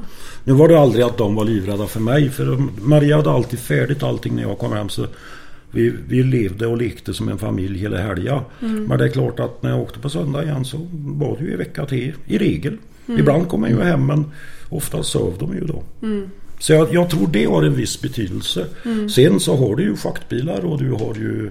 Nu 0.45 0.53
var 0.53 0.69
det 0.69 0.81
aldrig 0.81 1.05
att 1.05 1.17
de 1.19 1.35
var 1.35 1.45
livrädda 1.45 1.87
för 1.87 2.01
mig 2.01 2.31
för 2.31 2.57
Maria 2.83 3.17
hade 3.17 3.31
alltid 3.31 3.59
färdigt 3.59 4.03
allting 4.03 4.35
när 4.37 4.43
jag 4.43 4.59
kom 4.59 4.73
hem. 4.73 4.89
Så 4.89 5.07
vi, 5.71 5.95
vi 6.09 6.23
levde 6.23 6.67
och 6.67 6.77
lekte 6.77 7.15
som 7.15 7.29
en 7.29 7.39
familj 7.39 7.79
hela 7.79 7.99
helgen. 7.99 8.41
Men 8.61 8.99
det 8.99 9.05
är 9.05 9.09
klart 9.09 9.41
att 9.41 9.63
när 9.63 9.71
jag 9.71 9.81
åkte 9.81 9.99
på 9.99 10.09
söndag 10.09 10.45
igen 10.45 10.65
så 10.65 10.89
var 10.93 11.37
det 11.39 11.45
ju 11.45 11.53
en 11.53 11.59
vecka 11.59 11.87
till 11.87 12.15
i 12.27 12.39
regel. 12.39 12.77
Ibland 13.07 13.49
kom 13.49 13.63
jag 13.63 13.71
ju 13.71 13.81
hem 13.81 14.07
men 14.07 14.25
oftast 14.69 15.11
sov 15.11 15.35
de 15.39 15.55
ju 15.55 15.65
då. 15.65 15.83
Så 16.59 16.73
jag, 16.73 16.95
jag 16.95 17.11
tror 17.11 17.27
det 17.27 17.45
har 17.45 17.63
en 17.63 17.75
viss 17.75 18.03
betydelse. 18.03 18.67
Sen 19.15 19.41
så 19.41 19.57
har 19.57 19.77
du 19.77 19.83
ju 19.83 19.97
schaktbilar 19.97 20.65
och 20.65 20.79
du 20.79 20.91
har 20.91 21.15
ju 21.15 21.51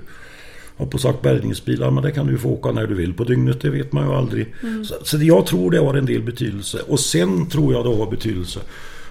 jag 0.78 0.86
har 0.86 0.92
på 0.92 0.98
sagt 0.98 1.22
bärgningsbilar 1.22 1.92
men 1.92 2.04
det 2.04 2.12
kan 2.12 2.26
du 2.26 2.32
ju 2.32 2.38
få 2.38 2.50
åka 2.50 2.72
när 2.72 2.88
du 2.88 2.96
vill 2.96 3.14
på 3.14 3.24
dygnet. 3.24 3.62
Det 3.62 3.70
vet 3.70 3.92
man 3.92 4.08
ju 4.08 4.14
aldrig. 4.14 4.54
Så, 4.86 4.96
så 5.04 5.18
jag 5.18 5.46
tror 5.46 5.72
det 5.72 5.78
har 5.78 5.94
en 5.94 6.06
del 6.06 6.22
betydelse. 6.22 6.80
Och 6.88 7.00
sen 7.00 7.50
tror 7.50 7.74
jag 7.74 7.86
det 7.86 7.96
har 7.96 8.12
betydelse. 8.12 8.60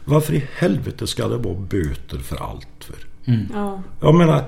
Varför 0.05 0.35
i 0.35 0.45
helvete 0.57 1.07
ska 1.07 1.29
det 1.29 1.37
vara 1.37 1.55
böter 1.55 2.19
för 2.19 2.37
allt? 2.37 2.69
För? 2.81 2.97
Ja. 3.55 3.83
Jag 4.01 4.15
menar 4.15 4.45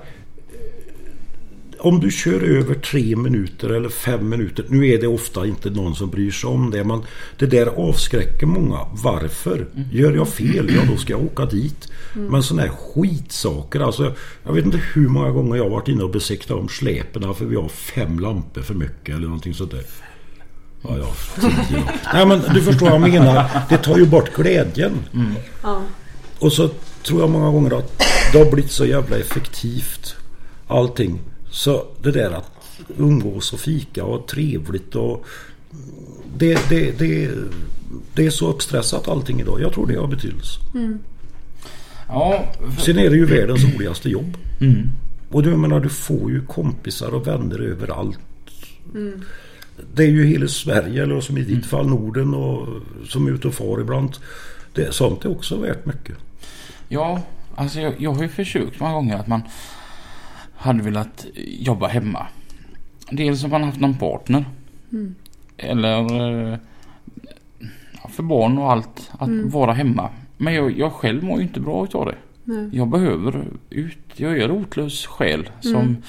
om 1.81 2.01
du 2.01 2.11
kör 2.11 2.43
över 2.43 2.75
tre 2.75 3.17
minuter 3.17 3.69
eller 3.69 3.89
fem 3.89 4.29
minuter. 4.29 4.65
Nu 4.69 4.89
är 4.89 5.01
det 5.01 5.07
ofta 5.07 5.47
inte 5.47 5.71
någon 5.71 5.95
som 5.95 6.11
bryr 6.11 6.31
sig 6.31 6.49
om 6.51 6.71
det. 6.71 6.85
Men 6.85 7.03
det 7.39 7.47
där 7.47 7.67
avskräcker 7.67 8.47
många. 8.47 8.79
Varför? 8.93 9.67
Gör 9.93 10.13
jag 10.13 10.29
fel? 10.29 10.71
Ja, 10.75 10.83
då 10.91 10.97
ska 10.97 11.13
jag 11.13 11.25
åka 11.25 11.45
dit. 11.45 11.89
Men 12.15 12.43
sådana 12.43 12.63
här 12.63 12.71
skitsaker. 12.71 13.81
Alltså, 13.81 14.15
jag 14.45 14.53
vet 14.53 14.65
inte 14.65 14.81
hur 14.95 15.09
många 15.09 15.31
gånger 15.31 15.57
jag 15.57 15.65
har 15.65 15.71
varit 15.71 15.89
inne 15.89 16.03
och 16.03 16.11
besiktat 16.11 16.57
om 16.57 16.69
släpen 16.69 17.35
för 17.35 17.45
vi 17.45 17.57
har 17.57 17.69
fem 17.69 18.19
lampor 18.19 18.63
för 18.63 18.75
mycket 18.75 19.15
eller 19.15 19.27
någonting 19.27 19.55
sånt 19.55 19.71
där. 19.71 19.85
Ja, 20.83 20.99
ja, 20.99 21.15
tio. 21.69 21.83
Nej, 22.15 22.27
men 22.27 22.43
du 22.55 22.63
förstår 22.63 22.87
vad 22.87 22.95
jag 22.95 23.11
menar. 23.11 23.51
Det 23.69 23.77
tar 23.77 23.99
ju 23.99 24.07
bort 24.07 24.37
glädjen. 24.37 24.93
Ja. 25.63 25.83
Och 26.39 26.53
så 26.53 26.71
tror 27.03 27.21
jag 27.21 27.31
många 27.31 27.51
gånger 27.51 27.79
att 27.79 28.03
det 28.33 28.39
har 28.39 28.51
blivit 28.51 28.73
så 28.73 28.87
jävla 28.87 29.19
effektivt 29.19 30.17
allting. 30.67 31.21
Så 31.51 31.87
det 32.03 32.11
där 32.11 32.31
att 32.31 32.51
umgås 32.99 33.53
och 33.53 33.61
fika 33.61 34.05
och 34.05 34.27
trevligt 34.29 34.95
och 34.95 35.27
det, 36.37 36.69
det, 36.69 36.99
det, 36.99 37.31
det 38.15 38.27
är 38.27 38.31
så 38.31 38.49
uppstressat 38.51 39.09
allting 39.09 39.41
idag. 39.41 39.61
Jag 39.61 39.73
tror 39.73 39.87
det 39.87 39.97
har 39.97 40.07
betydelse. 40.07 40.61
Ja, 42.09 42.45
för, 42.77 42.83
Sen 42.83 42.99
är 42.99 43.11
det 43.11 43.17
ju 43.17 43.25
världens 43.25 43.65
roligaste 43.75 44.11
jobb. 44.11 44.37
mm. 44.61 44.91
Och 45.31 45.43
du 45.43 45.57
menar 45.57 45.81
du 45.81 45.89
får 45.89 46.31
ju 46.31 46.47
kompisar 46.47 47.15
och 47.15 47.27
vänner 47.27 47.59
överallt. 47.61 48.19
Det 49.95 50.03
är 50.03 50.09
ju 50.09 50.27
hela 50.27 50.49
Sverige 50.49 51.03
eller 51.03 51.21
som 51.21 51.39
i 51.39 51.43
ditt 51.43 51.67
fall 51.67 51.89
Norden 51.89 52.35
och 52.35 52.69
som 53.09 53.27
är 53.27 53.31
ute 53.31 53.49
och 53.49 53.55
far 53.55 53.81
ibland. 53.81 54.17
Det, 54.75 54.95
sånt 54.95 55.25
är 55.25 55.31
också 55.31 55.57
värt 55.57 55.87
mycket. 55.87 56.17
ja 56.89 57.23
alltså 57.55 57.81
jag, 57.81 57.95
jag 57.99 58.13
har 58.13 58.23
ju 58.23 58.29
försökt 58.29 58.81
många 58.81 58.93
gånger 58.93 59.17
att 59.17 59.27
man 59.27 59.43
hade 60.59 60.83
velat 60.83 61.27
jobba 61.59 61.87
hemma. 61.89 62.27
Dels 63.11 63.45
om 63.45 63.51
man 63.51 63.63
haft 63.65 63.81
någon 63.81 63.99
partner. 63.99 64.45
Eller 65.57 66.21
eh, 66.53 66.59
för 68.09 68.23
barn 68.23 68.59
och 68.59 68.73
allt. 68.73 69.11
Att 69.19 69.31
vara 69.53 69.73
hemma. 69.73 70.11
Men 70.37 70.55
jag, 70.55 70.79
jag 70.79 70.93
själv 70.93 71.25
mår 71.25 71.37
ju 71.39 71.43
inte 71.43 71.61
bra 71.61 71.85
utav 71.85 72.07
det. 72.07 72.15
Nej. 72.45 72.69
Jag 72.73 72.89
behöver 72.89 73.47
ut. 73.71 73.99
Jag 74.17 74.39
är 74.39 74.49
rotlös 74.49 75.07
själ 75.07 75.51
som 75.61 75.81
Mm. 75.81 76.03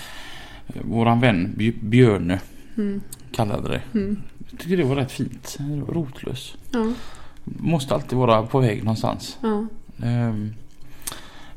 våran 0.90 1.20
vän 1.20 1.54
Bj- 1.58 1.84
Björne 1.90 2.40
Mm. 2.78 3.02
kallade 3.32 3.70
det. 3.70 3.82
Mm. 4.00 4.18
Jag 4.52 4.60
tycker 4.60 4.78
det 4.78 4.84
var 4.84 4.96
rätt 4.96 5.12
fint. 5.12 5.58
Rotlös. 5.88 6.56
Ja, 6.72 6.92
Måste 7.44 7.94
alltid 7.96 8.18
vara 8.18 8.44
på 8.44 8.60
väg 8.60 8.84
någonstans. 8.84 9.38
ja. 9.42 9.68
Ehm, 10.04 10.54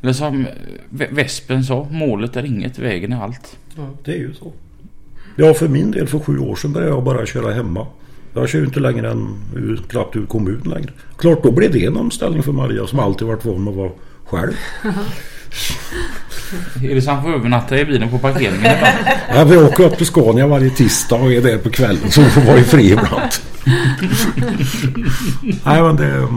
eller 0.02 0.12
som 0.12 0.46
Ve- 0.90 1.08
Vespen 1.10 1.64
sa, 1.64 1.86
målet 1.90 2.36
är 2.36 2.44
inget, 2.44 2.78
vägen 2.78 3.12
är 3.12 3.22
allt. 3.22 3.56
Det 4.04 4.12
är 4.12 4.16
ju 4.18 4.34
så. 4.34 4.52
Ja, 5.36 5.54
för 5.54 5.68
min 5.68 5.90
del 5.90 6.06
för 6.06 6.18
sju 6.18 6.38
år 6.38 6.56
sedan 6.56 6.72
började 6.72 6.92
jag 6.92 7.04
bara 7.04 7.26
köra 7.26 7.52
hemma. 7.54 7.86
Jag 8.34 8.48
kör 8.48 8.58
ju 8.58 8.64
inte 8.64 8.80
längre 8.80 9.10
än 9.10 9.34
ur, 9.56 9.76
knappt 9.88 10.16
ur 10.16 10.26
kommunen 10.26 10.62
längre. 10.70 10.90
Klart, 11.18 11.42
då 11.42 11.50
blev 11.50 11.72
det 11.72 11.84
en 11.86 11.96
omställning 11.96 12.42
för 12.42 12.52
Maria 12.52 12.86
som 12.86 12.98
alltid 12.98 13.26
varit 13.28 13.44
van 13.44 13.68
att 13.68 13.74
vara 13.74 13.90
själv. 14.24 14.52
Är 16.82 16.94
det 16.94 17.02
så 17.02 17.10
han 17.10 17.22
får 17.22 17.34
övernatta 17.34 17.78
i 17.78 17.84
bilen 17.84 18.10
på 18.10 18.18
parkeringen? 18.18 18.72
Ja, 19.34 19.44
vi 19.44 19.56
åker 19.56 19.84
upp 19.84 19.96
till 19.96 20.06
Scania 20.06 20.46
varje 20.46 20.70
tisdag 20.70 21.16
och 21.16 21.32
är 21.32 21.40
där 21.42 21.58
på 21.58 21.70
kvällen 21.70 22.10
så 22.10 22.20
hon 22.20 22.30
får 22.30 22.40
vara 22.40 22.58
i 22.58 22.62
fri 22.64 22.86
ibland. 22.92 23.32
Nej, 25.64 25.82
men 25.82 25.96
det... 25.96 26.28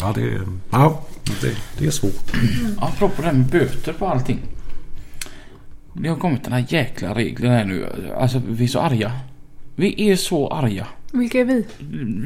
Ja, 0.00 0.12
det, 0.14 0.40
ja, 0.70 1.02
det, 1.40 1.56
det 1.78 1.86
är 1.86 1.90
svårt. 1.90 2.32
Apropå 2.78 3.22
det 3.22 3.26
här 3.28 3.32
med 3.34 3.46
böter 3.46 3.92
på 3.92 4.06
allting. 4.06 4.38
Det 5.92 6.08
har 6.08 6.16
kommit 6.16 6.44
den 6.44 6.52
här 6.52 6.64
jäkla 6.68 7.14
reglerna 7.14 7.54
här 7.56 7.64
nu. 7.64 7.86
Alltså 8.16 8.42
vi 8.48 8.64
är 8.64 8.68
så 8.68 8.80
arga. 8.80 9.12
Vi 9.76 10.10
är 10.10 10.16
så 10.16 10.48
arga. 10.48 10.86
Vilka 11.12 11.40
är 11.40 11.44
vi? 11.44 11.64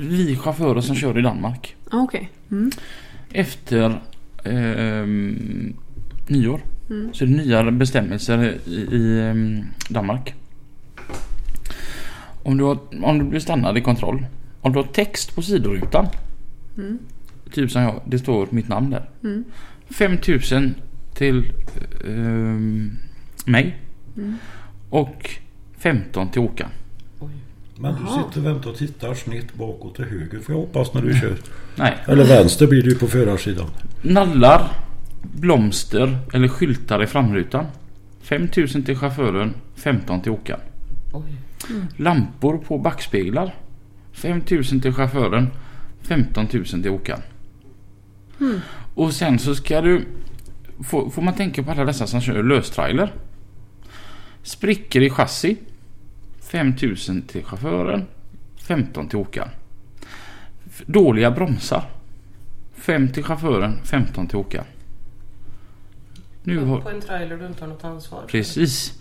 Vi 0.08 0.36
chaufförer 0.36 0.80
som 0.80 0.96
kör 0.96 1.18
i 1.18 1.22
Danmark. 1.22 1.76
Ah, 1.90 1.98
Okej. 2.00 2.30
Mm. 2.50 2.70
Efter 3.32 4.00
ehm, 4.44 5.74
nyår 6.26 6.60
Mm. 6.90 7.14
så 7.14 7.24
är 7.24 7.28
det 7.28 7.34
nya 7.36 7.70
bestämmelser 7.70 8.58
i, 8.66 8.70
i 8.74 9.20
ehm, 9.20 9.64
Danmark. 9.88 10.34
Om 12.42 12.56
du, 12.56 12.64
har, 12.64 12.78
om 13.02 13.18
du 13.18 13.24
blir 13.24 13.40
stannad 13.40 13.78
i 13.78 13.80
kontroll. 13.80 14.26
Om 14.60 14.72
du 14.72 14.78
har 14.78 14.86
text 14.86 15.34
på 15.34 15.42
sidorutan. 15.42 16.06
Mm. 16.76 16.98
Typ 17.52 17.70
som 17.70 17.82
jag, 17.82 18.02
det 18.04 18.18
står 18.18 18.48
mitt 18.50 18.68
namn 18.68 18.90
där. 18.90 19.08
Mm. 19.22 19.44
5000 19.90 20.74
till 21.14 21.52
ehm, 22.06 22.98
mig. 23.44 23.78
Mm. 24.16 24.36
Och 24.90 25.30
15 25.78 26.30
till 26.30 26.40
Åkan. 26.40 26.68
Men 27.76 27.94
du 27.94 28.00
sitter 28.00 28.40
och 28.40 28.46
väntar 28.46 28.70
och 28.70 28.76
tittar 28.76 29.14
snett 29.14 29.54
bakåt 29.54 29.94
till 29.94 30.04
höger 30.04 30.40
får 30.40 30.54
jag 30.54 30.60
hoppas 30.60 30.94
när 30.94 31.02
du 31.02 31.14
kör. 31.14 31.36
Nej. 31.76 31.98
Eller 32.06 32.24
vänster 32.24 32.66
blir 32.66 32.82
det 32.82 32.88
ju 32.88 32.94
på 32.94 33.06
förarsidan. 33.06 33.66
Nallar, 34.02 34.68
blomster 35.22 36.18
eller 36.32 36.48
skyltar 36.48 37.02
i 37.02 37.06
framrutan. 37.06 37.66
5000 38.22 38.82
till 38.82 38.96
chauffören, 38.96 39.54
15 39.74 40.20
till 40.20 40.32
Åkan. 40.32 40.60
Oj. 41.12 41.22
Lampor 41.96 42.58
på 42.58 42.78
backspeglar. 42.78 43.54
5000 44.12 44.80
till 44.80 44.92
chauffören, 44.92 45.50
15 46.02 46.48
000 46.52 46.64
till 46.64 46.90
Åkan. 46.90 47.20
Mm. 48.42 48.60
Och 48.94 49.12
sen 49.14 49.38
så 49.38 49.54
ska 49.54 49.80
du... 49.80 50.04
Får, 50.84 51.10
får 51.10 51.22
man 51.22 51.34
tänka 51.34 51.62
på 51.62 51.70
alla 51.70 51.84
dessa 51.84 52.06
som 52.06 52.20
kör 52.20 52.42
löstrailer. 52.42 53.12
Sprickor 54.42 55.02
i 55.02 55.10
chassi. 55.10 55.56
5000 56.50 57.22
till 57.22 57.44
chauffören, 57.44 58.04
15 58.56 59.08
till 59.08 59.18
Åkan. 59.18 59.48
F- 60.66 60.82
Dåliga 60.86 61.30
bromsar. 61.30 61.84
5 62.74 63.08
till 63.08 63.24
chauffören, 63.24 63.78
15 63.84 64.26
till 64.26 64.36
Åkan. 64.36 64.64
Nu 66.42 66.58
har... 66.64 66.80
På 66.80 66.88
en 66.90 67.00
trailer 67.00 67.36
du 67.36 67.46
inte 67.46 67.64
har 67.64 67.68
något 67.68 67.84
ansvar 67.84 68.20
för. 68.20 68.28
Precis. 68.28 68.92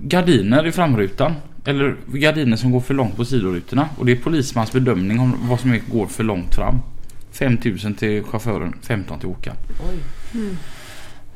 Gardiner 0.00 0.66
i 0.66 0.72
framrutan. 0.72 1.34
Eller 1.64 1.96
gardiner 2.06 2.56
som 2.56 2.70
går 2.70 2.80
för 2.80 2.94
långt 2.94 3.16
på 3.16 3.24
sidorutorna. 3.24 3.88
Och 3.98 4.06
det 4.06 4.12
är 4.12 4.16
polismans 4.16 4.72
bedömning 4.72 5.20
om 5.20 5.34
vad 5.48 5.60
som 5.60 5.72
är- 5.72 5.82
går 5.92 6.06
för 6.06 6.24
långt 6.24 6.54
fram. 6.54 6.78
5000 7.32 7.94
till 7.94 8.24
chauffören, 8.24 8.74
15 8.82 9.18
till 9.18 9.28
åkaren. 9.28 9.56
Oj. 9.90 9.98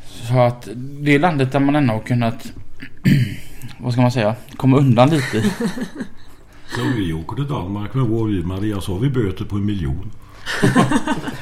Så 0.07 0.41
att 0.41 0.69
det 0.75 1.15
är 1.15 1.19
landet 1.19 1.53
där 1.53 1.61
man 1.61 1.77
ändå 1.77 1.93
har 1.93 2.01
kunnat 2.01 2.53
vad 3.79 3.93
ska 3.93 4.03
man 4.03 4.13
säga, 4.13 4.35
komma 4.57 4.79
undan 4.79 5.11
lite. 5.11 5.43
Så 6.67 6.81
vi 6.97 7.13
åker 7.13 7.37
till 7.37 7.49
Danmark 7.49 7.95
med 7.95 8.05
vår 8.05 8.27
bil 8.27 8.47
Maria 8.47 8.81
så 8.81 8.93
har 8.93 9.01
vi 9.01 9.11
böter 9.11 9.45
på 9.45 9.57
en 9.57 9.65
miljon. 9.65 10.11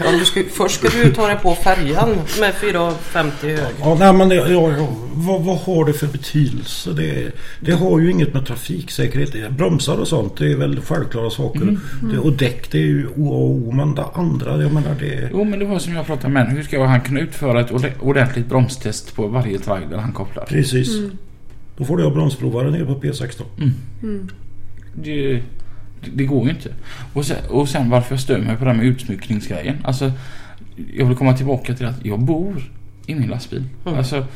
Ja, 0.05 0.13
du 0.19 0.25
ska, 0.25 0.43
först 0.53 0.75
ska 0.79 0.89
du 1.05 1.13
ta 1.13 1.27
dig 1.27 1.37
på 1.43 1.55
färjan 1.55 2.09
med 2.41 2.55
4,50 2.55 3.31
hög. 3.43 3.75
Ja, 3.81 3.97
nej, 3.99 4.13
men 4.13 4.29
det, 4.29 4.35
ja, 4.35 4.47
ja, 4.77 4.89
vad, 5.15 5.43
vad 5.43 5.59
har 5.59 5.85
det 5.85 5.93
för 5.93 6.07
betydelse? 6.07 6.93
Det, 6.93 7.33
det 7.61 7.73
har 7.73 7.99
ju 8.01 8.11
inget 8.11 8.35
med 8.35 8.47
trafiksäkerhet. 8.47 9.51
Bromsar 9.51 9.97
och 9.97 10.09
sånt 10.09 10.37
det 10.37 10.53
är 10.53 10.57
väl 10.57 10.81
självklara 10.81 11.31
saker. 11.31 11.79
Det, 12.13 12.19
och 12.19 12.33
däck 12.33 12.71
det 12.71 12.79
är 12.79 12.83
ju 12.87 13.07
O 13.17 13.29
och 13.29 13.51
O. 13.51 13.71
Men 13.73 13.95
det 13.95 14.05
andra, 14.15 14.63
jag 14.63 14.73
menar 14.73 14.95
det... 15.01 15.29
Jo 15.33 15.45
men 15.45 15.59
det 15.59 15.65
var 15.65 15.79
som 15.79 15.95
jag 15.95 16.07
pratade 16.07 16.33
med 16.33 16.47
Hur 16.53 16.63
ska 16.63 16.85
han 16.85 17.01
kunna 17.01 17.21
utföra 17.21 17.61
ett 17.61 17.73
orde- 17.73 17.95
ordentligt 18.01 18.47
bromstest 18.47 19.15
på 19.15 19.27
varje 19.27 19.59
trailer 19.59 19.97
han 19.99 20.13
kopplar? 20.13 20.45
Precis. 20.45 20.89
Då 21.77 21.85
får 21.85 21.97
du 21.97 22.03
ha 22.05 22.11
bromsprovare 22.11 22.71
nere 22.71 22.85
på 22.87 22.95
P16. 22.95 23.43
Det, 24.95 25.43
det, 26.15 26.25
går 26.25 26.45
ju 26.45 26.51
inte. 26.51 26.75
Och 27.13 27.25
sen, 27.25 27.37
och 27.49 27.69
sen 27.69 27.91
varför 27.91 28.13
jag 28.13 28.21
stör 28.21 28.39
mig 28.39 28.57
på 28.57 28.65
det 28.65 28.71
här 28.71 28.79
med 28.79 28.87
utsmyckningsgrejen. 28.87 29.77
Alltså, 29.85 30.13
jag 30.95 31.07
vill 31.07 31.17
komma 31.17 31.37
tillbaka 31.37 31.75
till 31.75 31.87
att 31.87 32.05
jag 32.05 32.21
bor 32.21 32.71
i 33.07 33.15
min 33.15 33.29
lastbil. 33.29 33.65
Alltså, 33.85 34.27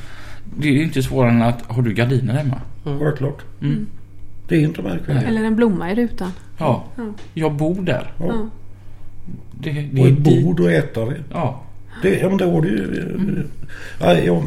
det 0.58 0.68
är 0.68 0.72
ju 0.72 0.82
inte 0.82 1.02
svårare 1.02 1.30
än 1.30 1.42
att 1.42 1.62
har 1.66 1.82
du 1.82 1.94
gardiner 1.94 2.34
hemma? 2.34 2.60
Självklart. 2.84 3.42
Mm. 3.62 3.86
Det 4.48 4.56
är 4.56 4.60
inte 4.60 4.82
märkvärdigt. 4.82 5.28
Eller 5.28 5.44
en 5.44 5.56
blomma 5.56 5.92
i 5.92 5.94
rutan. 5.94 6.32
Ja, 6.58 6.84
Ja. 6.96 7.04
jag 7.34 7.52
bor 7.54 7.82
där. 7.82 8.12
Ja. 8.18 8.26
Ja. 8.26 8.48
Det, 9.60 9.70
det 9.72 10.00
Och 10.00 10.08
ett 10.08 10.18
bord 10.18 10.60
att 10.60 10.66
äta 10.66 11.04
vid. 11.04 11.24
Ja. 11.32 11.62
Det, 12.02 12.18
ja, 12.18 12.28
men 12.28 12.38
det 12.38 12.44
har 12.44 12.62
du 12.62 12.68
ju. 12.68 13.46
Nej, 14.00 14.26
jag 14.26 14.42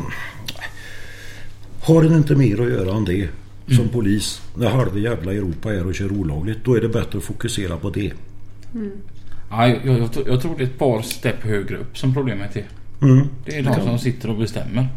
har 1.81 2.15
inte 2.15 2.35
mer 2.35 2.61
att 2.61 2.69
göra 2.69 2.97
än 2.97 3.05
det 3.05 3.29
som 3.75 3.89
polis. 3.89 4.41
När 4.55 4.69
halva 4.69 4.97
jävla 4.97 5.33
Europa 5.33 5.73
är 5.73 5.85
och 5.87 5.95
kör 5.95 6.11
olagligt. 6.11 6.57
Då 6.63 6.75
är 6.77 6.81
det 6.81 6.89
bättre 6.89 7.17
att 7.17 7.23
fokusera 7.23 7.77
på 7.77 7.89
det. 7.89 8.13
Ja, 9.51 9.67
jag, 9.67 9.85
jag, 9.85 10.09
jag, 10.27 10.41
tror- 10.41 10.55
det 10.57 10.63
är 10.63 10.67
ett 10.67 10.77
par 10.79 11.01
stepp 11.01 11.43
högre 11.43 11.77
upp 11.77 11.97
som 11.97 12.13
problemet 12.13 12.55
är. 12.55 12.65
Mm. 13.01 13.27
Det 13.45 13.57
är 13.57 13.63
de 13.63 13.75
som 13.81 13.99
sitter 13.99 14.29
och 14.29 14.37
bestämmer. 14.37 14.87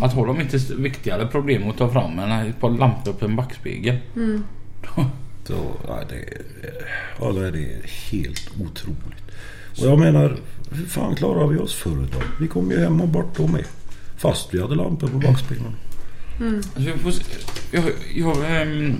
Att 0.00 0.12
har 0.14 0.26
de 0.26 0.40
inte 0.40 0.58
viktigare 0.78 1.26
problem 1.26 1.70
att 1.70 1.76
ta 1.78 1.88
fram 1.92 2.18
än 2.18 2.30
ett 2.46 2.60
par 2.60 2.70
lampor 2.70 3.12
på 3.12 3.24
en 3.24 3.36
backspegel. 3.36 3.96
Så, 5.44 5.54
ja, 5.88 6.00
det, 6.08 6.14
är- 6.14 6.42
ja, 7.20 7.32
det 7.32 7.48
är 7.48 8.10
helt 8.12 8.50
otroligt. 8.60 9.24
Och 9.80 9.86
jag 9.86 9.98
menar, 9.98 10.36
hur 10.70 10.84
fan 10.86 11.14
klarar 11.16 11.46
vi 11.46 11.58
oss 11.58 11.74
förr 11.74 12.06
då? 12.12 12.18
Vi 12.40 12.48
kom 12.48 12.70
ju 12.70 12.78
hem 12.78 13.00
och 13.00 13.08
bort 13.08 13.36
då 13.36 13.46
med. 13.46 13.64
Fast 14.16 14.54
vi 14.54 14.60
hade 14.62 14.74
lampor 14.74 15.08
på 15.08 15.18
backspegeln. 15.18 15.74
Alltså 16.76 16.90
jag, 17.70 17.84
jag, 18.14 18.36
jag 18.36 18.62
ehm, 18.62 18.94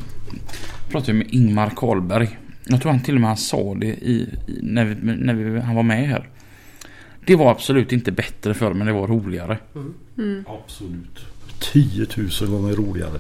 pratade 0.88 1.12
med 1.12 1.26
Ingmar 1.30 1.72
Karlberg. 1.76 2.38
Jag 2.64 2.82
tror 2.82 2.92
han 2.92 3.02
till 3.02 3.14
och 3.14 3.20
med 3.20 3.30
han 3.30 3.36
sa 3.36 3.74
det 3.74 3.86
i, 3.86 4.28
i, 4.46 4.58
när, 4.62 4.84
vi, 4.84 4.94
när 4.94 5.34
vi, 5.34 5.60
han 5.60 5.74
var 5.74 5.82
med 5.82 6.08
här. 6.08 6.28
Det 7.26 7.36
var 7.36 7.50
absolut 7.50 7.92
inte 7.92 8.12
bättre 8.12 8.54
för 8.54 8.74
men 8.74 8.86
det 8.86 8.92
var 8.92 9.06
roligare. 9.06 9.58
Absolut. 10.46 11.18
10 11.72 12.06
000 12.40 12.50
gånger 12.50 12.76
roligare. 12.76 13.18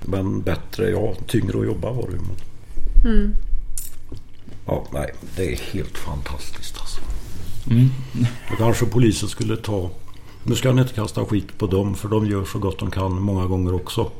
Men 0.00 0.42
bättre, 0.42 0.90
ja, 0.90 1.14
tyngre 1.26 1.58
att 1.58 1.66
jobba 1.66 1.92
var 1.92 2.08
det. 2.10 2.16
Men... 2.16 3.14
Mm. 3.14 3.34
Ja, 4.66 4.86
nej, 4.92 5.14
det 5.36 5.52
är 5.52 5.56
helt 5.56 5.98
fantastiskt 5.98 6.76
alltså. 6.80 7.00
Mm. 7.70 7.88
Och 8.52 8.58
kanske 8.58 8.86
polisen 8.86 9.28
skulle 9.28 9.56
ta... 9.56 9.90
Nu 10.42 10.54
ska 10.54 10.72
ni 10.72 10.82
inte 10.82 10.94
kasta 10.94 11.24
skit 11.24 11.58
på 11.58 11.66
dem 11.66 11.94
för 11.94 12.08
de 12.08 12.26
gör 12.26 12.44
så 12.44 12.58
gott 12.58 12.78
de 12.78 12.90
kan 12.90 13.22
många 13.22 13.46
gånger 13.46 13.74
också. 13.74 14.10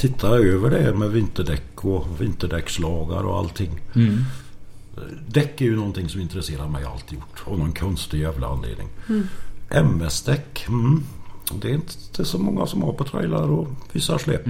Titta 0.00 0.28
över 0.28 0.70
det 0.70 0.78
här 0.82 0.92
med 0.92 1.10
vinterdäck 1.10 1.84
och 1.84 2.06
vinterdäckslagar 2.20 3.22
och 3.22 3.38
allting. 3.38 3.80
Mm. 3.94 4.24
Däck 5.28 5.60
är 5.60 5.64
ju 5.64 5.76
någonting 5.76 6.08
som 6.08 6.20
intresserar 6.20 6.68
mig 6.68 6.84
alltid 6.84 7.18
gjort. 7.18 7.42
Av 7.44 7.58
någon 7.58 7.72
konstig 7.72 8.20
jävla 8.20 8.46
anledning. 8.48 8.88
MS-däck. 9.68 10.64
Mm. 10.68 11.02
Det 11.62 11.68
är 11.68 11.74
inte 11.74 12.24
så 12.24 12.38
många 12.38 12.66
som 12.66 12.82
har 12.82 12.92
på 12.92 13.04
trailar 13.04 13.50
och 13.50 13.68
vissa 13.92 14.18
släp. 14.18 14.42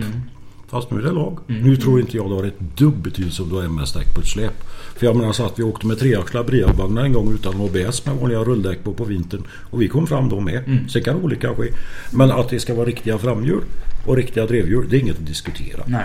Fast 0.68 0.90
nu 0.90 0.98
är 0.98 1.02
det 1.02 1.12
lag. 1.12 1.38
Nu 1.46 1.76
tror 1.76 2.00
inte 2.00 2.16
jag 2.16 2.30
det 2.30 2.34
har 2.34 2.44
ett 2.44 2.60
dugg 2.76 2.94
betydelse 2.94 3.42
om 3.42 3.48
du 3.48 3.54
har 3.54 3.62
MS-däck 3.62 4.14
på 4.14 4.20
ett 4.20 4.28
släp. 4.28 4.62
För 4.96 5.06
jag 5.06 5.16
menar 5.16 5.32
så 5.32 5.46
att 5.46 5.58
vi 5.58 5.62
åkte 5.62 5.86
med 5.86 5.98
treaxlade 5.98 6.52
Briab-vagnar 6.52 7.04
en 7.04 7.12
gång 7.12 7.32
utan 7.34 7.60
ABS 7.60 8.06
med 8.06 8.16
vanliga 8.16 8.44
rulldäck 8.44 8.84
på 8.84 8.92
på 8.92 9.04
vintern. 9.04 9.42
Och 9.70 9.82
vi 9.82 9.88
kom 9.88 10.06
fram 10.06 10.28
då 10.28 10.40
med. 10.40 10.86
Sen 10.88 11.02
kan 11.02 11.16
olika 11.16 11.54
ske. 11.54 11.72
Men 12.10 12.30
att 12.30 12.48
det 12.48 12.60
ska 12.60 12.74
vara 12.74 12.86
riktiga 12.86 13.18
framhjul 13.18 13.62
och 14.06 14.16
riktiga 14.16 14.46
drevhjul, 14.46 14.88
det 14.88 14.96
är 14.96 15.00
inget 15.00 15.18
att 15.18 15.26
diskutera. 15.26 15.84
Nej. 15.86 16.04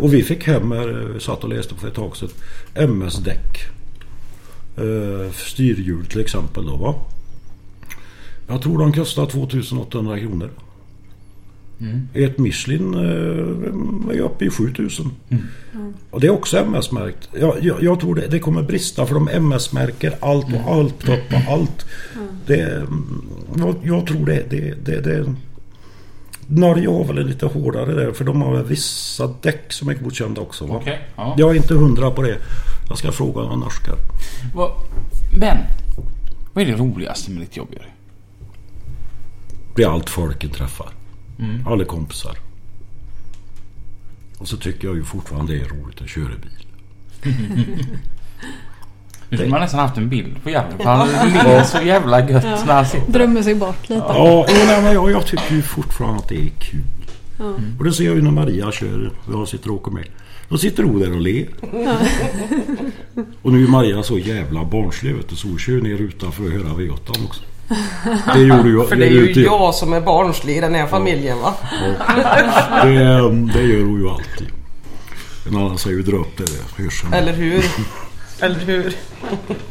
Och 0.00 0.14
vi 0.14 0.22
fick 0.22 0.46
hem, 0.46 0.72
eh, 0.72 1.18
satt 1.18 1.44
och 1.44 1.48
läste 1.48 1.74
för 1.74 1.88
ett 1.88 1.94
tag 1.94 2.16
sedan, 2.16 2.28
MS-däck. 2.74 3.64
Eh, 4.76 5.32
styrhjul 5.32 6.06
till 6.06 6.20
exempel 6.20 6.66
då 6.66 6.76
va. 6.76 6.94
Jag 8.46 8.62
tror 8.62 8.78
de 8.78 8.92
kostar 8.92 9.26
2800 9.26 10.18
kronor. 10.18 10.50
Mm. 11.80 12.08
Ett 12.14 12.38
Michelin 12.38 12.94
eh, 12.94 14.16
är 14.16 14.20
uppe 14.20 14.44
i 14.44 14.50
7000. 14.50 15.10
Och 16.10 16.20
det 16.20 16.26
är 16.26 16.30
också 16.30 16.58
MS-märkt. 16.58 17.28
Jag, 17.40 17.64
jag, 17.64 17.82
jag 17.82 18.00
tror 18.00 18.14
det, 18.14 18.26
det 18.30 18.38
kommer 18.38 18.62
brista 18.62 19.06
för 19.06 19.14
de 19.14 19.28
MS-märker 19.28 20.14
allt 20.20 20.46
och 20.54 20.74
allt 20.74 21.08
och 21.08 21.52
allt. 21.52 21.86
Det, 22.46 22.60
mm, 22.60 23.24
jag, 23.56 23.76
jag 23.82 24.06
tror 24.06 24.26
det, 24.26 24.50
det, 24.50 24.74
det, 24.84 25.00
det 25.00 25.34
Norge 26.48 26.88
har 26.88 27.04
väl 27.04 27.26
lite 27.26 27.46
hårdare 27.46 27.94
där 27.94 28.12
för 28.12 28.24
de 28.24 28.42
har 28.42 28.56
väl 28.56 28.64
vissa 28.64 29.26
däck 29.26 29.72
som 29.72 29.88
är 29.88 29.94
godkända 29.94 30.40
också. 30.40 30.66
Va? 30.66 30.76
Okej. 30.76 31.08
ja. 31.16 31.34
Jag 31.38 31.50
är 31.50 31.54
inte 31.54 31.74
hundra 31.74 32.10
på 32.10 32.22
det. 32.22 32.38
Jag 32.88 32.98
ska 32.98 33.12
fråga 33.12 33.40
några 33.40 33.56
norskar. 33.56 33.96
Men, 35.38 35.58
vad 36.52 36.64
är 36.64 36.68
det 36.68 36.76
roligaste 36.76 37.30
med 37.30 37.40
ditt 37.40 37.56
jobb 37.56 37.68
Jerry? 37.72 37.90
Det 39.76 39.82
är 39.82 39.88
allt 39.88 40.10
folket 40.10 40.52
träffar. 40.52 40.88
Mm. 41.38 41.66
Alla 41.66 41.84
kompisar. 41.84 42.38
Och 44.38 44.48
så 44.48 44.56
tycker 44.56 44.88
jag 44.88 44.96
ju 44.96 45.04
fortfarande 45.04 45.52
det 45.52 45.60
är 45.60 45.68
roligt 45.68 46.02
att 46.02 46.08
köra 46.08 46.32
bil. 46.36 46.66
Man 49.30 49.60
nästan 49.60 49.80
haft 49.80 49.96
en 49.96 50.08
bild 50.08 50.42
på 50.42 50.50
Jerry 50.50 50.64
för 50.78 50.84
han 50.84 51.08
ler 51.44 51.62
så 51.62 51.78
jävla 51.82 52.30
gött 52.30 52.44
Ja. 52.44 52.58
när 52.66 52.74
han 52.74 52.86
sitter. 52.86 53.12
Drömmer 53.12 53.42
sig 53.42 53.54
bort 53.54 53.88
lite. 53.88 54.04
Ja, 54.08 54.46
jo, 54.48 54.54
nej, 54.66 54.82
men 54.82 54.92
jag, 54.94 55.10
jag 55.10 55.26
tycker 55.26 55.54
ju 55.54 55.62
fortfarande 55.62 56.18
att 56.18 56.28
det 56.28 56.34
är 56.34 56.48
kul. 56.58 56.80
Ja. 57.38 57.44
Och 57.78 57.84
det 57.84 57.92
ser 57.92 58.04
jag 58.04 58.14
ju 58.14 58.22
när 58.22 58.30
Maria 58.30 58.72
kör 58.72 59.12
och 59.26 59.32
jag 59.32 59.48
sitter 59.48 59.70
och 59.70 59.76
åker 59.76 59.90
med. 59.90 60.04
Då 60.48 60.58
sitter 60.58 60.82
hon 60.82 61.00
där 61.00 61.12
och 61.14 61.20
ler. 61.20 61.46
och 63.42 63.52
nu 63.52 63.64
är 63.64 63.68
Maria 63.68 64.02
så 64.02 64.18
jävla 64.18 64.64
barnslig 64.64 65.14
vet 65.14 65.28
du, 65.28 65.36
så 65.36 65.48
hon 65.48 65.58
kör 65.58 65.80
ner 65.80 65.94
utanför 65.98 66.44
och 66.44 66.50
höra 66.50 66.68
V8 66.68 67.24
också. 67.24 67.42
Det 68.34 68.40
gjorde 68.40 68.68
ju 68.68 68.84
För 68.86 68.96
det 68.96 69.06
är 69.06 69.10
ju 69.10 69.26
gjorde 69.28 69.40
jag 69.40 69.74
som 69.74 69.92
är 69.92 70.00
barnslig 70.00 70.56
i 70.56 70.60
den 70.60 70.74
här 70.74 70.86
familjen 70.86 71.38
va? 71.38 71.54
Det, 72.82 72.88
det 73.54 73.62
gör 73.62 73.84
hon 73.84 74.00
ju 74.00 74.08
alltid. 74.08 74.46
En 75.48 75.56
annan 75.56 75.78
säger 75.78 75.96
ju 75.96 76.02
dra 76.02 76.16
upp 76.16 76.36
det 76.36 76.44
där 76.44 76.84
hörseln. 76.84 77.12
Eller 77.12 77.32
hur? 77.32 77.64
Eller 78.44 78.60
hur? 78.60 78.94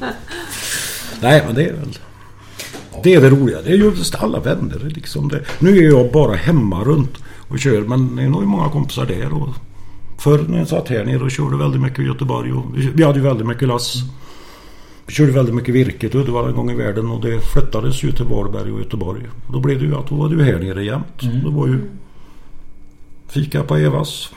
Nej 1.22 1.44
men 1.46 1.56
det 1.56 1.70
är 1.70 1.74
väl... 1.74 1.98
Det 3.04 3.14
är 3.14 3.22
det 3.22 3.30
roliga. 3.30 3.62
Det 3.62 3.70
är 3.70 3.76
ju 3.76 3.84
just 3.84 4.16
alla 4.16 4.40
vänner 4.40 4.80
liksom. 4.80 5.28
Det. 5.28 5.42
Nu 5.60 5.78
är 5.78 5.84
jag 5.84 6.12
bara 6.12 6.36
hemma 6.36 6.84
runt 6.84 7.18
och 7.48 7.60
kör 7.60 7.82
men 7.82 8.16
det 8.16 8.24
är 8.24 8.30
nog 8.30 8.44
många 8.44 8.70
kompisar 8.70 9.06
där. 9.06 9.34
Och 9.34 9.50
förr 10.18 10.46
när 10.48 10.58
jag 10.58 10.68
satt 10.68 10.90
här 10.90 11.06
nere 11.06 11.24
och 11.24 11.32
körde 11.32 11.58
väldigt 11.58 11.82
mycket 11.82 12.00
i 12.00 12.04
Göteborg. 12.04 12.54
Och 12.54 12.66
vi 12.94 13.04
hade 13.04 13.20
ju 13.20 13.24
väldigt 13.26 13.48
mycket 13.48 13.68
lass. 13.68 13.96
Vi 15.06 15.14
körde 15.14 15.32
väldigt 15.32 15.56
mycket 15.56 15.76
virke 15.76 16.10
till 16.10 16.20
Uddevalla 16.20 16.48
en 16.48 16.56
gång 16.56 16.72
i 16.72 16.76
världen 16.76 17.10
och 17.10 17.22
det 17.22 17.40
flyttades 17.54 18.04
ju 18.04 18.12
till 18.12 18.26
Varberg 18.26 18.72
och 18.72 18.80
Göteborg. 18.80 19.22
Då 19.52 19.60
blev 19.60 19.80
det 19.80 19.86
ju 19.86 19.96
att 19.96 20.08
då 20.08 20.16
var 20.16 20.30
du 20.30 20.44
här 20.44 20.60
nere 20.60 20.84
jämt. 20.84 21.22
Det 21.44 21.50
var 21.50 21.68
ju 21.68 21.82
fika 23.28 23.64
på 23.64 23.76
Evas. 23.76 24.30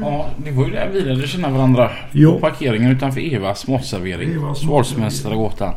Ja, 0.00 0.30
det 0.44 0.50
var 0.50 0.64
ju 0.64 0.70
där 0.70 0.90
vi 0.92 1.00
lärde 1.00 1.26
känna 1.26 1.50
varandra. 1.50 1.90
Jo. 2.12 2.32
På 2.32 2.40
parkeringen 2.40 2.90
utanför 2.90 3.34
Evas 3.34 3.66
matservering. 3.66 4.32
Evas 4.32 4.60
Svalsmästargatan. 4.60 5.74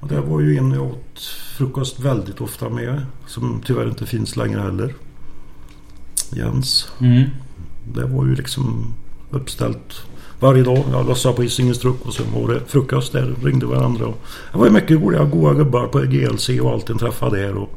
Och 0.00 0.08
det 0.08 0.20
var 0.20 0.40
ju 0.40 0.56
en 0.56 0.72
jag 0.72 0.82
åt 0.82 1.20
frukost 1.56 2.00
väldigt 2.00 2.40
ofta 2.40 2.68
med. 2.68 3.02
Som 3.26 3.62
tyvärr 3.66 3.88
inte 3.88 4.06
finns 4.06 4.36
längre 4.36 4.60
heller. 4.60 4.94
Jens. 6.32 6.92
Mm. 7.00 7.24
Det 7.94 8.04
var 8.04 8.24
ju 8.26 8.34
liksom 8.34 8.94
uppställt 9.30 10.02
varje 10.40 10.62
dag. 10.62 10.84
Jag 10.92 11.06
lossade 11.06 11.34
på 11.34 11.42
Hisingens 11.42 11.78
truck 11.78 12.06
och 12.06 12.14
sen 12.14 12.26
var 12.34 12.54
det 12.54 12.60
frukost 12.66 13.12
där. 13.12 13.34
Ringde 13.42 13.66
varandra. 13.66 14.06
Och 14.06 14.18
det 14.52 14.58
var 14.58 14.66
ju 14.66 14.72
mycket 14.72 15.00
roliga 15.00 15.24
goa 15.24 15.54
gubbar 15.54 15.86
på 15.86 15.98
GLC 15.98 16.48
och 16.48 16.70
allt 16.70 16.90
en 16.90 16.98
träffade 16.98 17.38
där. 17.38 17.56
Och... 17.56 17.70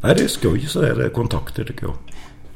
Nej, 0.00 0.14
det 0.14 0.22
är 0.22 0.28
skoj 0.28 0.66
sådär 0.66 0.94
det 0.94 1.04
är 1.04 1.08
kontakter 1.08 1.64
tycker 1.64 1.86
jag. 1.86 1.94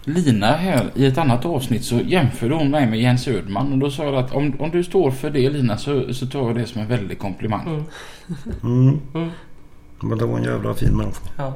Lina 0.04 0.46
här 0.46 0.90
i 0.94 1.06
ett 1.06 1.18
annat 1.18 1.44
avsnitt 1.44 1.84
så 1.84 2.00
jämförde 2.00 2.54
hon 2.54 2.70
mig 2.70 2.86
med 2.86 3.00
Jens 3.00 3.28
Ödman 3.28 3.72
och 3.72 3.78
då 3.78 3.90
sa 3.90 4.04
jag 4.04 4.14
att 4.14 4.32
om, 4.32 4.52
om 4.58 4.70
du 4.70 4.84
står 4.84 5.10
för 5.10 5.30
det 5.30 5.50
Lina 5.50 5.78
så, 5.78 6.14
så 6.14 6.26
tar 6.26 6.46
jag 6.46 6.54
det 6.54 6.66
som 6.66 6.80
en 6.80 6.88
väldig 6.88 7.18
komplimang. 7.18 7.66
Mm. 7.66 7.84
Mm. 8.62 9.00
Mm. 9.14 9.30
Men 10.00 10.18
det 10.18 10.26
var 10.26 10.38
en 10.38 10.44
jävla 10.44 10.74
fin 10.74 10.96
människa. 10.96 11.20
Ja. 11.36 11.54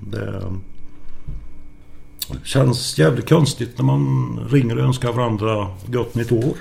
Det 0.00 0.42
känns 2.44 2.98
jävligt 2.98 3.28
konstigt 3.28 3.78
när 3.78 3.84
man 3.84 4.38
ringer 4.50 4.78
och 4.78 4.84
önskar 4.84 5.12
varandra 5.12 5.68
gott 5.86 6.14
nytt 6.14 6.32
år. 6.32 6.56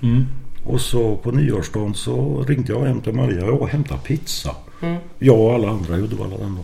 Mm. 0.00 0.26
Och 0.64 0.80
så 0.80 1.16
på 1.16 1.30
nyårsdagen 1.30 1.94
så 1.94 2.44
ringde 2.48 2.72
jag 2.72 2.84
hem 2.84 3.00
till 3.00 3.14
Maria 3.14 3.52
och 3.52 3.68
hämtade 3.68 4.00
pizza. 4.00 4.56
Mm. 4.82 4.96
Jag 5.18 5.40
och 5.40 5.54
alla 5.54 5.70
andra 5.70 5.96
i 5.96 6.00
Uddevalla 6.00 6.36
den. 6.38 6.58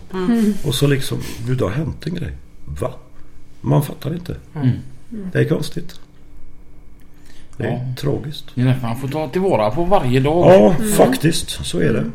Och 0.65 0.75
så 0.75 0.87
liksom, 0.87 1.17
du 1.47 1.55
det 1.55 1.63
har 1.63 1.71
hänt 1.71 2.07
en 2.07 2.13
grej. 2.13 2.33
Va? 2.81 2.93
Man 3.67 3.83
fattar 3.83 4.13
inte. 4.13 4.35
Mm. 4.55 4.69
Det 5.31 5.39
är 5.39 5.45
konstigt. 5.49 5.99
Det 7.57 7.63
är 7.63 7.71
Ja. 7.71 7.93
tragiskt. 8.01 8.45
Det 8.55 8.61
är 8.61 8.65
därför 8.65 8.87
man 8.87 8.97
får 8.97 9.07
ta 9.07 9.27
tillvara 9.27 9.71
på 9.71 9.83
varje 9.85 10.19
dag. 10.19 10.47
Ja, 10.79 10.85
faktiskt. 10.97 11.49
Så 11.49 11.79
är 11.79 11.93
det. 11.93 12.05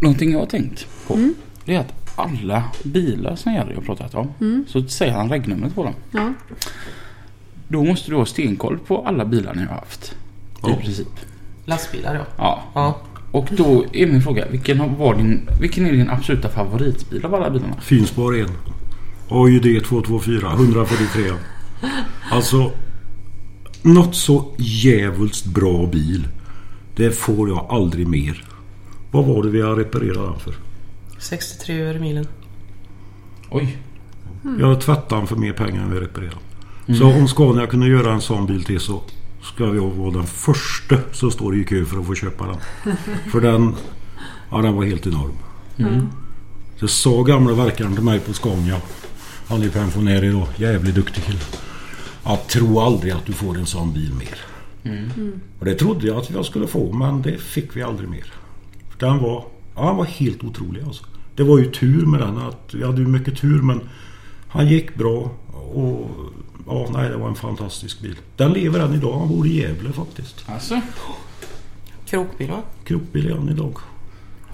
Någonting 0.00 0.32
jag 0.32 0.38
har 0.38 0.46
tänkt 0.46 0.86
på 1.06 1.18
det 1.64 1.74
är 1.74 1.80
att 1.80 1.94
alla 2.16 2.64
bilar 2.84 3.36
som 3.36 3.52
Jerry 3.52 3.74
har 3.74 3.82
pratat 3.82 4.14
om 4.14 4.28
så 4.68 4.82
säger 4.88 5.12
han 5.12 5.30
regnumret 5.30 5.74
på 5.74 5.84
dem. 5.84 5.94
Ja. 6.10 6.32
Då 7.68 7.84
måste 7.84 8.10
du 8.10 8.16
ha 8.16 8.26
stenkoll 8.26 8.78
på 8.78 9.06
alla 9.06 9.24
bilar 9.24 9.54
ni 9.54 9.62
har 9.64 9.74
haft. 9.74 10.14
Ja. 10.62 10.70
I 10.70 10.76
princip. 10.84 11.08
Lastbilar 11.64 12.14
ja. 12.14 12.24
Ja. 12.38 12.62
Ja. 12.74 13.00
Och 13.32 13.48
då 13.56 13.84
är 13.92 14.06
min 14.06 14.22
fråga, 14.22 14.44
vilken, 14.50 14.96
var 14.98 15.14
din, 15.14 15.48
vilken 15.60 15.86
är 15.86 15.92
din 15.92 16.10
absoluta 16.10 16.48
favoritbil 16.48 17.24
av 17.24 17.34
alla 17.34 17.50
bilarna? 17.50 17.80
Finspår 17.80 18.40
1. 18.40 18.50
OJD 19.32 19.84
224 19.84 20.52
143. 20.52 21.32
Alltså 22.30 22.72
något 23.82 24.14
så 24.14 24.54
jävulst 24.58 25.46
bra 25.46 25.86
bil. 25.86 26.28
Det 26.96 27.10
får 27.10 27.48
jag 27.48 27.66
aldrig 27.68 28.06
mer. 28.06 28.44
Vad 29.10 29.26
var 29.26 29.42
det 29.42 29.50
vi 29.50 29.60
har 29.60 29.76
reparerat 29.76 30.30
den 30.30 30.40
för? 30.40 30.54
63 31.18 31.80
öre 31.82 31.98
milen. 31.98 32.26
Oj. 33.50 33.78
Jag 34.58 34.66
har 34.66 34.80
tvättat 34.80 35.08
den 35.08 35.26
för 35.26 35.36
mer 35.36 35.52
pengar 35.52 35.82
än 35.82 35.90
vi 35.90 36.00
reparerat. 36.00 36.38
Så 36.98 37.06
om 37.06 37.28
Scania 37.28 37.66
kunde 37.66 37.86
göra 37.86 38.12
en 38.12 38.20
sån 38.20 38.46
bil 38.46 38.64
till 38.64 38.80
så 38.80 39.02
ska 39.42 39.64
jag 39.64 39.90
vara 39.90 40.10
den 40.10 40.26
första 40.26 40.96
som 41.12 41.30
står 41.30 41.56
i 41.56 41.64
kö 41.64 41.84
för 41.84 42.00
att 42.00 42.06
få 42.06 42.14
köpa 42.14 42.46
den. 42.46 42.56
För 43.30 43.40
den, 43.40 43.74
ja 44.50 44.58
den 44.58 44.74
var 44.74 44.84
helt 44.84 45.06
enorm. 45.06 45.32
Det 46.80 46.88
sa 46.88 47.22
gamla 47.22 47.54
verkaren 47.54 47.94
till 47.94 48.04
mig 48.04 48.20
på 48.20 48.32
Scania. 48.32 48.76
Han 49.52 49.60
är 49.60 49.64
ju 49.64 49.70
pensionär 49.70 50.24
idag. 50.24 50.46
Jävligt 50.56 50.94
duktig 50.94 51.24
kille. 51.24 51.38
Jag 52.24 52.46
tror 52.46 52.86
aldrig 52.86 53.12
att 53.12 53.26
du 53.26 53.32
får 53.32 53.58
en 53.58 53.66
sån 53.66 53.92
bil 53.92 54.12
mer. 54.14 54.38
Och 55.58 55.64
det 55.64 55.74
trodde 55.74 56.06
jag 56.06 56.16
att 56.16 56.30
jag 56.30 56.44
skulle 56.44 56.66
få 56.66 56.92
men 56.92 57.22
det 57.22 57.38
fick 57.38 57.76
vi 57.76 57.82
aldrig 57.82 58.08
mer. 58.08 58.32
För 58.90 59.06
Den 59.06 59.18
var, 59.18 59.44
ja, 59.74 59.86
han 59.86 59.96
var 59.96 60.04
helt 60.04 60.44
otrolig 60.44 60.82
alltså. 60.82 61.04
Det 61.36 61.42
var 61.42 61.58
ju 61.58 61.70
tur 61.70 62.06
med 62.06 62.20
den. 62.20 62.38
Att 62.38 62.74
vi 62.74 62.84
hade 62.84 63.00
ju 63.00 63.06
mycket 63.06 63.40
tur 63.40 63.62
men 63.62 63.80
han 64.48 64.68
gick 64.68 64.94
bra. 64.94 65.30
Och 65.74 66.10
ja, 66.66 66.88
nej 66.92 67.08
det 67.08 67.16
var 67.16 67.28
en 67.28 67.34
fantastisk 67.34 68.00
bil. 68.00 68.16
Den 68.36 68.52
lever 68.52 68.80
än 68.80 68.94
idag. 68.94 69.18
Han 69.18 69.28
bor 69.28 69.46
i 69.46 69.60
Gävle 69.60 69.92
faktiskt. 69.92 70.44
Alltså, 70.46 70.80
Krokbil 72.06 72.50
va? 72.50 72.62
Krokbil 72.84 73.26
är 73.26 73.34
han 73.34 73.48
idag. 73.48 73.78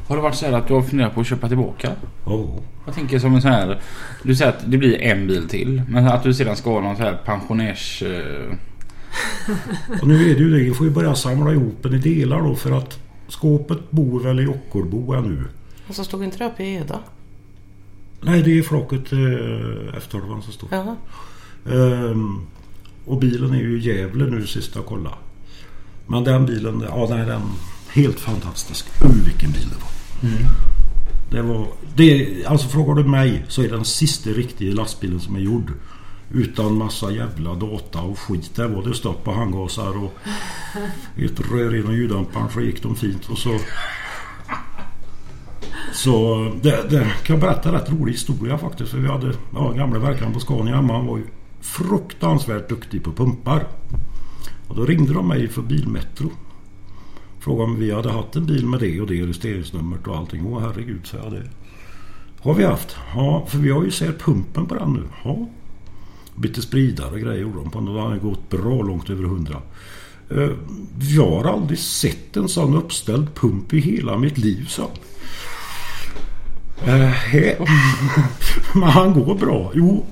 Har 0.09 0.17
det 0.17 0.23
varit 0.23 0.35
så 0.35 0.47
här 0.47 0.53
att 0.53 0.69
du 0.69 0.75
har 0.75 0.83
funderat 0.83 1.15
på 1.15 1.21
att 1.21 1.27
köpa 1.27 1.49
tillbaka? 1.49 1.93
Ja. 2.27 2.47
Jag 2.87 2.95
tänker 2.95 3.19
som 3.19 3.35
en 3.35 3.43
sån 3.43 3.51
här... 3.51 3.81
Du 4.23 4.35
säger 4.37 4.51
att 4.51 4.71
det 4.71 4.79
blir 4.79 5.01
en 5.03 5.27
bil 5.27 5.49
till. 5.49 5.83
Men 5.89 6.07
att 6.07 6.23
du 6.23 6.35
sedan 6.35 6.57
ska 6.57 6.71
ha 6.71 6.81
någon 6.81 6.97
sån 6.97 7.05
här 7.05 7.19
pensionärs... 7.25 8.03
eh, 8.03 8.53
Och 10.03 10.09
nu 10.09 10.31
är 10.31 10.35
det 10.35 10.41
ju 10.41 10.51
det. 10.51 10.65
Vi 10.65 10.75
får 10.75 10.87
ju 10.87 10.93
börja 10.93 11.15
samla 11.15 11.53
ihop 11.53 11.77
den 11.83 11.95
i 11.95 11.99
delar 11.99 12.43
då 12.43 12.55
för 12.55 12.73
att 12.79 12.99
skåpet 13.29 13.91
bor 13.91 14.21
väl 14.21 14.41
i 14.41 14.47
Ockelbo 14.47 15.13
ännu. 15.13 15.45
Och 15.89 15.95
så 15.95 16.05
stod 16.05 16.25
inte 16.25 16.39
det 16.39 16.45
uppe 16.47 16.65
i 16.65 16.75
Eda? 16.75 16.99
Nej, 18.21 18.43
det 18.43 18.59
är 18.59 18.63
flaket 18.63 19.13
eh, 19.13 19.19
F12 19.99 20.41
som 20.43 20.53
står. 20.53 20.69
Jaha. 20.73 20.97
Ehm, 21.67 22.47
och 23.07 23.19
bilen 23.19 23.51
är 23.55 23.59
ju 23.59 23.79
i 23.79 23.87
Gävle 23.89 24.25
nu 24.25 24.47
sist 24.47 24.73
jag 24.75 24.87
kollade. 24.87 25.17
Men 26.07 26.25
den 26.25 26.47
bilen, 26.47 26.85
ja 26.89 27.07
nej 27.11 27.27
den 27.27 27.43
helt 27.93 28.21
fantastisk. 28.21 28.87
Uh, 29.05 29.11
vilken 29.25 29.51
bil 29.53 29.69
det 29.69 29.81
var. 29.81 29.91
Det 31.31 31.43
var, 31.43 31.67
det, 31.97 32.47
alltså 32.47 32.69
frågar 32.69 32.95
du 32.95 33.09
mig 33.09 33.45
så 33.49 33.63
är 33.63 33.69
den 33.69 33.85
sista 33.85 34.31
riktiga 34.31 34.75
lastbilen 34.75 35.21
som 35.21 35.37
är 35.37 35.41
gjord. 35.41 35.73
Utan 36.33 36.79
massa 36.79 37.11
jävla 37.11 37.55
data 37.55 38.01
och 38.01 38.19
skit. 38.19 38.55
Där 38.55 38.69
var 38.69 38.83
det 38.83 38.95
stopp 38.95 39.25
på 39.25 39.33
handgasar 39.33 40.05
och 40.05 40.15
ett 41.17 41.41
rör 41.41 41.87
och 41.87 41.95
ljuddämparen 41.95 42.49
så 42.51 42.61
gick 42.61 42.83
de 42.83 42.97
fint 42.97 43.29
och 43.29 43.39
så... 43.39 43.59
Så 45.93 46.45
det, 46.63 46.91
det 46.91 47.07
kan 47.23 47.35
jag 47.35 47.41
berätta 47.41 47.69
en 47.69 47.75
rätt 47.75 47.91
rolig 47.91 48.13
historia 48.13 48.59
faktiskt. 48.59 48.91
För 48.91 48.99
vi 48.99 49.09
hade 49.09 49.33
ja, 49.55 49.71
gamla 49.71 49.99
verkaren 49.99 50.33
på 50.33 50.41
Scania 50.41 50.77
hemma. 50.77 50.97
Han 50.97 51.07
var 51.07 51.19
ju 51.19 51.25
fruktansvärt 51.61 52.69
duktig 52.69 53.05
på 53.05 53.13
pumpar. 53.13 53.67
Och 54.69 54.77
då 54.77 54.85
ringde 54.85 55.13
de 55.13 55.29
mig 55.29 55.49
för 55.49 55.63
Bilmetro. 55.63 56.31
Frågade 57.41 57.65
om 57.65 57.81
vi 57.81 57.93
hade 57.93 58.11
haft 58.11 58.37
en 58.37 58.47
bil 58.47 58.67
med 58.67 58.81
det 58.81 59.01
och 59.01 59.07
det 59.07 59.23
registreringsnumret 59.23 60.07
och 60.07 60.17
allting. 60.17 60.47
Åh 60.47 60.61
herregud, 60.61 61.07
sa 61.07 61.17
jag 61.17 61.33
det. 61.33 61.43
Har 62.41 62.55
vi 62.55 62.65
haft? 62.65 62.97
Ja, 63.15 63.47
för 63.49 63.59
vi 63.59 63.71
har 63.71 63.85
ju 63.85 63.91
sett 63.91 64.19
pumpen 64.19 64.67
på 64.67 64.75
den 64.75 64.93
nu. 64.93 65.03
Ja. 65.25 65.49
Bytte 66.35 66.63
spridare 66.63 67.11
och 67.11 67.21
grejer 67.21 67.41
gjorde 67.41 67.59
de 67.59 67.71
på 67.71 67.79
den. 67.79 67.87
Den 67.87 67.97
har 67.97 68.17
gått 68.17 68.51
bra 68.51 68.83
långt 68.83 69.11
över 69.11 69.25
100. 69.25 69.63
Eh, 70.31 70.51
jag 71.01 71.31
har 71.31 71.45
aldrig 71.45 71.79
sett 71.79 72.37
en 72.37 72.49
sån 72.49 72.77
uppställd 72.77 73.35
pump 73.35 73.75
i 73.75 73.81
hela 73.81 74.19
mitt 74.19 74.39
liv, 74.39 74.67
så. 74.69 74.91
Eh, 76.87 77.13
Men 78.75 78.89
han 78.89 79.15
går 79.15 79.35
bra. 79.35 79.73
Jo, 79.75 80.07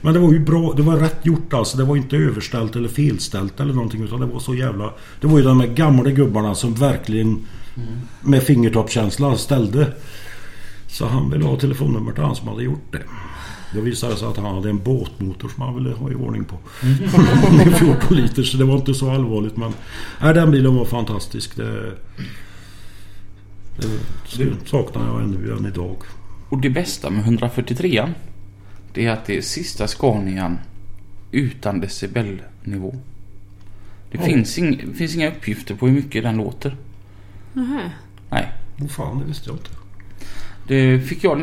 men 0.00 0.14
det 0.14 0.20
var 0.20 0.32
ju 0.32 0.40
bra. 0.40 0.72
Det 0.76 0.82
var 0.82 0.96
rätt 0.96 1.26
gjort 1.26 1.52
alltså. 1.52 1.76
Det 1.76 1.84
var 1.84 1.96
inte 1.96 2.16
överställt 2.16 2.76
eller 2.76 2.88
felställt 2.88 3.60
eller 3.60 3.74
någonting. 3.74 4.02
Utan 4.02 4.20
det 4.20 4.26
var 4.26 4.40
så 4.40 4.54
jävla... 4.54 4.92
Det 5.20 5.26
var 5.26 5.38
ju 5.38 5.44
de 5.44 5.60
här 5.60 5.66
gamla 5.66 6.10
gubbarna 6.10 6.54
som 6.54 6.74
verkligen 6.74 7.46
med 8.20 8.42
fingertoppskänsla 8.42 9.36
ställde. 9.36 9.92
Så 10.86 11.06
han 11.06 11.30
ville 11.30 11.44
ha 11.44 11.56
telefonnummer 11.56 12.12
till 12.12 12.22
han 12.22 12.36
som 12.36 12.48
hade 12.48 12.62
gjort 12.62 12.92
det. 12.92 13.02
Det 13.74 13.80
visade 13.80 14.16
sig 14.16 14.28
att 14.28 14.36
han 14.36 14.54
hade 14.54 14.70
en 14.70 14.78
båtmotor 14.78 15.48
som 15.48 15.62
han 15.62 15.74
ville 15.74 15.90
ha 15.90 16.10
i 16.10 16.14
ordning 16.14 16.44
på. 16.44 16.58
Med 17.56 17.78
14 17.78 18.16
liter 18.16 18.42
så 18.42 18.56
det 18.56 18.64
var 18.64 18.76
inte 18.76 18.94
så 18.94 19.10
allvarligt 19.10 19.56
men... 19.56 19.72
Nej, 20.22 20.34
den 20.34 20.50
bilen 20.50 20.74
var 20.74 20.84
fantastisk. 20.84 21.56
Det, 21.56 21.94
det 24.36 24.68
saknar 24.68 25.06
jag 25.06 25.22
ännu 25.22 25.52
än 25.52 25.66
idag. 25.66 25.96
Och 26.48 26.60
det 26.60 26.70
bästa 26.70 27.10
med 27.10 27.24
143an 27.24 28.12
det 28.92 29.06
är 29.06 29.10
att 29.10 29.24
det 29.24 29.36
är 29.36 29.42
sista 29.42 29.88
Scanian 29.88 30.58
utan 31.32 31.80
decibelnivå. 31.80 32.94
Det 34.12 34.18
finns, 34.18 34.58
ing, 34.58 34.94
finns 34.94 35.14
inga 35.14 35.28
uppgifter 35.28 35.74
på 35.74 35.86
hur 35.86 35.94
mycket 35.94 36.22
den 36.22 36.36
låter. 36.36 36.76
Nähä. 37.52 37.90
Nej. 38.30 38.52
Vad 38.76 38.90
fan, 38.90 39.18
det 39.18 39.24
visste 39.24 39.50
jag 39.50 39.56
inte. 39.56 39.70
Det 40.66 41.00
fick 41.00 41.24
jag. 41.24 41.38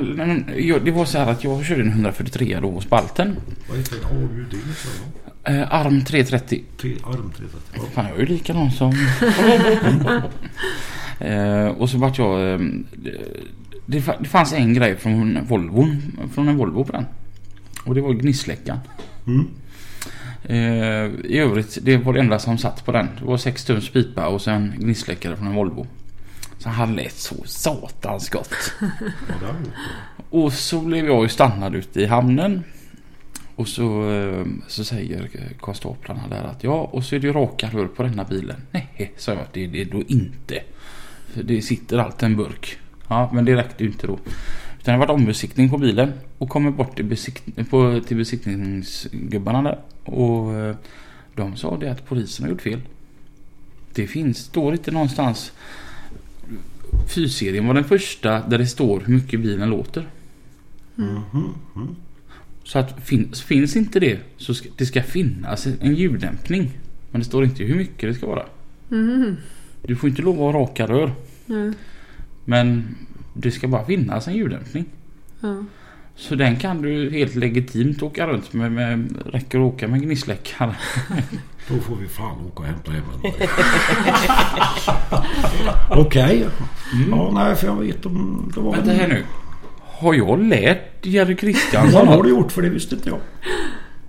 Det 0.86 0.92
var 0.92 1.06
så 1.06 1.18
här 1.18 1.32
att 1.32 1.44
jag 1.44 1.66
körde 1.66 1.82
en 1.82 1.88
143 1.88 2.60
då 2.62 2.72
hos 2.72 2.90
Balten. 2.90 3.36
Vad 3.70 3.78
heter 3.78 3.96
det? 3.96 4.06
Har 4.06 4.28
du 4.36 4.46
det? 4.46 4.74
Så, 4.76 4.90
ja. 5.44 5.52
Eh, 5.52 5.74
arm 5.74 6.04
330. 6.04 6.64
Tre, 6.78 6.96
arm 7.04 7.32
330. 7.38 7.60
Ja. 7.74 7.82
Fan, 7.94 8.06
jag 8.06 8.16
är 8.16 8.20
ju 8.20 8.26
likadan 8.26 8.72
som... 8.72 8.92
eh, 11.20 11.68
och 11.68 11.90
så 11.90 11.98
vart 11.98 12.18
jag... 12.18 12.54
Eh, 12.54 12.60
det, 13.86 14.04
det 14.20 14.28
fanns 14.28 14.54
en 14.54 14.74
grej 14.74 14.96
från 14.96 15.40
Volvo, 15.48 15.88
från 16.34 16.48
en 16.48 16.58
Volvo 16.58 16.84
på 16.84 16.92
den. 16.92 17.06
Och 17.88 17.96
det 17.96 18.02
var 18.02 18.14
gnissläckan. 18.14 18.80
Mm. 19.28 19.48
Eh, 20.44 21.26
I 21.26 21.38
övrigt, 21.38 21.78
det 21.82 21.98
var 21.98 22.14
det 22.14 22.20
enda 22.20 22.40
som 22.40 22.58
satt 22.58 22.86
på 22.86 22.92
den. 22.92 23.10
Det 23.20 23.26
var 23.26 23.38
6 23.38 23.66
tums 23.66 23.90
pipa 23.90 24.28
och 24.28 24.42
sen 24.42 24.74
gnissläckare 24.78 25.36
från 25.36 25.48
en 25.48 25.56
Volvo. 25.56 25.88
Så 26.58 26.70
han 26.70 26.96
lät 26.96 27.16
så 27.16 27.36
satans 27.46 28.30
gott. 28.30 28.74
Och 30.30 30.54
så 30.54 30.82
blev 30.82 31.06
jag 31.06 31.24
ju 31.24 31.30
stannad 31.30 31.76
ute 31.76 32.02
i 32.02 32.06
hamnen. 32.06 32.64
Och 33.56 33.68
så, 33.68 34.12
eh, 34.12 34.46
så 34.68 34.84
säger 34.84 35.30
konstaplarna 35.60 36.28
där 36.30 36.44
att 36.44 36.64
ja, 36.64 36.90
och 36.92 37.04
så 37.04 37.16
är 37.16 37.20
det 37.20 37.28
ju 37.28 37.34
raka 37.34 37.70
rör 37.70 37.88
på 37.88 38.04
denna 38.04 38.24
bilen. 38.24 38.62
Nej, 38.72 39.14
sa 39.18 39.34
jag, 39.34 39.46
det 39.54 39.64
är 39.64 39.68
det 39.68 39.84
då 39.84 40.04
inte. 40.08 40.60
För 41.28 41.44
det 41.44 41.62
sitter 41.62 41.98
allt 41.98 42.24
en 42.24 42.38
burk. 42.38 42.78
Ja, 43.08 43.30
men 43.34 43.46
det 43.46 43.56
räckte 43.56 43.84
ju 43.84 43.90
inte 43.90 44.08
då. 44.08 44.20
Utan 44.88 45.00
det 45.00 45.06
var 45.06 45.14
ombesiktning 45.14 45.70
på 45.70 45.78
bilen 45.78 46.14
och 46.38 46.50
kommer 46.50 46.72
bort 46.72 46.96
till, 46.96 47.06
besikt- 47.06 47.70
på, 47.70 48.02
till 48.08 48.18
besiktningsgubbarna 48.18 49.62
där. 49.62 49.80
Och 50.04 50.54
eh, 50.56 50.76
de 51.36 51.56
sa 51.58 51.78
det 51.78 51.92
att 51.92 52.06
polisen 52.06 52.46
har 52.46 52.50
gjort 52.52 52.62
fel. 52.62 52.82
Det 53.94 54.08
finns, 54.08 54.38
står 54.38 54.74
inte 54.74 54.92
någonstans. 54.92 55.52
Fyrserien 57.08 57.68
var 57.68 57.74
den 57.74 57.84
första 57.84 58.48
där 58.48 58.58
det 58.58 58.68
står 58.68 59.04
hur 59.06 59.14
mycket 59.14 59.40
bilen 59.40 59.70
låter. 59.70 60.08
Mhm, 60.96 61.54
mm. 61.76 61.96
Så 62.64 62.80
att 62.80 63.06
finns, 63.06 63.42
finns 63.42 63.76
inte 63.76 64.00
det 64.00 64.20
så 64.38 64.54
ska, 64.54 64.70
det 64.78 64.86
ska 64.86 65.04
finnas 65.04 65.68
en 65.82 65.96
ljuddämpning. 65.96 66.72
Men 67.12 67.22
det 67.22 67.26
står 67.26 67.44
inte 67.44 67.64
hur 67.64 67.76
mycket 67.76 68.10
det 68.10 68.14
ska 68.14 68.28
vara. 68.28 68.46
Mhm. 68.90 69.38
Du 69.82 69.96
får 69.96 70.10
inte 70.10 70.22
lov 70.22 70.34
att 70.34 70.54
ha 70.54 70.62
raka 70.62 70.88
rör. 70.88 71.12
Men 72.46 72.96
det 73.38 73.52
ska 73.52 73.68
bara 73.68 73.86
finnas 73.86 74.28
en 74.28 74.34
ljuddämpning. 74.34 74.86
Ja. 75.40 75.64
Så 76.16 76.36
den 76.36 76.56
kan 76.56 76.82
du 76.82 77.12
helt 77.12 77.36
legitimt 77.36 78.04
åka 78.04 78.28
runt 78.28 78.54
med. 78.54 78.72
med 78.72 79.18
räcker 79.26 79.60
att 79.60 79.74
åka 79.74 79.88
med 79.88 80.02
gnissläckare. 80.02 80.76
Då 81.68 81.78
får 81.80 81.96
vi 81.96 82.08
fan 82.08 82.38
åka 82.48 82.60
och 82.60 82.66
hämta 82.66 82.92
hem 82.92 83.04
en. 83.24 83.32
Okej. 86.00 86.48
Ja, 87.10 87.32
nej, 87.34 87.56
för 87.56 87.68
jag 87.68 87.76
vet 87.76 88.06
om 88.06 88.52
det 88.56 88.62
var... 88.62 88.72
Vänta 88.72 88.92
här 88.92 89.08
nu. 89.08 89.24
Har 89.80 90.14
jag 90.14 90.44
lärt 90.44 91.06
Jerry 91.06 91.34
Ja, 91.34 91.38
Kristiansson 91.38 92.06
det 92.06 92.12
har 92.14 92.24
du 92.24 92.30
gjort 92.30 92.52
för 92.52 92.62
det 92.62 92.70
visste 92.70 92.96
inte 92.96 93.10
jag. 93.10 93.20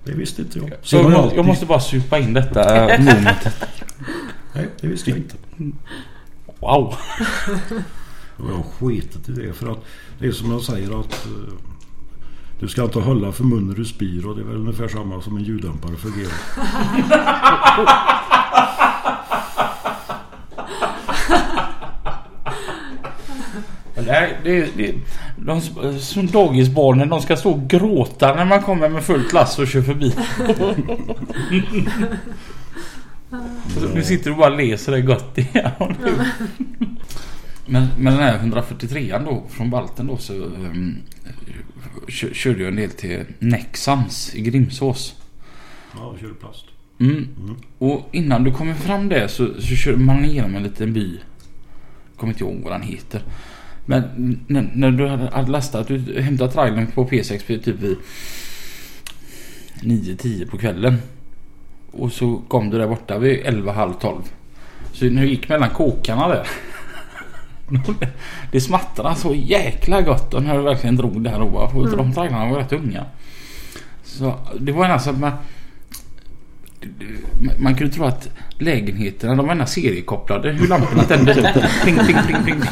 Det 0.04 0.12
visste 0.12 0.42
inte 0.42 0.58
jag. 0.58 0.70
Så 0.82 0.96
jag, 0.96 1.10
må, 1.10 1.32
jag 1.36 1.46
måste 1.46 1.66
bara 1.66 1.80
supa 1.80 2.18
in 2.18 2.32
detta 2.32 2.88
momentet. 2.98 3.64
Nej, 4.52 4.68
det 4.80 4.86
visste 4.86 5.10
jag 5.10 5.18
inte. 5.18 5.36
Wow. 6.60 6.94
Och 8.39 8.51
jag 8.51 8.55
har 8.55 8.62
skitit 8.62 9.28
i 9.28 9.32
det 9.32 9.53
för 9.53 9.72
att 9.72 9.84
det 10.18 10.26
är 10.26 10.32
som 10.32 10.51
jag 10.51 10.61
säger 10.61 11.01
att 11.01 11.26
eh, 11.26 11.55
du 12.61 12.68
ska 12.68 12.84
inte 12.84 12.99
hålla 12.99 13.32
för 13.32 13.45
mun 13.45 13.68
när 13.68 13.74
du 13.74 13.84
spyr 13.84 14.26
och 14.26 14.36
det 14.36 14.43
är 14.43 14.47
väl 14.47 14.57
ungefär 14.57 14.89
samma 14.89 15.22
som 15.22 15.36
en 15.36 15.45
ljuddämpare 15.45 15.97
fungerar. 15.97 16.32
Nej, 24.07 24.39
det, 24.45 24.76
det, 24.76 24.95
de 25.36 25.61
som 26.01 26.26
dagisbarnen 26.26 27.09
de 27.09 27.20
ska 27.20 27.36
stå 27.36 27.51
och 27.51 27.68
gråta 27.68 28.34
när 28.34 28.45
man 28.45 28.62
kommer 28.62 28.89
med 28.89 29.05
fullt 29.05 29.32
lass 29.32 29.59
och 29.59 29.68
kör 29.68 29.82
förbi. 29.82 30.14
Nu 33.95 34.03
sitter 34.03 34.30
du 34.30 34.36
bara 34.36 34.53
och 34.53 34.59
läser 34.59 34.93
det 34.93 35.01
gott 35.01 35.39
igen. 35.39 35.72
Men, 37.70 37.88
men 37.98 38.12
den 38.12 38.22
här 38.22 38.38
143an 38.38 39.24
då 39.24 39.42
från 39.48 39.70
Balten 39.70 40.06
då 40.06 40.16
så 40.16 40.32
um, 40.32 40.96
kö, 42.08 42.34
körde 42.34 42.58
jag 42.58 42.68
en 42.68 42.76
del 42.76 42.90
till 42.90 43.24
Nexans 43.38 44.34
i 44.34 44.40
Grimsås. 44.40 45.14
Ja, 45.94 46.14
kör 46.20 46.28
plast. 46.28 46.64
Mm. 47.00 47.28
Och 47.78 48.08
innan 48.12 48.44
du 48.44 48.52
kommer 48.52 48.74
fram 48.74 49.08
där 49.08 49.28
så, 49.28 49.54
så 49.54 49.76
kör 49.76 49.96
man 49.96 50.24
igenom 50.24 50.56
en 50.56 50.62
liten 50.62 50.92
by. 50.92 51.18
Kommer 52.16 52.32
inte 52.32 52.44
ihåg 52.44 52.60
vad 52.62 52.72
den 52.72 52.82
heter. 52.82 53.22
Men 53.86 54.02
när, 54.46 54.70
när 54.74 54.90
du 54.90 55.08
hade, 55.08 55.30
hade 55.30 55.50
lastat, 55.50 55.88
du 55.88 56.20
hämtade 56.20 56.52
trailern 56.52 56.86
på 56.86 57.06
P6 57.06 57.58
typ 57.58 57.80
vid 57.80 57.96
9-10 59.82 60.50
på 60.50 60.58
kvällen. 60.58 60.96
Och 61.90 62.12
så 62.12 62.42
kom 62.48 62.70
du 62.70 62.78
där 62.78 62.88
borta 62.88 63.18
vid 63.18 63.40
11 63.44 63.72
halv 63.72 63.92
12. 63.92 64.22
Så 64.92 65.04
när 65.04 65.22
du 65.22 65.28
gick 65.28 65.48
mellan 65.48 65.70
kåkarna 65.70 66.28
där. 66.28 66.46
Det 68.52 68.60
smattrade 68.60 69.14
så 69.14 69.34
jäkla 69.34 70.02
gott 70.02 70.34
och 70.34 70.42
när 70.42 70.56
du 70.56 70.62
verkligen 70.62 70.96
drog 70.96 71.22
där 71.22 71.40
och 71.40 71.52
bara, 71.52 71.70
för 71.70 71.96
de 71.96 72.12
trailarna 72.12 72.50
var 72.50 72.58
rätt 72.58 72.72
unga. 72.72 73.04
Så 74.02 74.34
det 74.60 74.72
var 74.72 74.84
alltså 74.84 75.10
att 75.10 75.18
man 75.18 75.32
man 77.58 77.74
kunde 77.74 77.94
tro 77.94 78.04
att 78.04 78.28
lägenheterna 78.58 79.34
de 79.34 79.46
var 79.46 79.54
ena 79.54 79.66
seriekopplade 79.66 80.52
hur 80.52 80.68
lamporna 80.68 81.02
tändes 81.02 81.36
upp. 81.36 81.46
Pling, 81.82 81.98
pling, 81.98 82.16
pling, 82.26 82.42
pling. 82.44 82.60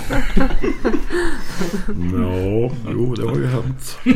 Ja, 2.12 2.70
jo 2.90 3.14
det 3.14 3.28
har 3.28 3.36
ju 3.36 3.46
hänt. 3.46 3.98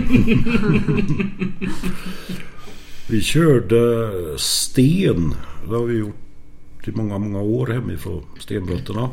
vi 3.09 3.20
körde 3.20 4.11
sten. 4.39 5.35
Det 5.68 5.74
har 5.74 5.85
vi 5.85 5.99
gjort 5.99 6.89
i 6.89 6.91
många, 6.91 7.18
många 7.18 7.41
år 7.41 7.66
hemifrån 7.66 8.22
stenbrotterna. 8.39 9.09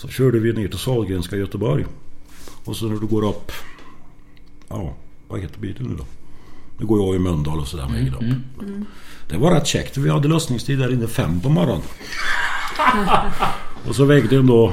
Så 0.00 0.08
körde 0.08 0.38
vi 0.38 0.52
ner 0.52 0.68
till 0.68 0.78
Sahlgrenska 0.78 1.36
i 1.36 1.38
Göteborg. 1.38 1.86
Och 2.64 2.76
så 2.76 2.88
när 2.88 3.00
du 3.00 3.06
går 3.06 3.28
upp... 3.28 3.52
Ja, 4.68 4.94
vad 5.28 5.40
heter 5.40 5.60
bilen 5.60 5.82
nu 5.82 5.96
då? 5.96 6.04
Nu 6.78 6.86
går 6.86 7.06
jag 7.06 7.16
i 7.16 7.18
Mölndal 7.18 7.58
och 7.58 7.68
sådär 7.68 7.88
vägen 7.92 8.14
upp. 8.14 8.36
Det 9.28 9.36
var 9.36 9.54
rätt 9.54 9.66
käckt. 9.66 9.96
Vi 9.96 10.10
hade 10.10 10.28
lösningstid 10.28 10.78
där 10.78 10.92
inne 10.92 11.06
fem 11.06 11.40
på 11.40 11.48
morgonen. 11.48 11.82
och 13.88 13.96
så 13.96 14.04
vägde 14.04 14.36
den 14.36 14.46
då... 14.46 14.68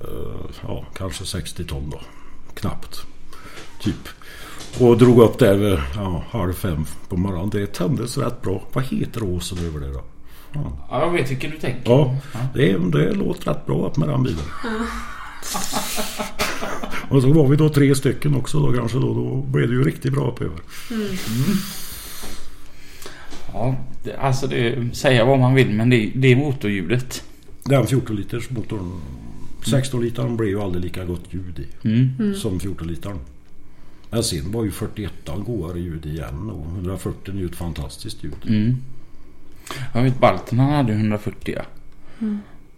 eh, 0.00 0.50
ja, 0.62 0.84
kanske 0.96 1.24
60 1.24 1.64
ton 1.64 1.90
då. 1.90 2.00
Knappt. 2.54 3.02
Typ. 3.80 4.08
Och 4.80 4.98
drog 4.98 5.18
upp 5.18 5.38
där 5.38 5.54
vid 5.56 5.78
ja, 5.94 6.24
halv 6.30 6.52
fem 6.52 6.84
på 7.08 7.16
morgonen. 7.16 7.50
Det 7.50 7.66
tändes 7.66 8.18
rätt 8.18 8.42
bra. 8.42 8.62
Vad 8.72 8.84
heter 8.84 9.22
åsen 9.22 9.58
över 9.58 9.80
det 9.80 9.92
då? 9.92 10.02
Ja, 10.64 10.86
Ja, 10.90 11.00
jag 11.00 11.10
vet 11.12 11.30
vilken 11.30 11.50
du 11.50 11.56
tänker. 11.56 11.90
ja 11.90 12.16
det, 12.54 12.78
det 12.92 13.12
låter 13.12 13.50
rätt 13.52 13.66
bra 13.66 13.92
med 13.96 14.08
den 14.08 14.22
bilen. 14.22 14.44
Och 17.08 17.22
så 17.22 17.32
var 17.32 17.48
vi 17.48 17.56
då 17.56 17.68
tre 17.68 17.94
stycken 17.94 18.34
också 18.34 18.60
då 18.60 18.72
kanske 18.72 18.98
då. 18.98 19.14
Då 19.14 19.36
blev 19.36 19.68
det 19.68 19.74
ju 19.74 19.84
riktigt 19.84 20.12
bra 20.12 20.30
upp 20.30 20.40
över. 20.42 20.58
Ja, 23.52 23.76
det, 24.04 24.16
alltså 24.16 24.46
det, 24.46 24.96
säga 24.96 25.24
vad 25.24 25.38
man 25.38 25.54
vill 25.54 25.70
men 25.70 25.90
det, 25.90 26.12
det 26.14 26.32
är 26.32 26.36
motorljudet. 26.36 27.22
Den 27.64 27.86
14 27.86 28.16
liters 28.16 28.50
motorn 28.50 29.00
16 29.66 30.02
litern 30.02 30.36
blev 30.36 30.48
ju 30.48 30.60
aldrig 30.60 30.84
lika 30.84 31.04
gott 31.04 31.24
ljud 31.30 31.58
i 31.58 31.88
Mm. 31.88 32.34
som 32.34 32.60
14 32.60 32.86
litern. 32.88 33.18
Men 34.10 34.22
sen 34.24 34.52
var 34.52 34.64
ju 34.64 34.70
41 34.70 35.12
godare 35.46 35.80
ljud 35.80 36.06
igen 36.06 36.50
och 36.50 36.66
140 36.74 37.34
är 37.34 37.38
ju 37.38 37.46
ett 37.46 37.56
fantastiskt 37.56 38.24
ljud. 38.24 38.74
Mm. 39.70 39.84
Jag 39.94 40.02
vet 40.02 40.20
Balten 40.20 40.58
han 40.58 40.72
hade 40.72 40.92
140 40.92 41.54
ja. 41.56 41.62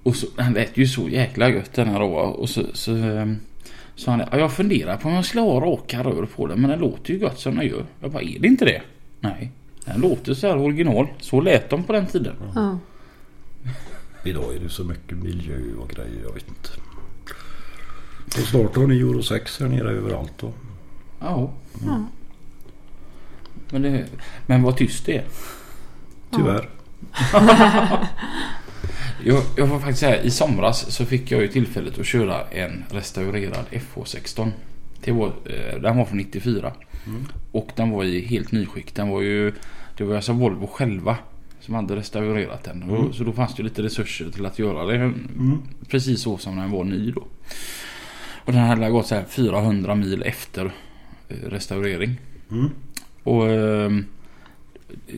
Och 0.03 0.17
så, 0.17 0.27
han 0.37 0.53
lät 0.53 0.77
ju 0.77 0.87
så 0.87 1.09
jäkla 1.09 1.49
gött 1.51 1.73
den 1.75 1.89
här 1.89 2.01
då. 2.01 2.07
Och 2.15 2.49
så, 2.49 2.63
så 2.73 2.93
ehm, 2.97 3.37
sa 3.95 4.11
han 4.11 4.21
"Ja, 4.33 4.39
jag 4.39 4.53
funderar 4.53 4.97
på 4.97 5.09
om 5.09 5.15
jag 5.15 5.25
skulle 5.25 5.41
ha 5.43 5.61
raka 5.61 6.03
rör 6.03 6.27
på 6.37 6.47
den 6.47 6.61
men 6.61 6.71
den 6.71 6.79
låter 6.79 7.13
ju 7.13 7.19
gott 7.19 7.39
som 7.41 7.57
den 7.57 7.67
gör. 7.67 7.85
Jag 8.01 8.11
bara, 8.11 8.23
är 8.23 8.39
det 8.39 8.49
inte 8.49 8.65
det? 8.65 8.83
Nej. 9.21 9.51
Den 9.85 10.01
låter 10.01 10.35
så 10.35 10.47
här 10.47 10.59
original. 10.59 11.07
Så 11.21 11.41
lät 11.41 11.71
de 11.71 11.85
på 11.85 11.93
den 11.93 12.07
tiden. 12.07 12.35
Ja. 12.55 12.79
Idag 14.25 14.55
är 14.57 14.61
det 14.61 14.69
så 14.69 14.85
mycket 14.85 15.19
miljö 15.19 15.59
och 15.79 15.89
grejer, 15.89 16.23
jag 16.23 16.35
vet 16.35 16.49
inte. 16.49 16.69
Och 18.27 18.47
snart 18.49 18.77
har 18.77 18.87
ni 18.87 18.99
Euro 19.01 19.23
6 19.23 19.61
här 19.61 19.69
nere 19.69 19.91
överallt 19.91 20.33
då. 20.41 20.53
Ja. 21.21 21.53
Men, 23.71 23.83
det, 23.83 24.07
men 24.47 24.63
vad 24.63 24.77
tyst 24.77 25.07
det 25.07 25.17
är. 25.17 25.25
Tyvärr. 26.31 26.69
Jag, 29.25 29.43
jag 29.57 29.67
var 29.67 29.79
faktiskt 29.79 30.01
säga 30.01 30.23
i 30.23 30.31
somras 30.31 30.91
så 30.91 31.05
fick 31.05 31.31
jag 31.31 31.43
ju 31.43 31.49
tillfället 31.49 31.99
att 31.99 32.07
köra 32.07 32.45
en 32.51 32.85
restaurerad 32.91 33.65
FH16. 33.71 34.51
Det 35.05 35.13
var, 35.13 35.27
eh, 35.27 35.81
den 35.81 35.97
var 35.97 36.05
från 36.05 36.19
94. 36.19 36.73
Och 37.53 37.71
den 37.77 37.91
var 37.91 38.05
i 38.05 38.21
helt 38.21 38.53
nyskick. 38.53 38.95
Den 38.95 39.09
var 39.09 39.21
ju, 39.21 39.53
det 39.97 40.05
var 40.05 40.17
alltså 40.17 40.33
Volvo 40.33 40.67
själva 40.67 41.17
som 41.61 41.75
hade 41.75 41.97
restaurerat 41.97 42.65
den. 42.65 42.91
Och, 42.91 43.15
så 43.15 43.25
då 43.25 43.33
fanns 43.33 43.55
det 43.55 43.63
lite 43.63 43.83
resurser 43.83 44.31
till 44.31 44.47
att 44.47 44.59
göra 44.59 44.87
det 44.87 45.13
precis 45.89 46.21
så 46.21 46.39
som 46.39 46.57
den 46.57 46.71
var 46.71 46.85
ny 46.85 47.11
då. 47.11 47.27
Och 48.45 48.53
den 48.53 48.63
hade 48.63 48.91
gått 48.91 49.07
så 49.07 49.15
här 49.15 49.25
400 49.29 49.95
mil 49.95 50.23
efter 50.23 50.73
eh, 51.29 51.37
restaurering. 51.37 52.21
Mm. 52.51 52.71
Och 53.23 53.51
ehm, 53.51 54.07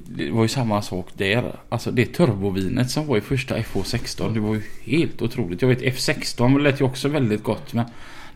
det 0.06 0.30
var 0.30 0.42
ju 0.42 0.48
samma 0.48 0.82
sak 0.82 1.08
där. 1.14 1.60
Alltså 1.68 1.90
det 1.90 2.06
turbovinet 2.06 2.90
som 2.90 3.06
var 3.06 3.16
i 3.16 3.20
första 3.20 3.58
FH16 3.58 4.34
det 4.34 4.40
var 4.40 4.54
ju 4.54 4.62
helt 4.82 5.22
otroligt. 5.22 5.62
Jag 5.62 5.68
vet 5.68 5.80
F16 5.80 6.58
lät 6.58 6.80
ju 6.80 6.84
också 6.84 7.08
väldigt 7.08 7.42
gott 7.42 7.72
men 7.72 7.86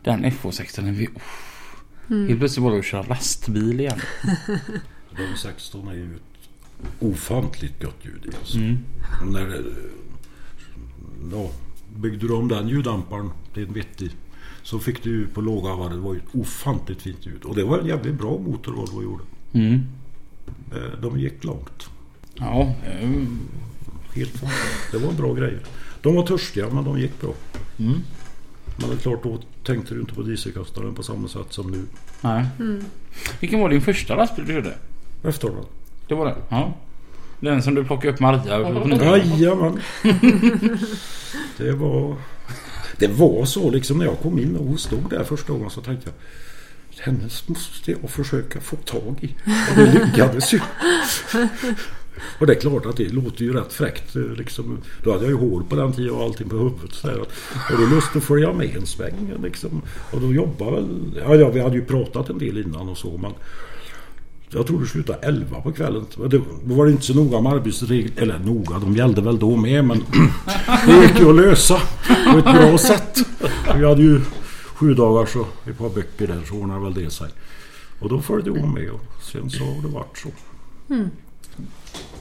den 0.03 0.25
FH16 0.25 0.83
den 0.83 0.95
vi, 0.95 1.07
oh, 1.07 2.27
Helt 2.29 2.39
plötsligt 2.39 2.65
var 2.65 2.73
det 2.73 2.79
att 2.79 2.85
köra 2.85 3.03
lastbil 3.03 3.81
igen. 3.81 3.99
De 5.17 5.37
16 5.37 5.89
är 5.89 5.95
ju 5.95 6.15
ett 6.15 6.49
ofantligt 7.01 7.83
gott 7.83 7.99
ljud 8.03 8.35
alltså. 8.39 8.59
Mm. 8.59 8.79
När 9.25 9.47
det, 9.47 9.63
ja, 11.33 11.51
byggde 11.97 12.27
du 12.27 12.35
om 12.35 12.49
den 12.49 12.69
ljuddämparen 12.69 13.31
till 13.55 13.67
en 13.67 13.73
vettig 13.73 14.11
så 14.63 14.79
fick 14.79 15.03
du 15.03 15.11
ju 15.11 15.27
på 15.27 15.41
låga 15.41 15.75
varv. 15.75 15.91
Det 15.91 15.99
var 15.99 16.15
ju 16.15 16.21
ett 16.21 16.35
ofantligt 16.35 17.03
fint 17.03 17.27
ljud. 17.27 17.45
Och 17.45 17.55
det 17.55 17.65
var 17.65 17.79
en 17.79 17.87
jävligt 17.87 18.15
bra 18.15 18.39
motor 18.39 18.73
Volvo 18.73 19.03
gjorde. 19.03 19.25
Mm. 19.53 19.81
Eh, 20.73 20.99
De 21.03 21.19
gick 21.19 21.45
långt. 21.45 21.89
Ja, 22.35 22.75
ehm, 22.87 23.39
Helt 24.15 24.31
fantastiskt. 24.31 24.93
Det 24.93 24.99
var 24.99 25.13
bra 25.13 25.35
grejer. 25.35 25.61
De 26.03 26.15
var 26.15 26.27
törstiga 26.27 26.69
men 26.71 26.85
de 26.85 26.99
gick 27.01 27.21
bra. 27.21 27.33
mm. 27.79 28.01
Men 28.77 28.89
det 28.89 28.95
är 28.95 28.99
klart 28.99 29.23
då 29.23 29.39
tänkte 29.65 29.95
du 29.95 30.01
inte 30.01 30.15
på 30.15 30.23
dieselkastaren 30.23 30.95
på 30.95 31.03
samma 31.03 31.29
sätt 31.29 31.47
som 31.53 31.71
nu. 31.71 31.83
Nej. 32.21 32.45
Vilken 33.41 33.61
var 33.61 33.69
din 33.69 33.81
första 33.83 34.17
lastbil 34.17 34.47
du 34.47 34.55
gjorde? 34.55 34.75
Efter 35.25 35.49
då. 35.49 35.65
Det 36.09 36.15
var 36.15 36.27
den? 36.27 36.37
Ja. 36.49 36.75
Den 37.41 37.63
som 37.63 37.75
du 37.75 37.85
plockade 37.85 38.13
upp 38.15 38.21
Maria 38.21 38.73
på. 38.73 38.89
Jajamän. 39.05 39.81
Det 41.57 41.73
var... 41.73 42.17
Det 42.99 43.07
var 43.09 43.45
så 43.45 43.71
liksom 43.71 43.99
när 43.99 44.05
jag 44.05 44.19
kom 44.21 44.39
in 44.39 44.57
och 44.57 44.67
hon 44.67 44.79
stod 44.79 45.11
där 45.11 45.25
första 45.25 45.53
gången 45.53 45.71
så 45.71 45.81
tänkte 45.81 46.09
jag 46.11 46.15
hennes 47.01 47.49
måste 47.49 47.91
jag 47.91 48.11
försöka 48.11 48.61
få 48.61 48.77
tag 48.77 49.17
i. 49.21 49.35
Och 49.71 49.77
det 49.77 49.93
lyckades 50.05 50.55
ju. 50.55 50.61
Och 52.39 52.47
det 52.47 52.53
är 52.53 52.61
klart 52.61 52.87
att 52.87 52.97
det 52.97 53.09
låter 53.13 53.43
ju 53.45 53.53
rätt 53.53 53.73
fräckt. 53.73 54.17
eh, 54.17 54.23
Liksom. 54.23 54.79
Då 55.03 55.13
hade 55.13 55.25
jag 55.25 55.31
ju 55.31 55.37
hår 55.49 55.63
på 55.69 55.77
den 55.77 55.93
tiden 55.93 56.11
och 56.15 56.23
allting 56.23 56.49
på 56.49 56.57
huvudet. 56.57 56.93
Så 56.93 57.07
där. 57.07 57.21
Och 57.21 57.29
då 57.79 57.87
måste 57.87 58.21
följa 58.21 58.53
med 58.53 58.77
en 58.77 58.87
sväng. 58.87 59.33
Liksom. 59.43 59.83
Och 60.11 60.21
då 60.21 60.33
jobbade 60.33 60.71
väl... 60.71 60.87
Ja, 61.27 61.35
ja, 61.35 61.49
vi 61.49 61.61
hade 61.61 61.77
ju 61.77 61.85
pratat 61.85 62.31
en 62.31 62.39
del 62.39 62.59
innan 62.59 62.89
och 62.89 62.99
så. 62.99 63.19
Men 63.19 63.33
jag 64.51 64.67
tror 64.67 64.81
det 64.81 64.87
slutade 64.87 65.19
11 65.23 65.61
på 65.61 65.73
kvällen. 65.73 66.07
Det 66.17 66.29
då 66.65 66.75
var 66.75 66.87
det 66.87 66.93
inte 66.93 67.05
så 67.05 67.15
noga 67.15 67.41
med 67.41 67.53
arbetsregler. 67.53 68.23
Eller 68.23 68.39
noga, 68.39 68.79
de 68.79 68.97
gällde 68.97 69.21
väl 69.21 69.39
då 69.39 69.57
med. 69.57 69.85
Men 69.85 69.99
det 70.87 71.03
gick 71.03 71.21
ju 71.21 71.29
att 71.29 71.37
lösa 71.37 71.81
på 72.33 72.39
ett 72.39 72.45
bra 72.45 72.79
sätt. 72.79 73.19
Vi 73.77 73.85
hade 73.87 74.03
ju 74.03 74.21
sju 74.85 74.95
dagar 74.95 75.27
så 75.27 75.47
ett 75.71 75.79
par 75.79 75.89
böcker 75.89 76.27
där 76.27 76.43
så 76.49 76.55
ordnade 76.55 76.81
väl 76.81 76.95
det 76.95 77.11
sig. 77.11 77.29
Och 78.01 78.09
då 78.09 78.21
följde 78.21 78.51
hon 78.51 78.75
med 78.75 78.91
och 78.91 79.01
sen 79.23 79.51
så 79.51 79.65
har 79.65 79.83
det 79.83 79.89
varit 79.89 80.19
så. 80.19 80.29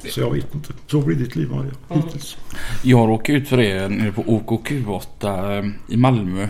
Så 0.09 0.19
jag 0.19 0.31
vet 0.33 0.55
inte. 0.55 0.73
Så 0.87 1.01
blir 1.01 1.15
ditt 1.15 1.35
liv 1.35 1.49
Maria. 1.49 1.71
Hittills. 1.89 2.37
Jag 2.83 3.09
råkade 3.09 3.37
ut 3.37 3.47
för 3.47 3.57
det 3.57 3.89
nere 3.89 4.11
på 4.11 4.23
OKQ8 4.23 5.59
eh, 5.59 5.71
i 5.87 5.97
Malmö. 5.97 6.43
eh, 6.43 6.49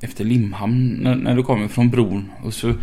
Efter 0.00 0.24
Limhamn 0.24 0.88
när, 1.02 1.14
när 1.14 1.36
du 1.36 1.42
kommer 1.42 1.68
från 1.68 1.90
bron. 1.90 2.30
Och 2.42 2.54
så, 2.54 2.74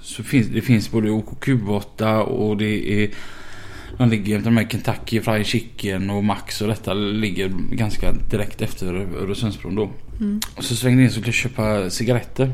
så 0.00 0.22
finns 0.22 0.46
det 0.46 0.60
finns 0.60 0.90
både 0.90 1.08
OKQ8 1.08 2.18
och 2.20 2.56
det 2.56 3.04
är 3.04 3.10
de 3.96 4.08
ligger 4.08 4.38
de 4.38 4.56
här 4.56 4.64
Kentucky 4.64 5.20
Fried 5.20 5.46
Chicken 5.46 6.10
och 6.10 6.24
Max 6.24 6.60
och 6.60 6.68
detta 6.68 6.94
ligger 6.94 7.48
ganska 7.72 8.12
direkt 8.12 8.62
efter 8.62 8.94
Öresundsbron 8.94 9.74
då. 9.74 9.90
Och 10.56 10.64
så 10.64 10.76
svängde 10.76 11.02
jag 11.02 11.06
in 11.06 11.10
så 11.10 11.20
skulle 11.20 11.28
jag 11.28 11.34
köpa 11.34 11.90
cigaretter. 11.90 12.52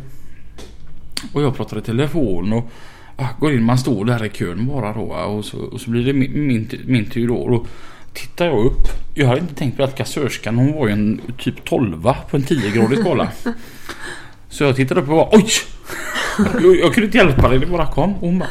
Och 1.33 1.43
jag 1.43 1.57
pratade 1.57 1.81
i 1.81 1.85
telefon 1.85 2.53
och 2.53 2.71
ah, 3.17 3.29
går 3.41 3.53
in, 3.53 3.63
man 3.63 3.79
står 3.79 4.05
där 4.05 4.25
i 4.25 4.29
kön 4.29 4.67
bara 4.67 4.93
då 4.93 5.03
och 5.03 5.45
så, 5.45 5.59
och 5.59 5.81
så 5.81 5.91
blir 5.91 6.05
det 6.05 6.13
min, 6.13 6.47
min, 6.47 6.69
min 6.87 7.11
tur 7.11 7.29
då. 7.29 7.37
Och 7.37 7.67
tittar 8.13 8.47
jag 8.47 8.67
upp. 8.67 8.89
Jag 9.15 9.27
hade 9.27 9.41
inte 9.41 9.55
tänkt 9.55 9.77
på 9.77 9.85
att 9.85 9.97
kassörskan 9.97 10.57
hon 10.57 10.73
var 10.73 10.87
ju 10.87 10.93
en 10.93 11.21
typ 11.39 11.65
12 11.65 12.03
på 12.03 12.37
en 12.37 12.43
10-gradig 12.43 13.01
skala. 13.01 13.29
Så 14.49 14.65
jag 14.65 14.77
tittade 14.77 15.01
upp 15.01 15.09
och 15.09 15.15
bara 15.15 15.29
oj! 15.33 15.47
Jag, 16.39 16.77
jag 16.81 16.95
kunde 16.95 17.07
inte 17.07 17.19
hjälpa 17.19 17.49
det, 17.49 17.59
det 17.59 17.67
bara 17.67 17.87
kom. 17.87 18.15
Och 18.15 18.21
hon 18.21 18.39
bara 18.39 18.49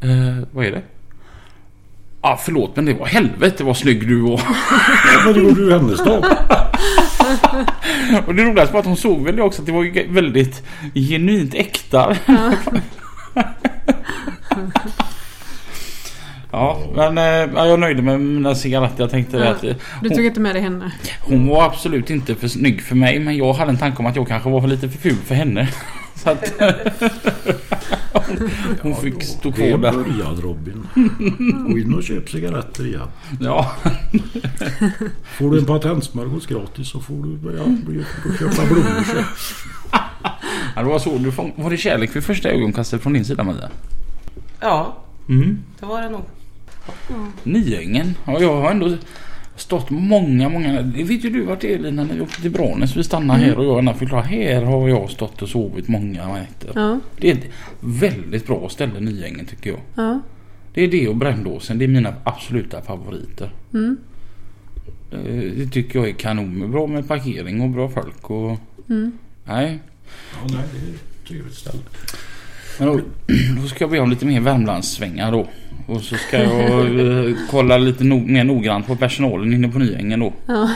eh, 0.00 0.38
vad 0.52 0.66
är 0.66 0.70
det? 0.70 0.82
Ah, 2.24 2.36
förlåt 2.36 2.76
men 2.76 2.84
det 2.84 2.94
var 2.94 3.06
helvete 3.06 3.64
vad 3.64 3.76
snygg 3.76 4.08
du 4.08 4.20
var. 4.20 4.40
Men 5.24 5.34
det 5.34 5.40
gjorde 5.40 5.66
du 5.66 5.72
hennes 5.72 6.04
dag. 6.04 6.24
Och 8.26 8.34
det 8.34 8.42
roligaste 8.44 8.72
var 8.72 8.80
att 8.80 8.86
hon 8.86 8.96
såg 8.96 9.24
väl 9.24 9.36
det 9.36 9.42
också 9.42 9.62
att 9.62 9.66
det 9.66 9.72
var 9.72 9.82
ju 9.82 10.06
väldigt 10.12 10.62
genuint 10.94 11.54
äkta. 11.54 12.16
Ja, 16.54 16.78
men 16.94 17.18
eh, 17.18 17.24
ja, 17.54 17.66
jag 17.66 17.80
nöjde 17.80 18.02
mig 18.02 18.18
med 18.18 18.26
mina 18.26 18.54
cigaretter. 18.54 19.02
Jag 19.02 19.10
tänkte 19.10 19.36
Ja. 19.36 19.48
att 19.50 19.64
eh, 19.64 19.74
Du 20.02 20.08
tog 20.08 20.24
inte 20.24 20.40
med 20.40 20.54
dig 20.54 20.62
henne? 20.62 20.92
hon 21.20 21.48
var 21.48 21.64
absolut 21.64 22.10
inte 22.10 22.34
för 22.34 22.48
snygg 22.48 22.82
för 22.82 22.94
mig. 22.94 23.18
Men 23.18 23.36
jag 23.36 23.52
hade 23.52 23.70
en 23.70 23.78
tanke 23.78 23.98
om 23.98 24.06
att 24.06 24.16
jag 24.16 24.28
kanske 24.28 24.50
var 24.50 24.66
lite 24.66 24.88
för 24.88 24.98
ful 24.98 25.16
för 25.26 25.34
henne. 25.34 25.68
Så 26.22 26.30
att 26.30 26.52
hon 28.82 28.96
fick 28.96 29.22
stå 29.22 29.50
Det 29.50 29.70
är 29.70 29.78
kvar 29.78 29.92
där. 29.92 29.98
börjad 29.98 30.38
Robin. 30.42 30.86
Gå 31.68 31.78
in 31.78 31.94
och 31.94 32.02
köp 32.02 32.28
cigaretter 32.30 32.86
igen. 32.86 33.08
Ja, 33.40 33.72
Får 35.38 35.50
du 35.50 35.58
en 35.58 35.66
patentsmörgås 35.66 36.46
gratis 36.46 36.88
så 36.88 37.00
får 37.00 37.14
du 37.14 37.36
börja 37.36 37.64
köpa 38.38 38.66
blommor. 38.66 39.04
så. 39.04 39.16
Ja, 40.76 40.82
det 40.82 40.88
var 40.88 40.98
så. 40.98 41.18
Du 41.18 41.30
fång- 41.30 41.62
var 41.62 41.70
det 41.70 41.76
kärlek 41.76 42.16
vid 42.16 42.24
första 42.24 42.48
ögonkastet 42.48 43.02
från 43.02 43.12
din 43.12 43.24
sida 43.24 43.44
Maria? 43.44 43.68
Ja, 44.60 44.96
Mm. 45.28 45.58
det 45.80 45.86
var 45.86 46.02
det 46.02 46.08
nog. 46.10 46.24
Niängen. 47.42 48.14
Ja, 48.24 48.40
jag 48.40 48.60
har 48.60 48.70
ändå 48.70 48.96
stått 49.56 49.90
många, 49.90 50.48
många... 50.48 50.82
Det 50.82 51.04
vet 51.04 51.24
ju 51.24 51.30
du 51.30 51.44
vart 51.44 51.60
det 51.60 51.74
är 51.74 51.78
Lina 51.78 52.04
när 52.04 52.14
vi 52.14 52.20
åkte 52.20 52.42
till 52.42 52.50
Branäs. 52.50 52.96
Vi 52.96 53.04
stannade 53.04 53.40
här 53.40 53.58
och 53.58 53.64
jag 53.64 53.74
gärna 53.76 53.94
förklara. 53.94 54.22
Här 54.22 54.62
har 54.62 54.88
jag 54.88 55.10
stått 55.10 55.42
och 55.42 55.48
sovit 55.48 55.88
många 55.88 56.28
nätter. 56.32 56.70
Ja. 56.74 57.00
Det 57.16 57.30
är 57.30 57.34
ett 57.34 57.46
väldigt 57.80 58.46
bra 58.46 58.68
ställe 58.68 59.00
Nyängen 59.00 59.46
tycker 59.46 59.70
jag. 59.70 59.80
Ja. 59.94 60.20
Det 60.74 60.82
är 60.84 60.88
det 60.88 61.08
och 61.08 61.16
Brändåsen. 61.16 61.78
Det 61.78 61.84
är 61.84 61.88
mina 61.88 62.14
absoluta 62.24 62.82
favoriter. 62.82 63.52
Mm. 63.74 63.96
Eh, 65.12 65.52
Det 65.56 65.66
tycker 65.66 65.98
jag 65.98 66.08
är 66.08 66.12
kanon. 66.12 66.70
Bra 66.70 66.86
med 66.86 67.08
parkering 67.08 67.60
och 67.60 67.68
bra 67.70 67.88
folk 67.88 68.30
och... 68.30 68.58
Mm. 68.88 69.12
Nej. 69.44 69.78
Ja, 70.32 70.38
nej, 70.48 70.64
det 70.72 70.90
är 70.90 70.94
ett 70.94 71.28
trevligt 71.28 71.54
ställe. 71.54 71.82
Men 72.78 72.88
då, 72.88 73.00
då 73.62 73.68
ska 73.68 73.84
jag 73.84 73.90
be 73.90 74.00
om 74.00 74.10
lite 74.10 74.26
mer 74.26 74.40
Värmlandssvängar 74.40 75.32
då. 75.32 75.48
Och 75.92 76.00
så 76.00 76.16
ska 76.16 76.42
jag 76.42 77.00
eh, 77.00 77.34
kolla 77.50 77.78
lite 77.78 78.04
no 78.04 78.26
mer 78.26 78.44
noggrant 78.44 78.86
på 78.86 78.96
personalen 78.96 79.52
inne 79.52 79.68
på 79.68 79.78
Nyängen 79.78 80.20
då. 80.20 80.32
Ja. 80.46 80.70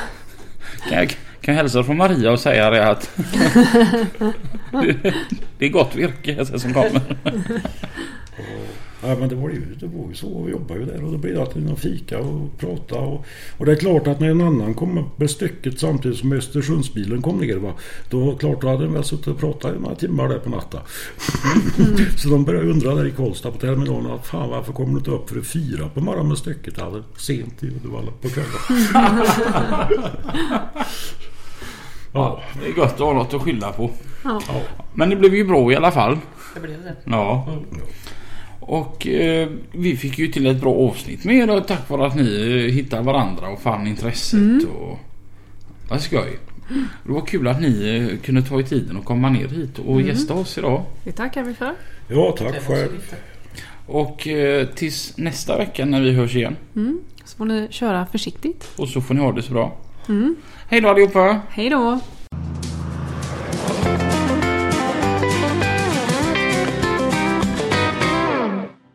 Kan 0.88 0.98
jag, 0.98 1.08
kan 1.40 1.54
jag 1.54 1.62
hälsa 1.62 1.84
från 1.84 1.96
Maria 1.96 2.32
och 2.32 2.40
säga 2.40 2.70
det 2.70 2.88
att 2.88 3.10
det 5.58 5.66
är 5.66 5.68
gott 5.68 5.96
virke 5.96 6.46
som 6.58 6.74
kommer. 6.74 7.00
Ja, 9.02 9.08
Ja, 9.08 9.16
men 9.20 9.28
det 9.28 9.34
var 9.34 9.50
ju, 9.50 9.74
det 9.80 9.86
var 9.86 10.08
ju 10.08 10.14
så. 10.14 10.42
Vi 10.42 10.52
jobbade 10.52 10.80
ju 10.80 10.86
där 10.86 11.04
och 11.04 11.12
då 11.12 11.18
blev 11.18 11.34
det 11.34 11.42
att 11.42 11.56
vi 11.56 11.76
fika 11.76 12.18
och 12.18 12.58
prata. 12.58 12.98
Och, 12.98 13.26
och 13.58 13.66
det 13.66 13.72
är 13.72 13.76
klart 13.76 14.06
att 14.06 14.20
när 14.20 14.30
en 14.30 14.40
annan 14.40 14.74
kom 14.74 15.10
med 15.16 15.30
stycket 15.30 15.80
samtidigt 15.80 16.18
som 16.18 16.32
Östersundsbilen 16.32 17.22
kom 17.22 17.38
ner. 17.38 17.56
Va, 17.56 17.72
då 18.10 18.36
klart 18.36 18.60
då 18.60 18.68
hade 18.68 18.84
de 18.84 18.92
väl 18.92 19.04
suttit 19.04 19.26
och 19.26 19.38
pratat 19.38 19.76
i 19.76 19.78
några 19.78 19.94
timmar 19.94 20.28
där 20.28 20.38
på 20.38 20.50
natten. 20.50 20.80
så 22.16 22.28
de 22.28 22.44
började 22.44 22.70
undra 22.70 22.94
där 22.94 23.06
i 23.06 23.10
Karlstad 23.10 23.50
på 23.50 23.58
terminalen. 23.58 24.10
Att, 24.10 24.26
fan 24.26 24.50
varför 24.50 24.72
kommer 24.72 24.92
du 24.92 24.98
inte 24.98 25.10
upp 25.10 25.30
för 25.30 25.38
att 25.38 25.46
fira 25.46 25.88
på 25.88 26.00
morgonen 26.00 26.28
med 26.28 26.38
stycket? 26.38 26.82
Alltså, 26.82 27.04
sent 27.16 27.62
i 27.62 27.66
Uddevalla 27.66 28.12
på 28.22 28.28
kvällen. 28.28 28.50
Ja, 32.12 32.40
det 32.60 32.68
är 32.68 32.72
gott 32.72 32.92
att 32.92 32.98
ha 32.98 33.12
något 33.12 33.34
att 33.34 33.42
skylla 33.42 33.72
på. 33.72 33.90
Ja. 34.24 34.40
Men 34.94 35.10
det 35.10 35.16
blev 35.16 35.34
ju 35.34 35.44
bra 35.44 35.72
i 35.72 35.76
alla 35.76 35.90
fall. 35.90 36.18
Det 36.54 36.60
blev 36.60 36.82
det. 36.82 36.94
Ja. 37.04 37.48
Och 38.66 39.06
eh, 39.06 39.48
vi 39.72 39.96
fick 39.96 40.18
ju 40.18 40.28
till 40.28 40.46
ett 40.46 40.60
bra 40.60 40.74
avsnitt 40.74 41.24
med 41.24 41.36
er 41.36 41.60
tack 41.60 41.88
vare 41.90 42.06
att 42.06 42.16
ni 42.16 42.64
eh, 42.66 42.74
hittade 42.74 43.02
varandra 43.02 43.48
och 43.48 43.60
fann 43.62 43.86
intresset. 43.86 44.64
Och, 44.64 44.98
vad 45.88 46.00
skoj. 46.00 46.38
Det 47.04 47.12
var 47.12 47.26
kul 47.26 47.48
att 47.48 47.60
ni 47.60 48.08
eh, 48.12 48.18
kunde 48.24 48.42
ta 48.42 48.60
i 48.60 48.64
tiden 48.64 48.96
och 48.96 49.04
komma 49.04 49.30
ner 49.30 49.48
hit 49.48 49.78
och 49.78 50.02
gästa 50.02 50.34
oss 50.34 50.58
idag. 50.58 50.82
Det 51.04 51.12
tackar 51.12 51.42
vi 51.42 51.54
för. 51.54 51.72
Ja, 52.08 52.34
tack 52.38 52.62
själv. 52.66 53.14
Och 53.86 54.28
eh, 54.28 54.66
tills 54.66 55.16
nästa 55.16 55.58
vecka 55.58 55.84
när 55.84 56.00
vi 56.00 56.12
hörs 56.12 56.36
igen. 56.36 56.56
Så 57.24 57.36
får 57.36 57.44
ni 57.44 57.66
köra 57.70 58.06
försiktigt. 58.06 58.72
Och 58.76 58.88
så 58.88 59.00
får 59.00 59.14
ni 59.14 59.20
ha 59.20 59.32
det 59.32 59.42
så 59.42 59.52
bra. 59.52 59.76
Hej 60.68 60.80
då 60.80 60.88
allihopa! 60.88 61.40
Hej 61.48 61.70
då! 61.70 62.00